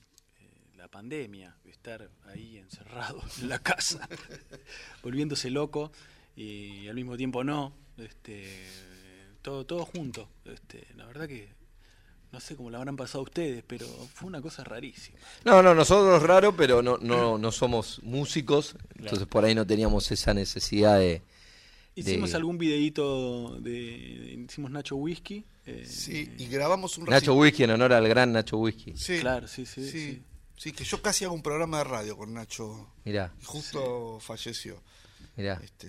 la 0.77 0.89
pandemia, 0.89 1.57
estar 1.65 2.09
ahí 2.27 2.59
encerrado 2.59 3.23
en 3.41 3.49
la 3.49 3.59
casa, 3.59 4.09
volviéndose 5.03 5.51
loco 5.51 5.91
y 6.37 6.87
al 6.87 6.95
mismo 6.95 7.17
tiempo 7.17 7.43
no, 7.43 7.73
este, 7.97 8.65
todo, 9.43 9.67
todo 9.67 9.85
junto. 9.85 10.29
Este, 10.45 10.87
la 10.95 11.07
verdad 11.07 11.27
que 11.27 11.58
no 12.33 12.41
sé 12.41 12.57
cómo 12.57 12.71
la 12.71 12.79
habrán 12.79 12.97
pasado 12.97 13.25
ustedes, 13.25 13.65
pero 13.67 13.87
fue 14.15 14.27
una 14.29 14.41
cosa 14.43 14.63
rarísima. 14.65 15.19
No, 15.45 15.63
no, 15.63 15.75
nosotros 15.75 16.23
raro, 16.23 16.55
pero 16.57 16.83
no, 16.83 16.99
no, 16.99 17.39
no 17.39 17.53
somos 17.53 18.01
músicos, 18.03 18.77
entonces 18.99 19.27
por 19.27 19.45
ahí 19.45 19.55
no 19.55 19.67
teníamos 19.67 20.11
esa 20.13 20.35
necesidad 20.35 20.99
de... 20.99 21.23
Hicimos 21.95 22.31
de- 22.31 22.37
algún 22.37 22.59
videíto 22.59 23.59
de, 23.61 24.45
hicimos 24.49 24.71
Nacho 24.71 24.95
Whisky. 24.97 25.45
eh, 25.67 25.85
Sí, 25.85 26.31
y 26.39 26.47
grabamos 26.47 26.97
un 26.99 27.07
Nacho 27.07 27.35
Whisky 27.35 27.65
en 27.65 27.71
honor 27.71 27.93
al 27.93 28.07
gran 28.09 28.31
Nacho 28.33 28.57
Whisky. 28.59 28.95
Sí, 28.97 29.19
Claro, 29.19 29.49
sí, 29.49 29.67
sí, 29.67 29.83
sí, 29.85 29.91
sí. 29.91 30.23
sí, 30.57 30.73
que 30.73 30.85
yo 30.85 31.03
casi 31.03 31.25
hago 31.25 31.35
un 31.35 31.43
programa 31.43 31.79
de 31.79 31.85
radio 31.85 32.17
con 32.17 32.33
Nacho 32.35 32.93
Mirá. 33.05 33.33
y 33.41 33.45
justo 33.45 34.19
falleció. 34.21 34.81
Mirá. 35.37 35.61
Este, 35.65 35.89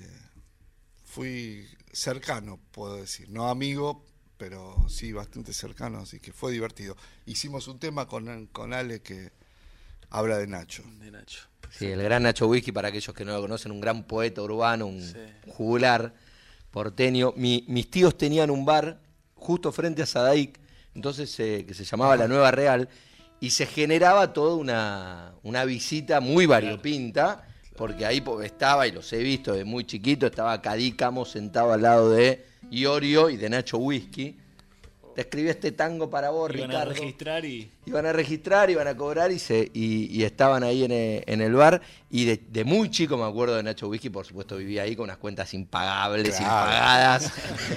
fui 1.06 1.68
cercano, 1.92 2.60
puedo 2.72 2.96
decir. 2.96 3.30
No 3.30 3.48
amigo, 3.50 4.04
pero 4.40 4.74
sí 4.88 5.12
bastante 5.12 5.54
cercano, 5.54 6.00
así 6.00 6.20
que 6.22 6.32
fue 6.32 6.54
divertido. 6.54 6.96
Hicimos 7.26 7.68
un 7.68 7.78
tema 7.78 8.08
con, 8.08 8.48
con 8.48 8.74
Ale 8.74 9.02
que 9.02 9.32
habla 10.10 10.38
de 10.38 10.48
Nacho. 10.48 10.82
De 11.02 11.12
Nacho. 11.12 11.42
Sí, 11.70 11.88
el 11.88 12.02
gran 12.02 12.24
Nacho 12.24 12.48
Whisky, 12.48 12.72
para 12.72 12.88
aquellos 12.88 13.14
que 13.14 13.26
no 13.26 13.34
lo 13.34 13.42
conocen, 13.42 13.74
un 13.74 13.82
gran 13.82 14.06
poeta 14.08 14.42
urbano, 14.42 14.88
un 14.88 15.04
jugular 15.50 16.14
porteño. 16.72 17.34
Mi- 17.36 17.66
mis 17.68 17.92
tíos 17.92 18.18
tenían 18.18 18.50
un 18.50 18.64
bar 18.64 19.02
justo 19.36 19.74
frente 19.74 20.02
a 20.04 20.06
Sadaic, 20.06 20.58
entonces 20.96 21.38
eh, 21.42 21.66
que 21.68 21.74
se 21.74 21.84
llamaba 21.84 22.16
La 22.16 22.28
Nueva 22.30 22.50
Real, 22.52 22.88
y 23.42 23.50
se 23.52 23.66
generaba 23.66 24.32
toda 24.32 24.56
una, 24.56 25.34
una 25.44 25.66
visita 25.66 26.22
muy 26.22 26.46
variopinta, 26.46 27.46
porque 27.76 28.06
ahí 28.06 28.22
po- 28.22 28.42
estaba, 28.42 28.88
y 28.88 28.94
los 28.94 29.12
he 29.12 29.18
visto 29.18 29.54
de 29.54 29.66
muy 29.66 29.84
chiquito, 29.86 30.28
estaba 30.28 30.62
Cadícamo 30.62 31.26
sentado 31.26 31.74
al 31.74 31.82
lado 31.82 32.10
de 32.12 32.48
Iorio 32.72 33.30
y 33.30 33.38
de 33.38 33.50
Nacho 33.50 33.78
Whisky. 33.78 34.36
Te 35.16 35.22
escribí 35.22 35.50
este 35.50 35.74
tango 35.74 36.10
para 36.10 36.30
vos, 36.30 36.50
Iban 36.54 36.70
a 36.72 36.86
Ricardo. 36.86 36.94
registrar 36.94 37.44
y 37.44 37.70
Iban 37.86 38.06
a 38.06 38.14
registrar, 38.14 38.70
iban 38.70 38.88
a 38.88 38.96
cobrar 38.96 39.32
y 39.34 39.40
se 39.40 39.70
y, 39.74 40.06
y 40.18 40.24
estaban 40.24 40.64
ahí 40.64 40.86
en, 40.86 40.92
eh, 40.92 41.24
en 41.26 41.42
el 41.42 41.54
bar. 41.54 41.82
Y 42.10 42.24
de, 42.26 42.38
de 42.50 42.64
muy 42.64 42.90
chico 42.90 43.18
me 43.18 43.26
acuerdo 43.26 43.56
de 43.58 43.64
Nacho 43.64 43.90
Whisky, 43.90 44.10
por 44.10 44.26
supuesto 44.26 44.56
vivía 44.56 44.84
ahí 44.84 44.96
con 44.96 45.06
unas 45.06 45.18
cuentas 45.18 45.54
impagables, 45.54 46.38
Claro. 46.38 46.44
impagadas, 46.46 47.34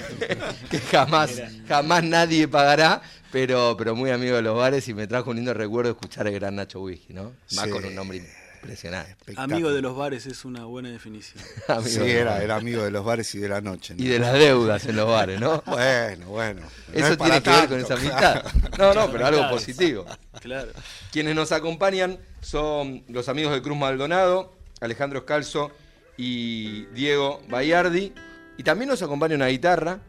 que 0.69 0.79
jamás, 0.79 1.41
jamás 1.67 2.03
nadie 2.03 2.47
pagará, 2.47 3.01
pero, 3.31 3.75
pero 3.77 3.93
muy 3.95 4.11
amigo 4.11 4.35
de 4.37 4.41
los 4.41 4.55
bares 4.55 4.87
y 4.87 4.93
me 4.93 5.07
trajo 5.07 5.31
un 5.31 5.35
lindo 5.37 5.53
recuerdo 5.53 5.91
escuchar 5.91 6.27
el 6.27 6.35
gran 6.35 6.55
Nacho 6.55 6.81
Whisky, 6.81 7.13
¿no? 7.13 7.33
Más 7.55 7.65
Sí. 7.65 7.69
con 7.71 7.83
un 7.83 7.95
nombre 7.95 8.23
impresionante. 8.63 9.15
Amigo 9.35 9.71
de 9.71 9.81
los 9.81 9.95
bares 9.95 10.25
es 10.25 10.45
una 10.45 10.65
buena 10.65 10.89
definición. 10.89 11.43
Amigo 11.67 12.05
Sí, 12.05 12.11
era, 12.11 12.41
era 12.41 12.55
amigo 12.55 12.83
de 12.83 12.91
los 12.91 13.03
bares 13.03 13.33
y 13.35 13.39
de 13.39 13.49
la 13.49 13.61
noche. 13.61 13.93
¿no? 13.95 14.03
Y 14.03 14.07
de 14.07 14.19
las 14.19 14.33
deudas 14.33 14.85
en 14.85 14.95
los 14.95 15.07
bares, 15.07 15.39
¿no? 15.39 15.61
Bueno, 15.73 16.27
bueno. 16.27 16.61
no 16.61 16.93
Eso 16.93 17.13
es 17.13 17.17
tiene 17.17 17.41
que 17.41 17.49
ver 17.49 17.67
con 17.67 17.79
esa 17.79 17.93
amistad. 17.95 18.45
No, 18.77 18.93
no, 18.93 19.11
pero 19.11 19.25
algo 19.27 19.49
positivo. 19.49 20.05
Claro. 20.39 20.71
Quienes 21.11 21.35
nos 21.35 21.51
acompañan 21.51 22.19
son 22.41 23.03
los 23.07 23.29
amigos 23.29 23.53
de 23.53 23.61
Cruz 23.61 23.77
Maldonado, 23.77 24.53
Alejandro 24.81 25.19
Escalzo 25.19 25.71
y 26.17 26.85
Diego 26.87 27.41
Bayardi. 27.49 28.13
Y 28.57 28.63
también 28.63 28.89
nos 28.89 29.01
acompaña 29.01 29.35
una 29.35 29.47
guitarra, 29.47 29.99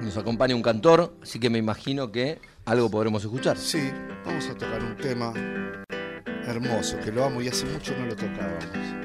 nos 0.00 0.16
acompaña 0.16 0.54
un 0.54 0.62
cantor, 0.62 1.14
así 1.22 1.38
que 1.38 1.50
me 1.50 1.58
imagino 1.58 2.10
que 2.10 2.40
algo 2.64 2.90
podremos 2.90 3.22
escuchar. 3.22 3.56
Sí, 3.56 3.90
vamos 4.24 4.48
a 4.48 4.54
tocar 4.54 4.82
un 4.82 4.96
tema 4.96 5.32
hermoso, 6.50 6.98
que 7.00 7.12
lo 7.12 7.24
amo 7.24 7.40
y 7.40 7.48
hace 7.48 7.64
mucho 7.66 7.94
no 7.96 8.06
lo 8.06 8.16
tocábamos. 8.16 9.00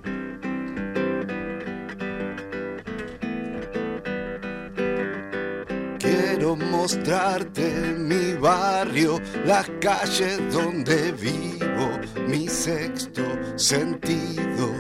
Quiero 6.00 6.56
mostrarte 6.56 7.96
mi 7.98 8.34
barrio, 8.34 9.22
las 9.46 9.70
calles 9.80 10.40
donde 10.52 11.12
vivo, 11.14 12.00
mi 12.28 12.48
sexto 12.48 13.24
sentido. 13.56 14.72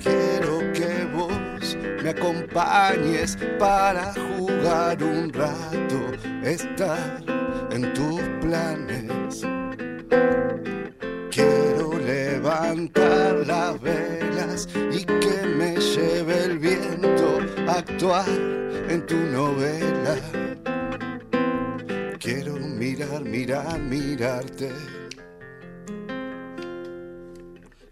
Quiero 0.00 0.72
que 0.72 1.08
vos 1.12 1.76
me 2.02 2.10
acompañes 2.10 3.36
para 3.58 4.12
jugar 4.14 5.02
un 5.02 5.32
rato, 5.32 6.00
estar 6.42 7.22
en 7.70 7.92
tus 7.92 8.20
planes. 8.40 9.19
Quiero 11.30 11.98
levantar 11.98 13.46
las 13.46 13.80
velas 13.80 14.68
y 14.92 15.04
que 15.04 15.46
me 15.56 15.76
lleve 15.76 16.44
el 16.44 16.58
viento 16.58 17.40
a 17.68 17.78
actuar 17.78 18.28
en 18.88 19.06
tu 19.06 19.16
novela. 19.16 20.16
Quiero 22.18 22.54
mirar, 22.56 23.22
mirar, 23.22 23.78
mirarte. 23.78 24.70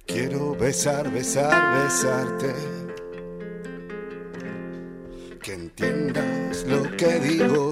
Quiero 0.06 0.54
besar, 0.54 1.10
besar, 1.10 1.84
besarte. 1.84 2.54
Que 5.42 5.54
entiendas 5.54 6.64
lo 6.66 6.82
que 6.96 7.20
digo 7.20 7.70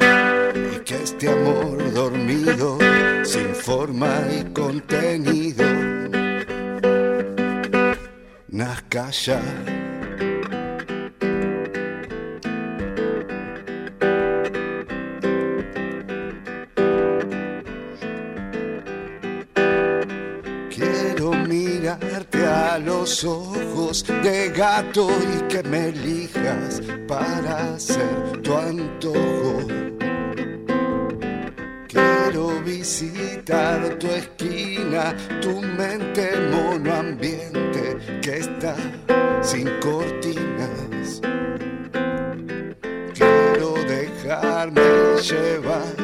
que 0.86 1.02
este 1.02 1.28
amor 1.28 1.92
dormido, 1.92 2.78
sin 3.24 3.52
forma 3.56 4.20
y 4.30 4.44
contenido, 4.52 5.64
nazca. 8.46 9.10
Quiero 20.70 21.32
mirarte 21.48 22.46
a 22.46 22.78
los 22.78 23.24
ojos 23.24 24.04
de 24.22 24.50
gato 24.50 25.08
y 25.34 25.48
que 25.48 25.64
me 25.64 25.88
elijas 25.88 26.80
para 27.08 27.74
hacer 27.74 28.40
tu 28.42 28.56
antojo. 28.56 29.85
Visitar 32.66 33.96
tu 34.00 34.08
esquina, 34.08 35.14
tu 35.40 35.62
mente 35.62 36.32
monoambiente 36.50 37.96
que 38.20 38.38
está 38.38 38.74
sin 39.40 39.68
cortinas. 39.78 41.20
Quiero 43.14 43.72
dejarme 43.84 44.82
llevar 45.22 45.94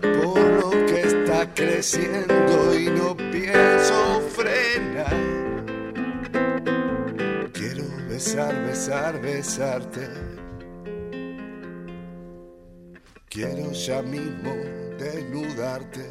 por 0.00 0.40
lo 0.40 0.70
que 0.86 1.02
está 1.02 1.52
creciendo 1.52 2.74
y 2.74 2.86
no 2.86 3.14
pienso 3.14 4.22
frenar. 4.30 5.16
Quiero 7.52 7.84
besar, 8.08 8.54
besar, 8.66 9.20
besarte. 9.20 10.08
Quiero 13.28 13.70
ya 13.72 14.00
mismo 14.00 14.85
desnudarte. 14.98 16.10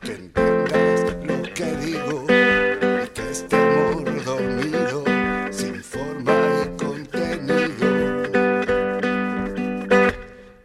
Que 0.00 0.12
entiendas 0.12 1.16
lo 1.24 1.42
que 1.54 1.76
digo. 1.76 2.24
y 2.28 3.08
Que 3.08 3.30
este 3.30 3.56
amor 3.56 4.24
dormido, 4.24 5.04
sin 5.50 5.82
forma 5.82 6.32
y 6.64 6.76
contenido, 6.76 7.88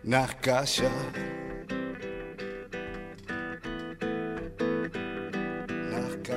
nazca 0.04 0.64
ya. 0.64 0.92
Nazca. 5.92 6.36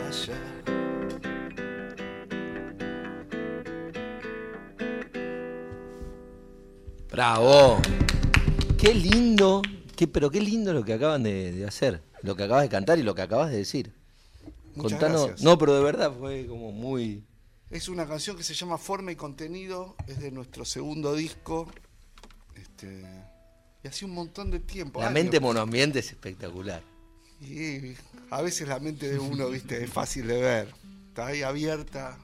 ¡Bravo! 7.11 7.81
Qué 8.79 8.95
lindo, 8.95 9.61
qué, 9.97 10.07
pero 10.07 10.31
qué 10.31 10.41
lindo 10.41 10.73
lo 10.73 10.85
que 10.85 10.93
acaban 10.93 11.25
de, 11.25 11.51
de 11.51 11.67
hacer, 11.67 12.01
lo 12.23 12.37
que 12.37 12.45
acabas 12.45 12.63
de 12.63 12.69
cantar 12.69 12.99
y 12.99 13.03
lo 13.03 13.15
que 13.15 13.23
acabas 13.23 13.51
de 13.51 13.57
decir. 13.59 13.93
Muchas 14.77 14.93
Contanos, 14.93 15.27
gracias. 15.27 15.43
no, 15.43 15.59
pero 15.59 15.75
de 15.75 15.83
verdad 15.83 16.13
fue 16.17 16.47
como 16.47 16.71
muy... 16.71 17.25
Es 17.71 17.89
una 17.89 18.07
canción 18.07 18.37
que 18.37 18.45
se 18.45 18.55
llama 18.55 18.79
Forma 18.79 19.11
y 19.11 19.17
Contenido, 19.17 19.97
es 20.07 20.21
de 20.21 20.31
nuestro 20.31 20.65
segundo 20.65 21.15
disco. 21.15 21.69
Este, 22.55 23.05
y 23.83 23.89
hace 23.89 24.05
un 24.05 24.13
montón 24.13 24.51
de 24.51 24.61
tiempo. 24.61 25.01
La 25.01 25.07
años. 25.09 25.15
mente 25.15 25.41
monoambiente 25.41 25.99
es 25.99 26.11
espectacular. 26.13 26.83
Y 27.41 27.95
a 28.31 28.43
veces 28.43 28.69
la 28.69 28.79
mente 28.79 29.11
de 29.11 29.19
uno, 29.19 29.51
viste, 29.51 29.83
es 29.83 29.91
fácil 29.91 30.29
de 30.29 30.41
ver. 30.41 30.75
Está 31.09 31.27
ahí 31.27 31.43
abierta. 31.43 32.17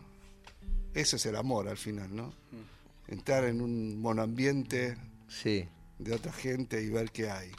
Eso 0.94 1.16
es 1.16 1.26
el 1.26 1.34
amor 1.36 1.68
al 1.68 1.76
final, 1.76 2.14
¿no? 2.14 2.32
Entrar 3.08 3.44
en 3.44 3.60
un 3.60 4.00
monoambiente 4.00 4.96
Sí. 5.28 5.68
De 6.04 6.14
otra 6.14 6.32
gente 6.32 6.80
y 6.82 6.88
ver 6.90 7.10
qué 7.10 7.30
hay. 7.30 7.50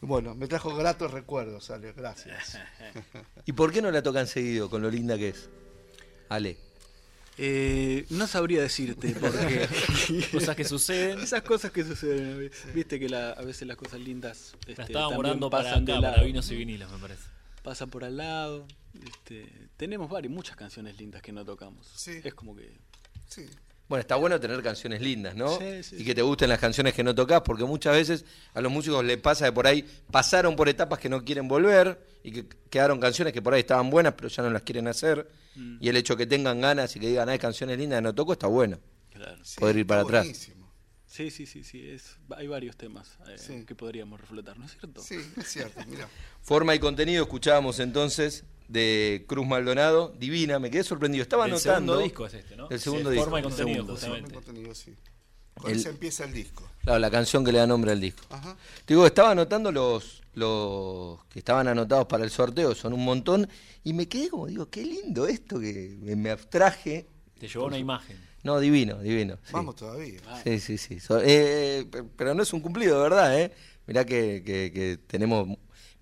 Bueno, 0.00 0.34
me 0.34 0.48
trajo 0.48 0.74
gratos 0.74 1.10
recuerdos, 1.12 1.70
Ale, 1.70 1.92
gracias. 1.92 2.58
¿Y 3.46 3.52
por 3.52 3.72
qué 3.72 3.80
no 3.82 3.90
la 3.90 4.02
tocan 4.02 4.26
seguido 4.26 4.68
con 4.68 4.82
lo 4.82 4.90
linda 4.90 5.16
que 5.16 5.28
es? 5.28 5.48
Ale. 6.28 6.56
Eh, 7.38 8.04
no 8.10 8.26
sabría 8.26 8.60
decirte 8.60 9.14
porque 9.18 9.66
Cosas 10.32 10.54
que 10.54 10.64
suceden. 10.64 11.18
esas 11.20 11.40
cosas 11.42 11.70
que 11.70 11.82
suceden 11.82 12.50
viste 12.74 13.00
que 13.00 13.08
la- 13.08 13.30
a 13.30 13.42
veces 13.42 13.66
las 13.66 13.76
cosas 13.78 14.00
lindas 14.00 14.52
este, 14.66 14.92
dando 14.92 15.48
para 15.48 15.64
pasan 15.64 15.84
de 15.86 15.92
acá, 15.92 16.00
para 16.02 16.12
lado. 16.16 16.26
vinos 16.26 16.50
y 16.50 16.56
vinilos, 16.56 16.92
me 16.92 16.98
parece. 16.98 17.22
pasan 17.62 17.88
por 17.88 18.04
al 18.04 18.18
lado 18.18 18.66
este, 19.06 19.46
tenemos 19.78 20.10
varias 20.10 20.30
muchas 20.30 20.56
canciones 20.56 20.98
lindas 20.98 21.22
que 21.22 21.32
no 21.32 21.42
tocamos 21.42 21.90
Sí. 21.96 22.20
es 22.22 22.34
como 22.34 22.54
que 22.54 22.70
Sí. 23.30 23.46
Bueno, 23.92 24.00
está 24.00 24.16
bueno 24.16 24.40
tener 24.40 24.62
canciones 24.62 25.02
lindas, 25.02 25.36
¿no? 25.36 25.58
Sí, 25.58 25.82
sí, 25.82 25.96
y 25.98 26.04
que 26.06 26.14
te 26.14 26.22
gusten 26.22 26.48
las 26.48 26.58
canciones 26.58 26.94
que 26.94 27.04
no 27.04 27.14
tocas, 27.14 27.42
porque 27.42 27.64
muchas 27.64 27.94
veces 27.94 28.24
a 28.54 28.62
los 28.62 28.72
músicos 28.72 29.04
les 29.04 29.18
pasa 29.18 29.44
que 29.44 29.52
por 29.52 29.66
ahí 29.66 29.84
pasaron 30.10 30.56
por 30.56 30.70
etapas 30.70 30.98
que 30.98 31.10
no 31.10 31.22
quieren 31.22 31.46
volver 31.46 32.02
y 32.24 32.32
que 32.32 32.46
quedaron 32.70 32.98
canciones 32.98 33.34
que 33.34 33.42
por 33.42 33.52
ahí 33.52 33.60
estaban 33.60 33.90
buenas, 33.90 34.14
pero 34.14 34.30
ya 34.30 34.42
no 34.44 34.48
las 34.48 34.62
quieren 34.62 34.88
hacer. 34.88 35.28
Mm. 35.56 35.76
Y 35.78 35.90
el 35.90 35.98
hecho 35.98 36.16
que 36.16 36.24
tengan 36.26 36.58
ganas 36.62 36.96
y 36.96 37.00
que 37.00 37.08
digan, 37.08 37.28
hay 37.28 37.38
canciones 37.38 37.76
lindas 37.76 37.98
que 37.98 38.02
no 38.02 38.14
toco, 38.14 38.32
está 38.32 38.46
bueno. 38.46 38.78
Claro. 39.10 39.42
Poder 39.58 39.76
ir 39.76 39.86
para 39.86 40.00
atrás. 40.00 40.24
buenísimo. 40.24 40.72
Sí, 41.04 41.30
sí, 41.30 41.44
sí, 41.44 41.62
sí. 41.62 41.86
Es, 41.90 42.16
hay 42.34 42.46
varios 42.46 42.78
temas 42.78 43.18
eh, 43.28 43.36
Sí. 43.36 43.66
que 43.66 43.74
podríamos 43.74 44.18
reflotar, 44.18 44.58
¿no 44.58 44.64
es 44.64 44.70
cierto? 44.72 45.02
Sí, 45.02 45.16
es 45.36 45.48
cierto, 45.48 45.82
mira. 45.86 46.08
Forma 46.40 46.74
y 46.74 46.78
contenido, 46.78 47.24
escuchábamos 47.24 47.78
entonces 47.78 48.44
de 48.72 49.24
Cruz 49.28 49.46
Maldonado, 49.46 50.14
divina, 50.18 50.58
me 50.58 50.70
quedé 50.70 50.82
sorprendido. 50.84 51.22
Estaba 51.22 51.46
El 51.46 51.52
anotando. 51.52 51.92
segundo 51.94 51.98
disco 52.04 52.26
es 52.26 52.34
este, 52.34 52.56
¿no? 52.56 52.68
El 52.70 52.80
segundo 52.80 53.10
Sí, 53.10 53.14
disco. 53.16 53.24
Forma 53.24 53.38
y 53.38 53.42
El 53.42 53.48
contenido, 53.48 53.74
segundo, 53.76 53.92
justamente. 53.94 54.34
contenido, 54.34 54.74
sí. 54.74 54.94
Con 55.54 55.70
El- 55.70 55.76
ese 55.78 55.90
empieza 55.90 56.24
el 56.24 56.32
disco. 56.32 56.68
Claro, 56.82 56.98
la 56.98 57.10
canción 57.10 57.44
que 57.44 57.52
le 57.52 57.58
da 57.58 57.66
nombre 57.66 57.92
al 57.92 58.00
disco. 58.00 58.24
Ajá. 58.30 58.56
Te 58.84 58.94
digo, 58.94 59.06
estaba 59.06 59.32
anotando 59.32 59.70
los, 59.70 60.22
los 60.34 61.24
que 61.26 61.38
estaban 61.40 61.68
anotados 61.68 62.06
para 62.06 62.24
el 62.24 62.30
sorteo, 62.30 62.74
son 62.74 62.94
un 62.94 63.04
montón, 63.04 63.48
y 63.84 63.92
me 63.92 64.08
quedé 64.08 64.30
como, 64.30 64.46
digo, 64.46 64.68
qué 64.70 64.82
lindo 64.84 65.26
esto 65.26 65.60
que 65.60 65.96
me, 66.00 66.16
me 66.16 66.30
abstraje. 66.30 67.06
Te 67.38 67.48
llevó 67.48 67.66
una 67.66 67.78
imagen. 67.78 68.16
No, 68.42 68.58
divino, 68.58 68.98
divino. 69.00 69.36
sí. 69.44 69.52
Vamos 69.52 69.76
todavía. 69.76 70.18
Sí, 70.42 70.58
sí, 70.58 70.78
sí. 70.78 70.98
So- 70.98 71.20
eh, 71.22 71.86
pe- 71.90 72.02
pero 72.16 72.34
no 72.34 72.42
es 72.42 72.52
un 72.52 72.60
cumplido, 72.60 72.96
de 72.96 73.02
verdad, 73.02 73.38
¿eh? 73.38 73.52
Mirá 73.86 74.04
que, 74.04 74.42
que- 74.44 74.72
que 74.72 74.98
tenemos 75.06 75.48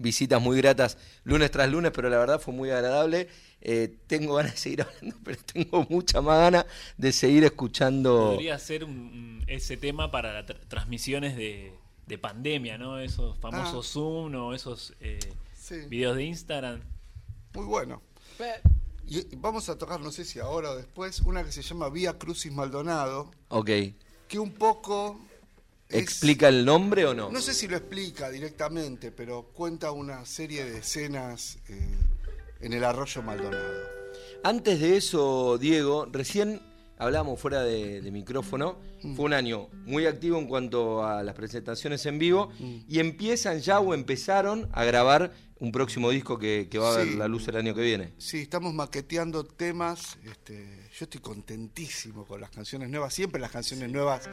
visitas 0.01 0.40
muy 0.42 0.57
gratas 0.57 0.98
lunes 1.22 1.51
tras 1.53 1.70
lunes, 1.70 1.92
pero 1.94 2.09
la 2.09 2.18
verdad 2.18 2.40
fue 2.40 2.53
muy 2.53 2.70
agradable. 2.70 3.28
Eh, 3.61 3.94
tengo 4.07 4.34
ganas 4.34 4.53
de 4.55 4.59
seguir 4.59 4.82
hablando, 4.82 5.16
pero 5.22 5.38
tengo 5.53 5.86
mucha 5.88 6.20
más 6.20 6.38
ganas 6.40 6.66
de 6.96 7.12
seguir 7.12 7.44
escuchando. 7.44 8.30
Podría 8.32 8.59
ser 8.59 8.82
un- 8.84 9.44
ese 9.46 9.76
tema 9.76 10.11
para 10.11 10.32
las 10.32 10.46
tra- 10.46 10.59
transmisiones 10.68 11.36
de, 11.36 11.72
de 12.07 12.18
pandemia, 12.18 12.78
¿no? 12.78 12.98
Esos 12.98 13.38
famosos 13.38 13.86
Ah. 13.86 13.92
Zoom 13.92 14.34
o 14.34 14.55
esos 14.55 14.94
eh, 15.01 15.20
Sí. 15.55 15.76
videos 15.88 16.16
de 16.16 16.24
Instagram. 16.24 16.80
Muy 17.55 17.66
bueno. 17.66 18.03
Y 19.07 19.36
vamos 19.36 19.68
a 19.68 19.76
tocar, 19.76 20.01
no 20.01 20.11
sé 20.12 20.24
si 20.24 20.38
ahora 20.38 20.70
o 20.70 20.76
después, 20.76 21.20
una 21.20 21.44
que 21.44 21.53
se 21.53 21.62
llama 21.62 21.88
Vía 21.90 22.16
Crucis 22.16 22.53
Maldonado, 22.53 23.30
Ok. 23.48 23.70
que 24.28 24.38
un 24.38 24.53
poco... 24.53 25.20
¿Explica 25.91 26.49
el 26.49 26.64
nombre 26.64 27.05
o 27.07 27.14
no? 27.14 27.30
No 27.30 27.41
sé 27.41 27.53
si 27.55 27.66
lo 27.68 27.76
explica 27.76 28.30
directamente, 28.30 29.11
pero 29.12 29.51
cuenta 29.53 29.93
una 29.93 30.24
serie 30.26 30.64
de 30.64 30.78
escenas 30.78 31.59
eh, 31.68 31.99
en 32.61 32.72
el 32.72 32.84
arroyo 32.84 33.22
Maldonado. 33.22 34.01
Antes 34.43 34.80
de 34.80 34.97
eso, 34.97 35.59
Diego, 35.59 36.07
recién 36.11 36.61
hablamos 36.99 37.41
fuera 37.41 37.62
de, 37.62 38.01
de 38.01 38.11
micrófono. 38.11 38.78
Mm. 39.03 39.14
Fue 39.16 39.24
un 39.24 39.32
año 39.32 39.68
muy 39.84 40.07
activo 40.07 40.38
en 40.38 40.47
cuanto 40.47 41.05
a 41.05 41.22
las 41.22 41.34
presentaciones 41.34 42.05
en 42.07 42.18
vivo 42.18 42.51
Mm. 42.59 42.76
y 42.88 42.99
empiezan 43.01 43.61
ya 43.61 43.80
o 43.80 43.95
empezaron 43.95 44.68
a 44.72 44.84
grabar 44.84 45.32
un 45.61 45.71
próximo 45.73 46.11
disco 46.11 46.39
que, 46.39 46.69
que 46.71 46.79
va 46.79 46.93
a 46.95 46.97
ver 46.97 47.09
la 47.15 47.29
luz 47.29 47.47
el 47.49 47.57
año 47.57 47.75
que 47.75 47.83
viene. 47.83 48.13
Sí, 48.19 48.39
estamos 48.39 48.73
maqueteando 48.75 49.45
temas. 49.45 50.19
Este, 50.25 50.89
yo 50.99 51.05
estoy 51.05 51.21
contentísimo 51.21 52.25
con 52.27 52.41
las 52.41 52.51
canciones 52.51 52.89
nuevas. 52.89 53.13
Siempre 53.15 53.41
las 53.41 53.51
canciones 53.51 53.91
nuevas 53.91 54.29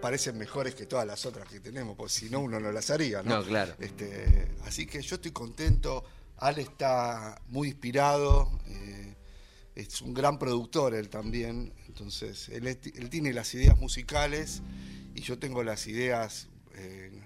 parecen 0.00 0.36
mejores 0.36 0.74
que 0.74 0.86
todas 0.86 1.06
las 1.06 1.24
otras 1.24 1.48
que 1.48 1.60
tenemos, 1.60 1.96
porque 1.96 2.12
si 2.12 2.28
no 2.30 2.40
uno 2.40 2.58
no 2.60 2.72
las 2.72 2.90
haría, 2.90 3.22
¿no? 3.22 3.36
No, 3.38 3.44
claro. 3.44 3.74
Este, 3.78 4.48
así 4.64 4.86
que 4.86 5.00
yo 5.00 5.14
estoy 5.16 5.30
contento. 5.30 6.04
Ale 6.38 6.62
está 6.62 7.40
muy 7.48 7.68
inspirado. 7.68 8.50
eh, 8.66 9.14
es 9.74 10.02
un 10.02 10.12
gran 10.12 10.38
productor 10.38 10.94
él 10.94 11.08
también. 11.08 11.72
Entonces, 11.86 12.48
él, 12.50 12.66
es- 12.66 12.78
él 12.94 13.08
tiene 13.08 13.32
las 13.32 13.54
ideas 13.54 13.78
musicales 13.78 14.60
y 15.14 15.20
yo 15.22 15.38
tengo 15.38 15.62
las 15.62 15.86
ideas 15.86 16.48
eh, 16.74 17.21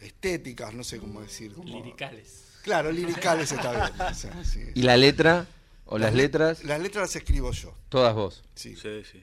estéticas, 0.00 0.74
no 0.74 0.84
sé 0.84 0.98
cómo 0.98 1.20
decir. 1.20 1.52
como- 1.54 1.68
Liricales. 1.68 2.44
Claro, 2.62 2.92
liricales 2.92 3.52
está 3.52 3.70
bien. 3.72 4.00
o 4.00 4.14
sea, 4.14 4.44
sí. 4.44 4.60
¿Y 4.74 4.82
la 4.82 4.96
letra 4.96 5.46
o 5.86 5.98
las 5.98 6.14
letras? 6.14 6.62
Las 6.64 6.80
letras 6.80 7.02
las 7.08 7.16
escribo 7.16 7.52
yo. 7.52 7.74
Todas 7.88 8.14
vos. 8.14 8.42
Sí. 8.54 8.76
Sí, 8.76 9.02
sí. 9.10 9.22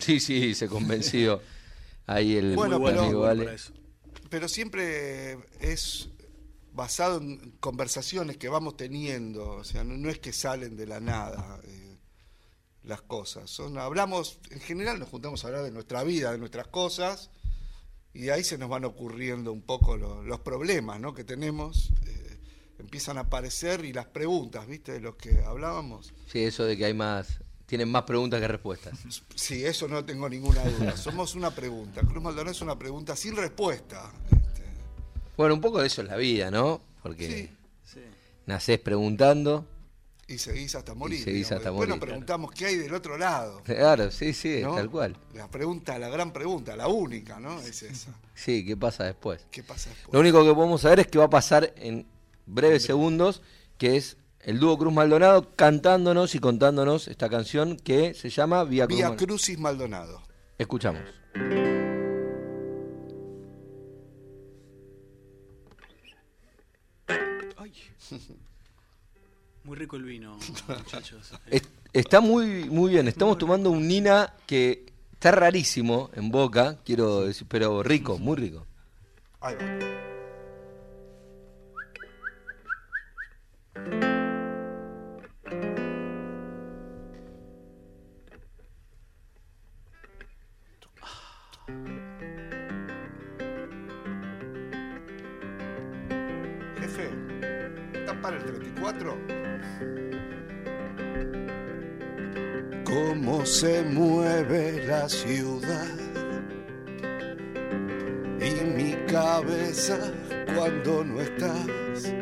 Sí, 0.00 0.18
sí, 0.20 0.54
se 0.54 0.66
convenció. 0.68 1.40
Ahí 2.06 2.36
el 2.36 2.54
Bueno, 2.56 2.82
pero- 2.82 3.02
amigo 3.02 3.20
bueno 3.20 3.42
Ale. 3.42 3.56
Pero 4.30 4.48
siempre 4.48 5.38
es 5.60 6.08
basado 6.72 7.18
en 7.18 7.52
conversaciones 7.60 8.36
que 8.36 8.48
vamos 8.48 8.76
teniendo. 8.76 9.50
O 9.50 9.64
sea, 9.64 9.84
no, 9.84 9.96
no 9.96 10.08
es 10.10 10.18
que 10.18 10.32
salen 10.32 10.76
de 10.76 10.86
la 10.86 11.00
nada 11.00 11.60
eh, 11.64 11.96
las 12.82 13.02
cosas. 13.02 13.50
Son, 13.50 13.78
hablamos, 13.78 14.38
en 14.50 14.60
general 14.60 14.98
nos 14.98 15.08
juntamos 15.10 15.44
a 15.44 15.48
hablar 15.48 15.62
de 15.64 15.70
nuestra 15.70 16.02
vida, 16.02 16.32
de 16.32 16.38
nuestras 16.38 16.66
cosas, 16.68 17.30
y 18.18 18.22
de 18.22 18.32
ahí 18.32 18.42
se 18.44 18.58
nos 18.58 18.68
van 18.68 18.84
ocurriendo 18.84 19.52
un 19.52 19.62
poco 19.62 19.96
lo- 19.96 20.22
los 20.24 20.40
problemas 20.40 20.98
¿no? 21.00 21.14
que 21.14 21.22
tenemos. 21.24 21.90
eh, 22.06 22.36
empiezan 22.80 23.18
a 23.18 23.22
aparecer 23.22 23.84
y 23.84 23.92
las 23.92 24.06
preguntas, 24.06 24.66
¿viste? 24.66 24.92
De 24.92 25.00
los 25.00 25.16
que 25.16 25.42
hablábamos. 25.44 26.12
Sí, 26.30 26.42
eso 26.44 26.64
de 26.64 26.76
que 26.76 26.84
hay 26.84 26.94
más. 26.94 27.38
Tienen 27.66 27.90
más 27.90 28.04
preguntas 28.04 28.40
que 28.40 28.48
respuestas. 28.48 28.98
Sí, 29.34 29.64
eso 29.64 29.88
no 29.88 30.04
tengo 30.04 30.28
ninguna 30.28 30.64
duda. 30.64 30.96
Somos 30.96 31.34
una 31.34 31.50
pregunta. 31.50 32.00
Cruz 32.02 32.22
Maldonado 32.22 32.50
es 32.52 32.60
una 32.62 32.78
pregunta 32.78 33.14
sin 33.16 33.36
respuesta. 33.36 34.10
Este, 34.30 34.62
Bueno, 35.36 35.54
un 35.54 35.60
poco 35.60 35.80
de 35.80 35.86
eso 35.88 36.02
es 36.02 36.08
la 36.08 36.16
vida, 36.16 36.50
¿no? 36.50 36.80
Porque 37.02 37.26
Sí. 37.84 37.94
Sí. 37.94 38.00
nacés 38.46 38.78
preguntando. 38.80 39.66
Y 40.28 40.36
seguís 40.36 40.74
hasta 40.74 40.94
morir. 40.94 41.18
seguís 41.24 41.48
digamos. 41.48 41.52
hasta 41.52 41.70
Después 41.70 41.88
morir, 41.88 42.00
nos 42.00 42.06
preguntamos 42.06 42.52
qué 42.52 42.66
hay 42.66 42.76
del 42.76 42.94
otro 42.94 43.16
lado. 43.16 43.62
Claro, 43.64 44.10
sí, 44.10 44.34
sí, 44.34 44.60
¿no? 44.62 44.74
tal 44.76 44.90
cual. 44.90 45.16
La 45.32 45.50
pregunta, 45.50 45.98
la 45.98 46.10
gran 46.10 46.32
pregunta, 46.34 46.76
la 46.76 46.86
única, 46.86 47.40
¿no? 47.40 47.60
Es 47.60 47.82
esa. 47.82 48.14
Sí, 48.34 48.64
¿qué 48.64 48.76
pasa 48.76 49.02
después? 49.02 49.44
¿Qué 49.50 49.64
pasa 49.64 49.90
después? 49.90 50.14
Lo 50.14 50.20
único 50.20 50.44
que 50.44 50.54
podemos 50.54 50.82
saber 50.82 51.00
es 51.00 51.06
que 51.08 51.18
va 51.18 51.24
a 51.24 51.30
pasar 51.30 51.72
en 51.74 52.06
breves 52.46 52.84
segundos, 52.84 53.42
que 53.78 53.96
es 53.96 54.16
el 54.40 54.60
dúo 54.60 54.78
Cruz 54.78 54.92
Maldonado 54.92 55.56
cantándonos 55.56 56.36
y 56.36 56.38
contándonos 56.38 57.08
esta 57.08 57.28
canción 57.28 57.76
que 57.76 58.14
se 58.14 58.30
llama 58.30 58.62
Vía, 58.62 58.86
Cruz 58.86 58.96
Vía 58.96 59.16
Crucis 59.16 59.58
Maldonado. 59.58 60.22
Escuchamos. 60.56 61.02
Ay. 67.56 67.72
Muy 69.68 69.76
rico 69.76 69.96
el 69.96 70.04
vino, 70.04 70.38
muchachos. 70.68 71.30
Es- 71.50 71.68
está 71.92 72.22
muy, 72.22 72.64
muy 72.64 72.90
bien. 72.92 73.06
Estamos 73.06 73.36
tomando 73.36 73.70
un 73.70 73.86
Nina 73.86 74.32
que 74.46 74.86
está 75.12 75.30
rarísimo 75.30 76.08
en 76.14 76.30
boca, 76.30 76.78
quiero 76.86 77.26
decir, 77.26 77.46
pero 77.50 77.82
rico, 77.82 78.16
muy 78.18 78.36
rico. 78.36 78.66
Ahí 79.42 79.56
va. 79.56 80.07
¿Estás 98.18 98.22
para 98.22 98.36
el 98.36 98.44
34? 98.44 99.18
Cómo 102.84 103.44
se 103.44 103.82
mueve 103.82 104.84
la 104.86 105.08
ciudad 105.08 105.94
y 108.40 108.64
mi 108.64 108.94
cabeza 109.06 109.98
cuando 110.54 111.04
no 111.04 111.20
estás. 111.20 112.14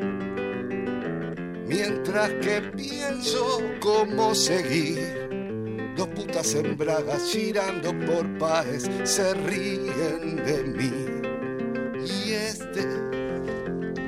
Mientras 1.66 2.30
que 2.34 2.62
pienso 2.76 3.60
cómo 3.80 4.34
seguir, 4.34 5.94
dos 5.96 6.08
putas 6.08 6.54
en 6.54 6.76
bragas 6.76 7.30
girando 7.30 7.92
por 8.06 8.38
paes 8.38 8.90
se 9.04 9.34
ríen 9.34 10.36
de 10.36 10.64
mí. 10.64 10.92
Y 12.04 12.32
este 12.32 12.86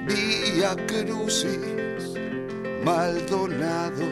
Vía 0.07 0.75
Crucis 0.87 1.78
Maldonado 2.89 4.07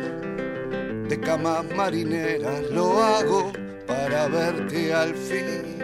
de 1.09 1.19
camas 1.21 1.65
marineras 1.75 2.61
lo 2.71 3.03
hago 3.03 3.51
para 3.87 4.29
verte 4.29 4.93
al 4.93 5.15
fin. 5.15 5.79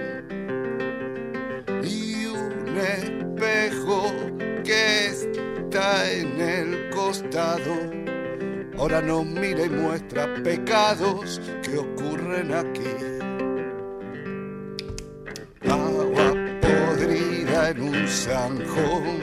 Y 1.82 2.26
un 2.26 2.76
espejo 2.76 4.12
que 4.62 5.06
está 5.06 6.12
en 6.12 6.38
el 6.38 6.90
costado 6.90 7.74
ahora 8.76 9.00
nos 9.00 9.24
mira 9.24 9.64
y 9.64 9.70
muestra 9.70 10.28
pecados 10.42 11.40
que 11.62 11.78
ocurren 11.78 12.52
aquí. 12.52 12.94
Agua 15.66 16.34
podrida 16.60 17.70
en 17.70 17.80
un 17.80 18.06
zanjón 18.06 19.21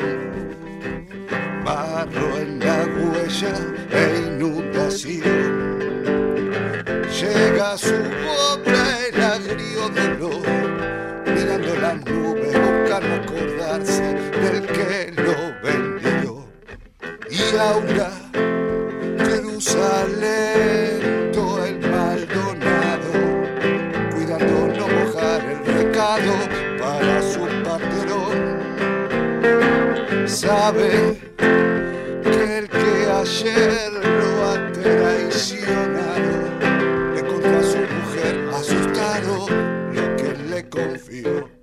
le 41.22 41.59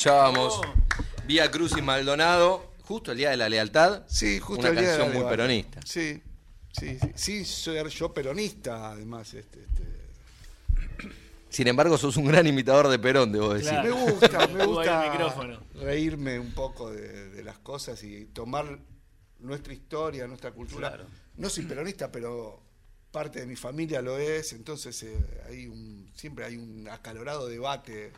escuchábamos. 0.00 0.62
Vía 1.26 1.50
Cruz 1.50 1.76
y 1.76 1.82
Maldonado, 1.82 2.72
justo 2.84 3.12
el 3.12 3.18
día 3.18 3.30
de 3.30 3.36
la 3.36 3.50
lealtad. 3.50 4.04
Sí, 4.08 4.40
justo 4.40 4.62
Una 4.62 4.70
el 4.70 4.76
día 4.76 4.92
de 4.92 4.98
canción 4.98 5.08
la 5.08 5.14
muy 5.14 5.14
lealtad. 5.14 5.30
peronista. 5.30 5.80
Sí, 5.84 6.22
sí, 6.72 6.98
sí, 6.98 7.12
sí, 7.14 7.44
soy 7.44 7.90
yo 7.90 8.14
peronista, 8.14 8.92
además. 8.92 9.34
Este, 9.34 9.60
este. 9.60 9.84
Sin 11.50 11.66
embargo, 11.66 11.98
sos 11.98 12.16
un 12.16 12.24
gran 12.28 12.46
imitador 12.46 12.88
de 12.88 12.98
Perón, 12.98 13.30
debo 13.30 13.52
decir. 13.52 13.78
Me 13.82 13.90
gusta, 13.90 14.46
me 14.46 14.64
gusta 14.66 15.60
reírme 15.74 16.38
un 16.38 16.52
poco 16.52 16.90
de, 16.90 17.28
de 17.28 17.44
las 17.44 17.58
cosas 17.58 18.02
y 18.02 18.24
tomar 18.26 18.78
nuestra 19.40 19.74
historia, 19.74 20.26
nuestra 20.26 20.52
cultura. 20.52 20.88
Claro. 20.88 21.04
No 21.36 21.50
soy 21.50 21.64
peronista, 21.66 22.10
pero 22.10 22.62
parte 23.10 23.40
de 23.40 23.46
mi 23.46 23.56
familia 23.56 24.00
lo 24.00 24.16
es, 24.16 24.54
entonces 24.54 25.02
eh, 25.02 25.42
hay 25.46 25.66
un, 25.66 26.10
siempre 26.14 26.46
hay 26.46 26.56
un 26.56 26.88
acalorado 26.88 27.48
debate 27.48 28.12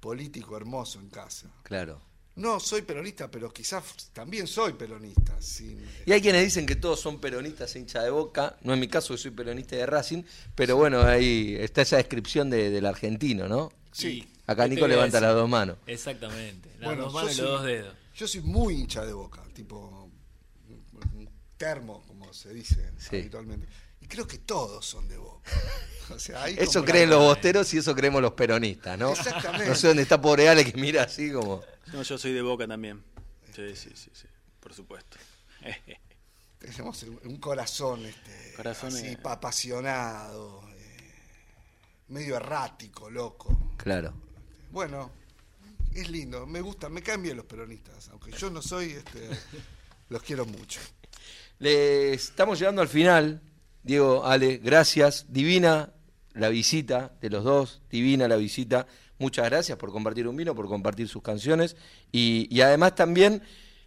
político 0.00 0.56
hermoso 0.56 1.00
en 1.00 1.08
casa. 1.08 1.48
Claro. 1.62 2.00
No 2.36 2.60
soy 2.60 2.82
peronista, 2.82 3.30
pero 3.30 3.50
quizás 3.50 3.82
también 4.12 4.46
soy 4.46 4.74
peronista. 4.74 5.40
sin- 5.40 5.82
Y 6.04 6.12
hay 6.12 6.20
quienes 6.20 6.44
dicen 6.44 6.66
que 6.66 6.76
todos 6.76 7.00
son 7.00 7.18
peronistas 7.18 7.74
e 7.76 7.78
hincha 7.80 8.02
de 8.02 8.10
boca. 8.10 8.56
No 8.62 8.74
es 8.74 8.78
mi 8.80 8.88
caso, 8.88 9.14
que 9.14 9.18
soy 9.18 9.30
peronista 9.30 9.74
de 9.76 9.86
Racing. 9.86 10.22
Pero 10.54 10.76
bueno, 10.76 11.00
ahí 11.02 11.56
está 11.58 11.80
esa 11.82 11.96
descripción 11.96 12.50
de- 12.50 12.68
del 12.70 12.84
argentino, 12.86 13.48
¿no? 13.48 13.72
Sí. 13.92 14.28
Acá 14.46 14.64
¿Qué 14.64 14.68
te 14.70 14.74
Nico 14.76 14.86
levanta 14.86 15.18
las 15.20 15.34
dos 15.34 15.48
manos. 15.48 15.78
Exactamente. 15.86 16.68
Las 16.78 16.84
Bueno, 16.90 17.04
dos 17.04 17.12
yo 17.12 17.18
manos 17.18 17.32
y 17.32 17.36
los 17.40 17.46
soy- 17.48 17.56
dos 17.56 17.64
dedos. 17.64 17.94
Yo 18.14 18.28
soy 18.28 18.40
muy 18.42 18.74
hincha 18.74 19.04
de 19.06 19.12
boca, 19.14 19.42
tipo 19.54 20.10
un 21.14 21.28
termo, 21.56 22.02
como 22.06 22.32
se 22.34 22.52
dice 22.52 22.90
Sí. 22.98 23.16
habitualmente. 23.16 23.66
Creo 24.08 24.26
que 24.26 24.38
todos 24.38 24.84
son 24.86 25.08
de 25.08 25.16
boca. 25.16 25.50
O 26.08 26.20
sea, 26.20 26.44
hay 26.44 26.54
Eso 26.56 26.84
creen 26.84 27.10
los 27.10 27.18
bosteros 27.18 27.74
y 27.74 27.78
eso 27.78 27.92
creemos 27.92 28.22
los 28.22 28.30
peronistas, 28.34 28.96
¿no? 28.96 29.10
Exactamente. 29.10 29.66
No 29.68 29.74
sé 29.74 29.88
dónde 29.88 30.04
está 30.04 30.20
pobre 30.20 30.48
Ale 30.48 30.64
que 30.64 30.78
mira 30.80 31.02
así 31.02 31.32
como. 31.32 31.64
No, 31.92 32.00
yo 32.04 32.16
soy 32.16 32.32
de 32.32 32.42
Boca 32.42 32.64
también. 32.68 33.02
Sí, 33.52 33.74
sí, 33.74 33.90
sí, 33.96 34.10
sí, 34.14 34.28
por 34.60 34.72
supuesto. 34.72 35.16
Tenemos 36.60 37.02
un 37.02 37.38
corazón, 37.38 38.06
este, 38.06 38.52
Corazón, 38.54 38.94
así, 38.94 39.06
eh. 39.08 39.18
pa- 39.20 39.32
apasionado, 39.32 40.62
eh, 40.76 41.12
medio 42.06 42.36
errático, 42.36 43.10
loco. 43.10 43.72
Claro. 43.76 44.14
Bueno, 44.70 45.10
es 45.92 46.08
lindo, 46.08 46.46
me 46.46 46.60
gusta, 46.60 46.88
me 46.88 47.02
caen 47.02 47.22
bien 47.24 47.36
los 47.36 47.46
peronistas, 47.46 48.08
aunque 48.10 48.30
yo 48.30 48.48
no 48.48 48.62
soy, 48.62 48.92
este, 48.92 49.28
los 50.08 50.22
quiero 50.22 50.46
mucho. 50.46 50.78
Le 51.58 52.14
estamos 52.14 52.60
llegando 52.60 52.80
al 52.80 52.88
final. 52.88 53.42
Diego, 53.86 54.26
Ale, 54.26 54.56
gracias. 54.56 55.26
Divina 55.28 55.92
la 56.34 56.48
visita 56.48 57.12
de 57.20 57.30
los 57.30 57.44
dos, 57.44 57.82
divina 57.88 58.26
la 58.26 58.34
visita. 58.34 58.88
Muchas 59.18 59.46
gracias 59.46 59.78
por 59.78 59.92
compartir 59.92 60.26
un 60.26 60.36
vino, 60.36 60.56
por 60.56 60.66
compartir 60.66 61.06
sus 61.06 61.22
canciones. 61.22 61.76
Y, 62.10 62.48
y 62.50 62.62
además 62.62 62.96
también, 62.96 63.42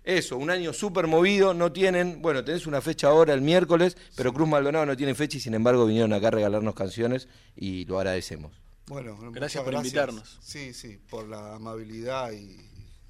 eso, 0.05 0.37
un 0.37 0.51
año 0.51 0.71
súper 0.71 1.07
movido. 1.07 1.53
No 1.53 1.73
tienen, 1.73 2.21
bueno, 2.21 2.45
tenés 2.45 2.65
una 2.65 2.79
fecha 2.79 3.09
ahora 3.09 3.33
el 3.33 3.41
miércoles, 3.41 3.97
pero 4.15 4.33
Cruz 4.33 4.47
Maldonado 4.47 4.85
no 4.85 4.95
tiene 4.95 5.13
fecha 5.15 5.35
y 5.35 5.41
sin 5.41 5.53
embargo 5.53 5.85
vinieron 5.85 6.13
acá 6.13 6.29
a 6.29 6.31
regalarnos 6.31 6.75
canciones 6.75 7.27
y 7.57 7.83
lo 7.83 7.97
agradecemos. 7.97 8.53
Bueno, 8.87 9.17
Gracias 9.33 9.65
por 9.65 9.73
invitarnos. 9.73 10.39
Sí, 10.41 10.73
sí, 10.73 10.97
por 11.09 11.27
la 11.27 11.55
amabilidad 11.55 12.31
y 12.31 12.57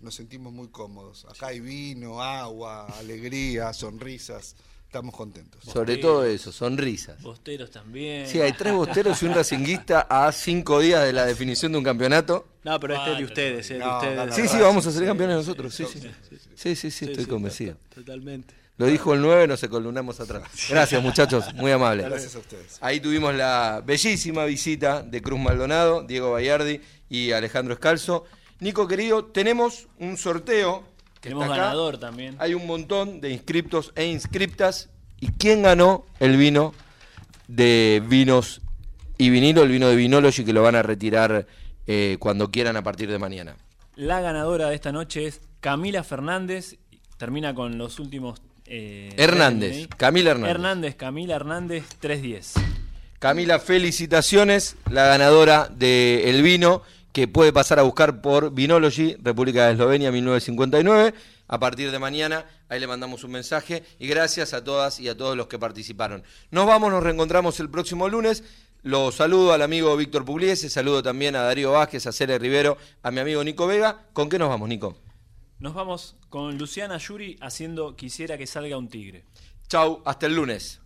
nos 0.02 0.16
sentimos 0.16 0.52
muy 0.52 0.70
cómodos. 0.70 1.26
Acá 1.26 1.48
hay 1.48 1.60
vino, 1.60 2.24
agua, 2.24 2.88
alegría, 2.98 3.74
sonrisas. 3.74 4.56
Estamos 4.90 5.14
contentos. 5.16 5.64
Sobre 5.64 5.98
todo 5.98 6.26
eso, 6.26 6.52
sonrisas. 6.52 7.22
Bosteros 7.22 7.70
también. 7.70 8.26
Sí, 8.26 8.42
hay 8.42 8.54
tres 8.54 8.74
bosteros 8.74 9.22
y 9.22 9.28
un 9.28 9.36
racinguista 9.36 10.08
a 10.10 10.32
cinco 10.32 10.80
días 10.80 11.04
de 11.04 11.14
la 11.14 11.28
definición 11.28 11.72
de 11.74 11.78
un 11.78 11.84
campeonato. 11.84 12.48
No, 12.64 12.80
pero 12.80 12.96
este 12.96 13.12
es 13.12 13.18
de 13.20 13.24
ustedes, 13.24 13.60
es 13.70 13.78
de 13.78 13.86
no, 13.86 13.98
ustedes. 14.00 14.34
Sí, 14.34 14.48
sí, 14.48 14.58
vamos 14.58 14.88
a 14.88 14.92
ser 14.92 15.06
campeones 15.06 15.36
nosotros. 15.36 15.76
Sí, 15.76 15.86
sí, 15.86 16.00
sí. 16.00 16.10
Sí, 16.56 16.76
sí, 16.76 16.90
sí, 16.90 17.06
estoy 17.06 17.26
sí, 17.26 17.30
convencido. 17.30 17.76
to- 17.90 18.02
Totalmente. 18.02 18.56
Lo 18.78 18.88
dijo 18.88 19.14
el 19.14 19.22
9, 19.22 19.46
nos 19.46 19.62
columnamos 19.68 20.20
atrás. 20.22 20.50
Gracias, 20.68 21.04
muchachos, 21.04 21.54
muy 21.54 21.72
amable. 21.72 22.02
Gracias 22.06 22.34
a 22.36 22.40
ustedes. 22.40 22.80
Ahí 22.82 23.00
tuvimos 23.00 23.36
la 23.36 23.84
bellísima 23.86 24.46
visita 24.46 25.04
de 25.04 25.22
Cruz 25.22 25.40
Maldonado, 25.40 26.02
Diego 26.02 26.32
Bayardi 26.32 26.82
y 27.10 27.32
Alejandro 27.32 27.76
Escalzo. 27.76 28.26
Nico, 28.60 28.88
querido, 28.88 29.26
tenemos 29.26 29.88
un 30.00 30.18
sorteo. 30.18 30.84
Que 31.22 31.30
Tenemos 31.30 31.44
está 31.46 31.54
acá. 31.56 31.64
ganador 31.66 31.98
también. 31.98 32.36
Hay 32.40 32.54
un 32.54 32.66
montón 32.66 33.20
de 33.22 33.30
inscriptos 33.32 33.92
e 33.96 34.06
inscriptas. 34.08 34.90
¿Y 35.20 35.28
quién 35.32 35.64
ganó 35.64 36.06
el 36.20 36.38
vino 36.38 36.74
de 37.48 38.02
vinos 38.08 38.62
y 39.18 39.30
vinilo? 39.30 39.64
El 39.64 39.70
vino 39.70 39.88
de 39.90 39.96
Vinology 39.96 40.46
que 40.46 40.54
lo 40.54 40.64
van 40.64 40.76
a 40.76 40.82
retirar 40.82 41.46
eh, 41.88 42.18
cuando 42.20 42.50
quieran 42.52 42.78
a 42.78 42.84
partir 42.84 43.10
de 43.12 43.20
mañana. 43.20 43.56
La 43.96 44.22
ganadora 44.22 44.70
de 44.70 44.76
esta 44.76 44.92
noche 44.94 45.26
es 45.28 45.42
Camila 45.60 46.04
Fernández. 46.04 46.78
Termina 47.18 47.54
con 47.54 47.78
los 47.78 48.00
últimos. 48.00 48.42
eh, 48.66 49.14
Hernández. 49.18 49.88
Camila 49.98 50.32
Hernández. 50.32 50.56
Hernández, 50.56 50.96
Camila 50.96 51.36
Hernández, 51.36 51.84
310. 52.00 52.54
Camila, 53.20 53.60
felicitaciones, 53.60 54.78
la 54.90 55.06
ganadora 55.08 55.68
del 55.68 56.42
vino 56.44 56.84
que 57.12 57.28
puede 57.28 57.52
pasar 57.52 57.80
a 57.80 57.84
buscar 57.84 58.22
por 58.22 58.54
Vinology, 58.54 59.16
República 59.22 59.68
de 59.68 59.74
Eslovenia, 59.74 60.12
1959. 60.12 61.14
A 61.48 61.60
partir 61.60 61.92
de 61.92 61.98
mañana, 61.98 62.46
ahí 62.70 62.80
le 62.80 62.86
mandamos 62.88 63.24
un 63.24 63.32
mensaje 63.32 63.84
y 63.98 64.08
gracias 64.08 64.54
a 64.54 64.64
todas 64.64 65.00
y 65.00 65.10
a 65.10 65.18
todos 65.18 65.36
los 65.36 65.48
que 65.48 65.58
participaron. 65.58 66.24
Nos 66.52 66.68
vamos, 66.68 66.92
nos 66.92 67.02
reencontramos 67.02 67.60
el 67.60 67.70
próximo 67.70 68.08
lunes. 68.08 68.44
Los 68.84 69.16
saludo 69.16 69.52
al 69.52 69.62
amigo 69.62 69.98
Víctor 69.98 70.24
Pugliese, 70.24 70.70
saludo 70.70 71.04
también 71.04 71.36
a 71.36 71.42
Darío 71.42 71.72
Vázquez, 71.72 72.06
a 72.06 72.12
Cele 72.12 72.38
Rivero, 72.38 72.78
a 73.04 73.12
mi 73.12 73.20
amigo 73.20 73.44
Nico 73.44 73.68
Vega. 73.68 74.06
¿Con 74.14 74.30
qué 74.30 74.38
nos 74.38 74.48
vamos, 74.48 74.70
Nico? 74.70 74.96
Nos 75.60 75.74
vamos 75.74 76.16
con 76.30 76.58
Luciana 76.58 76.98
Yuri 76.98 77.38
haciendo 77.42 77.96
Quisiera 77.96 78.38
que 78.38 78.48
salga 78.48 78.78
un 78.78 78.88
tigre. 78.88 79.26
Chau, 79.68 80.02
hasta 80.06 80.28
el 80.28 80.36
lunes. 80.36 80.80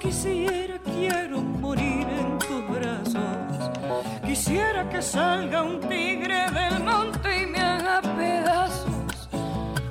quisiera, 0.00 0.78
quiero 0.78 1.40
morir 1.40 2.06
en 2.08 2.38
tus 2.38 2.62
brazos. 2.68 3.70
Quisiera 4.24 4.88
que 4.88 5.02
salga 5.02 5.62
un 5.62 5.78
tigre 5.80 6.50
del 6.50 6.82
monte 6.82 7.42
y 7.42 7.46
me 7.46 7.60
haga 7.60 8.00
pedazos. 8.00 9.28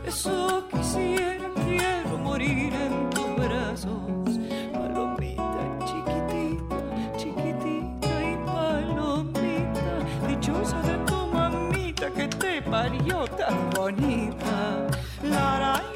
Eso 0.05 0.67
quisiera, 0.71 1.49
quiero 1.65 2.17
morir 2.17 2.73
en 2.73 3.09
tus 3.11 3.35
brazos. 3.35 4.39
Palomita 4.73 5.63
chiquitita, 5.85 6.77
chiquitita 7.17 8.11
y 8.31 8.35
palomita, 8.45 9.87
dichosa 10.27 10.81
de 10.81 10.97
tu 11.05 11.27
mamita 11.27 12.09
que 12.11 12.27
te 12.27 12.61
parió 12.63 13.25
tan 13.37 13.69
bonita. 13.75 14.87
La, 15.23 15.59
la, 15.59 15.88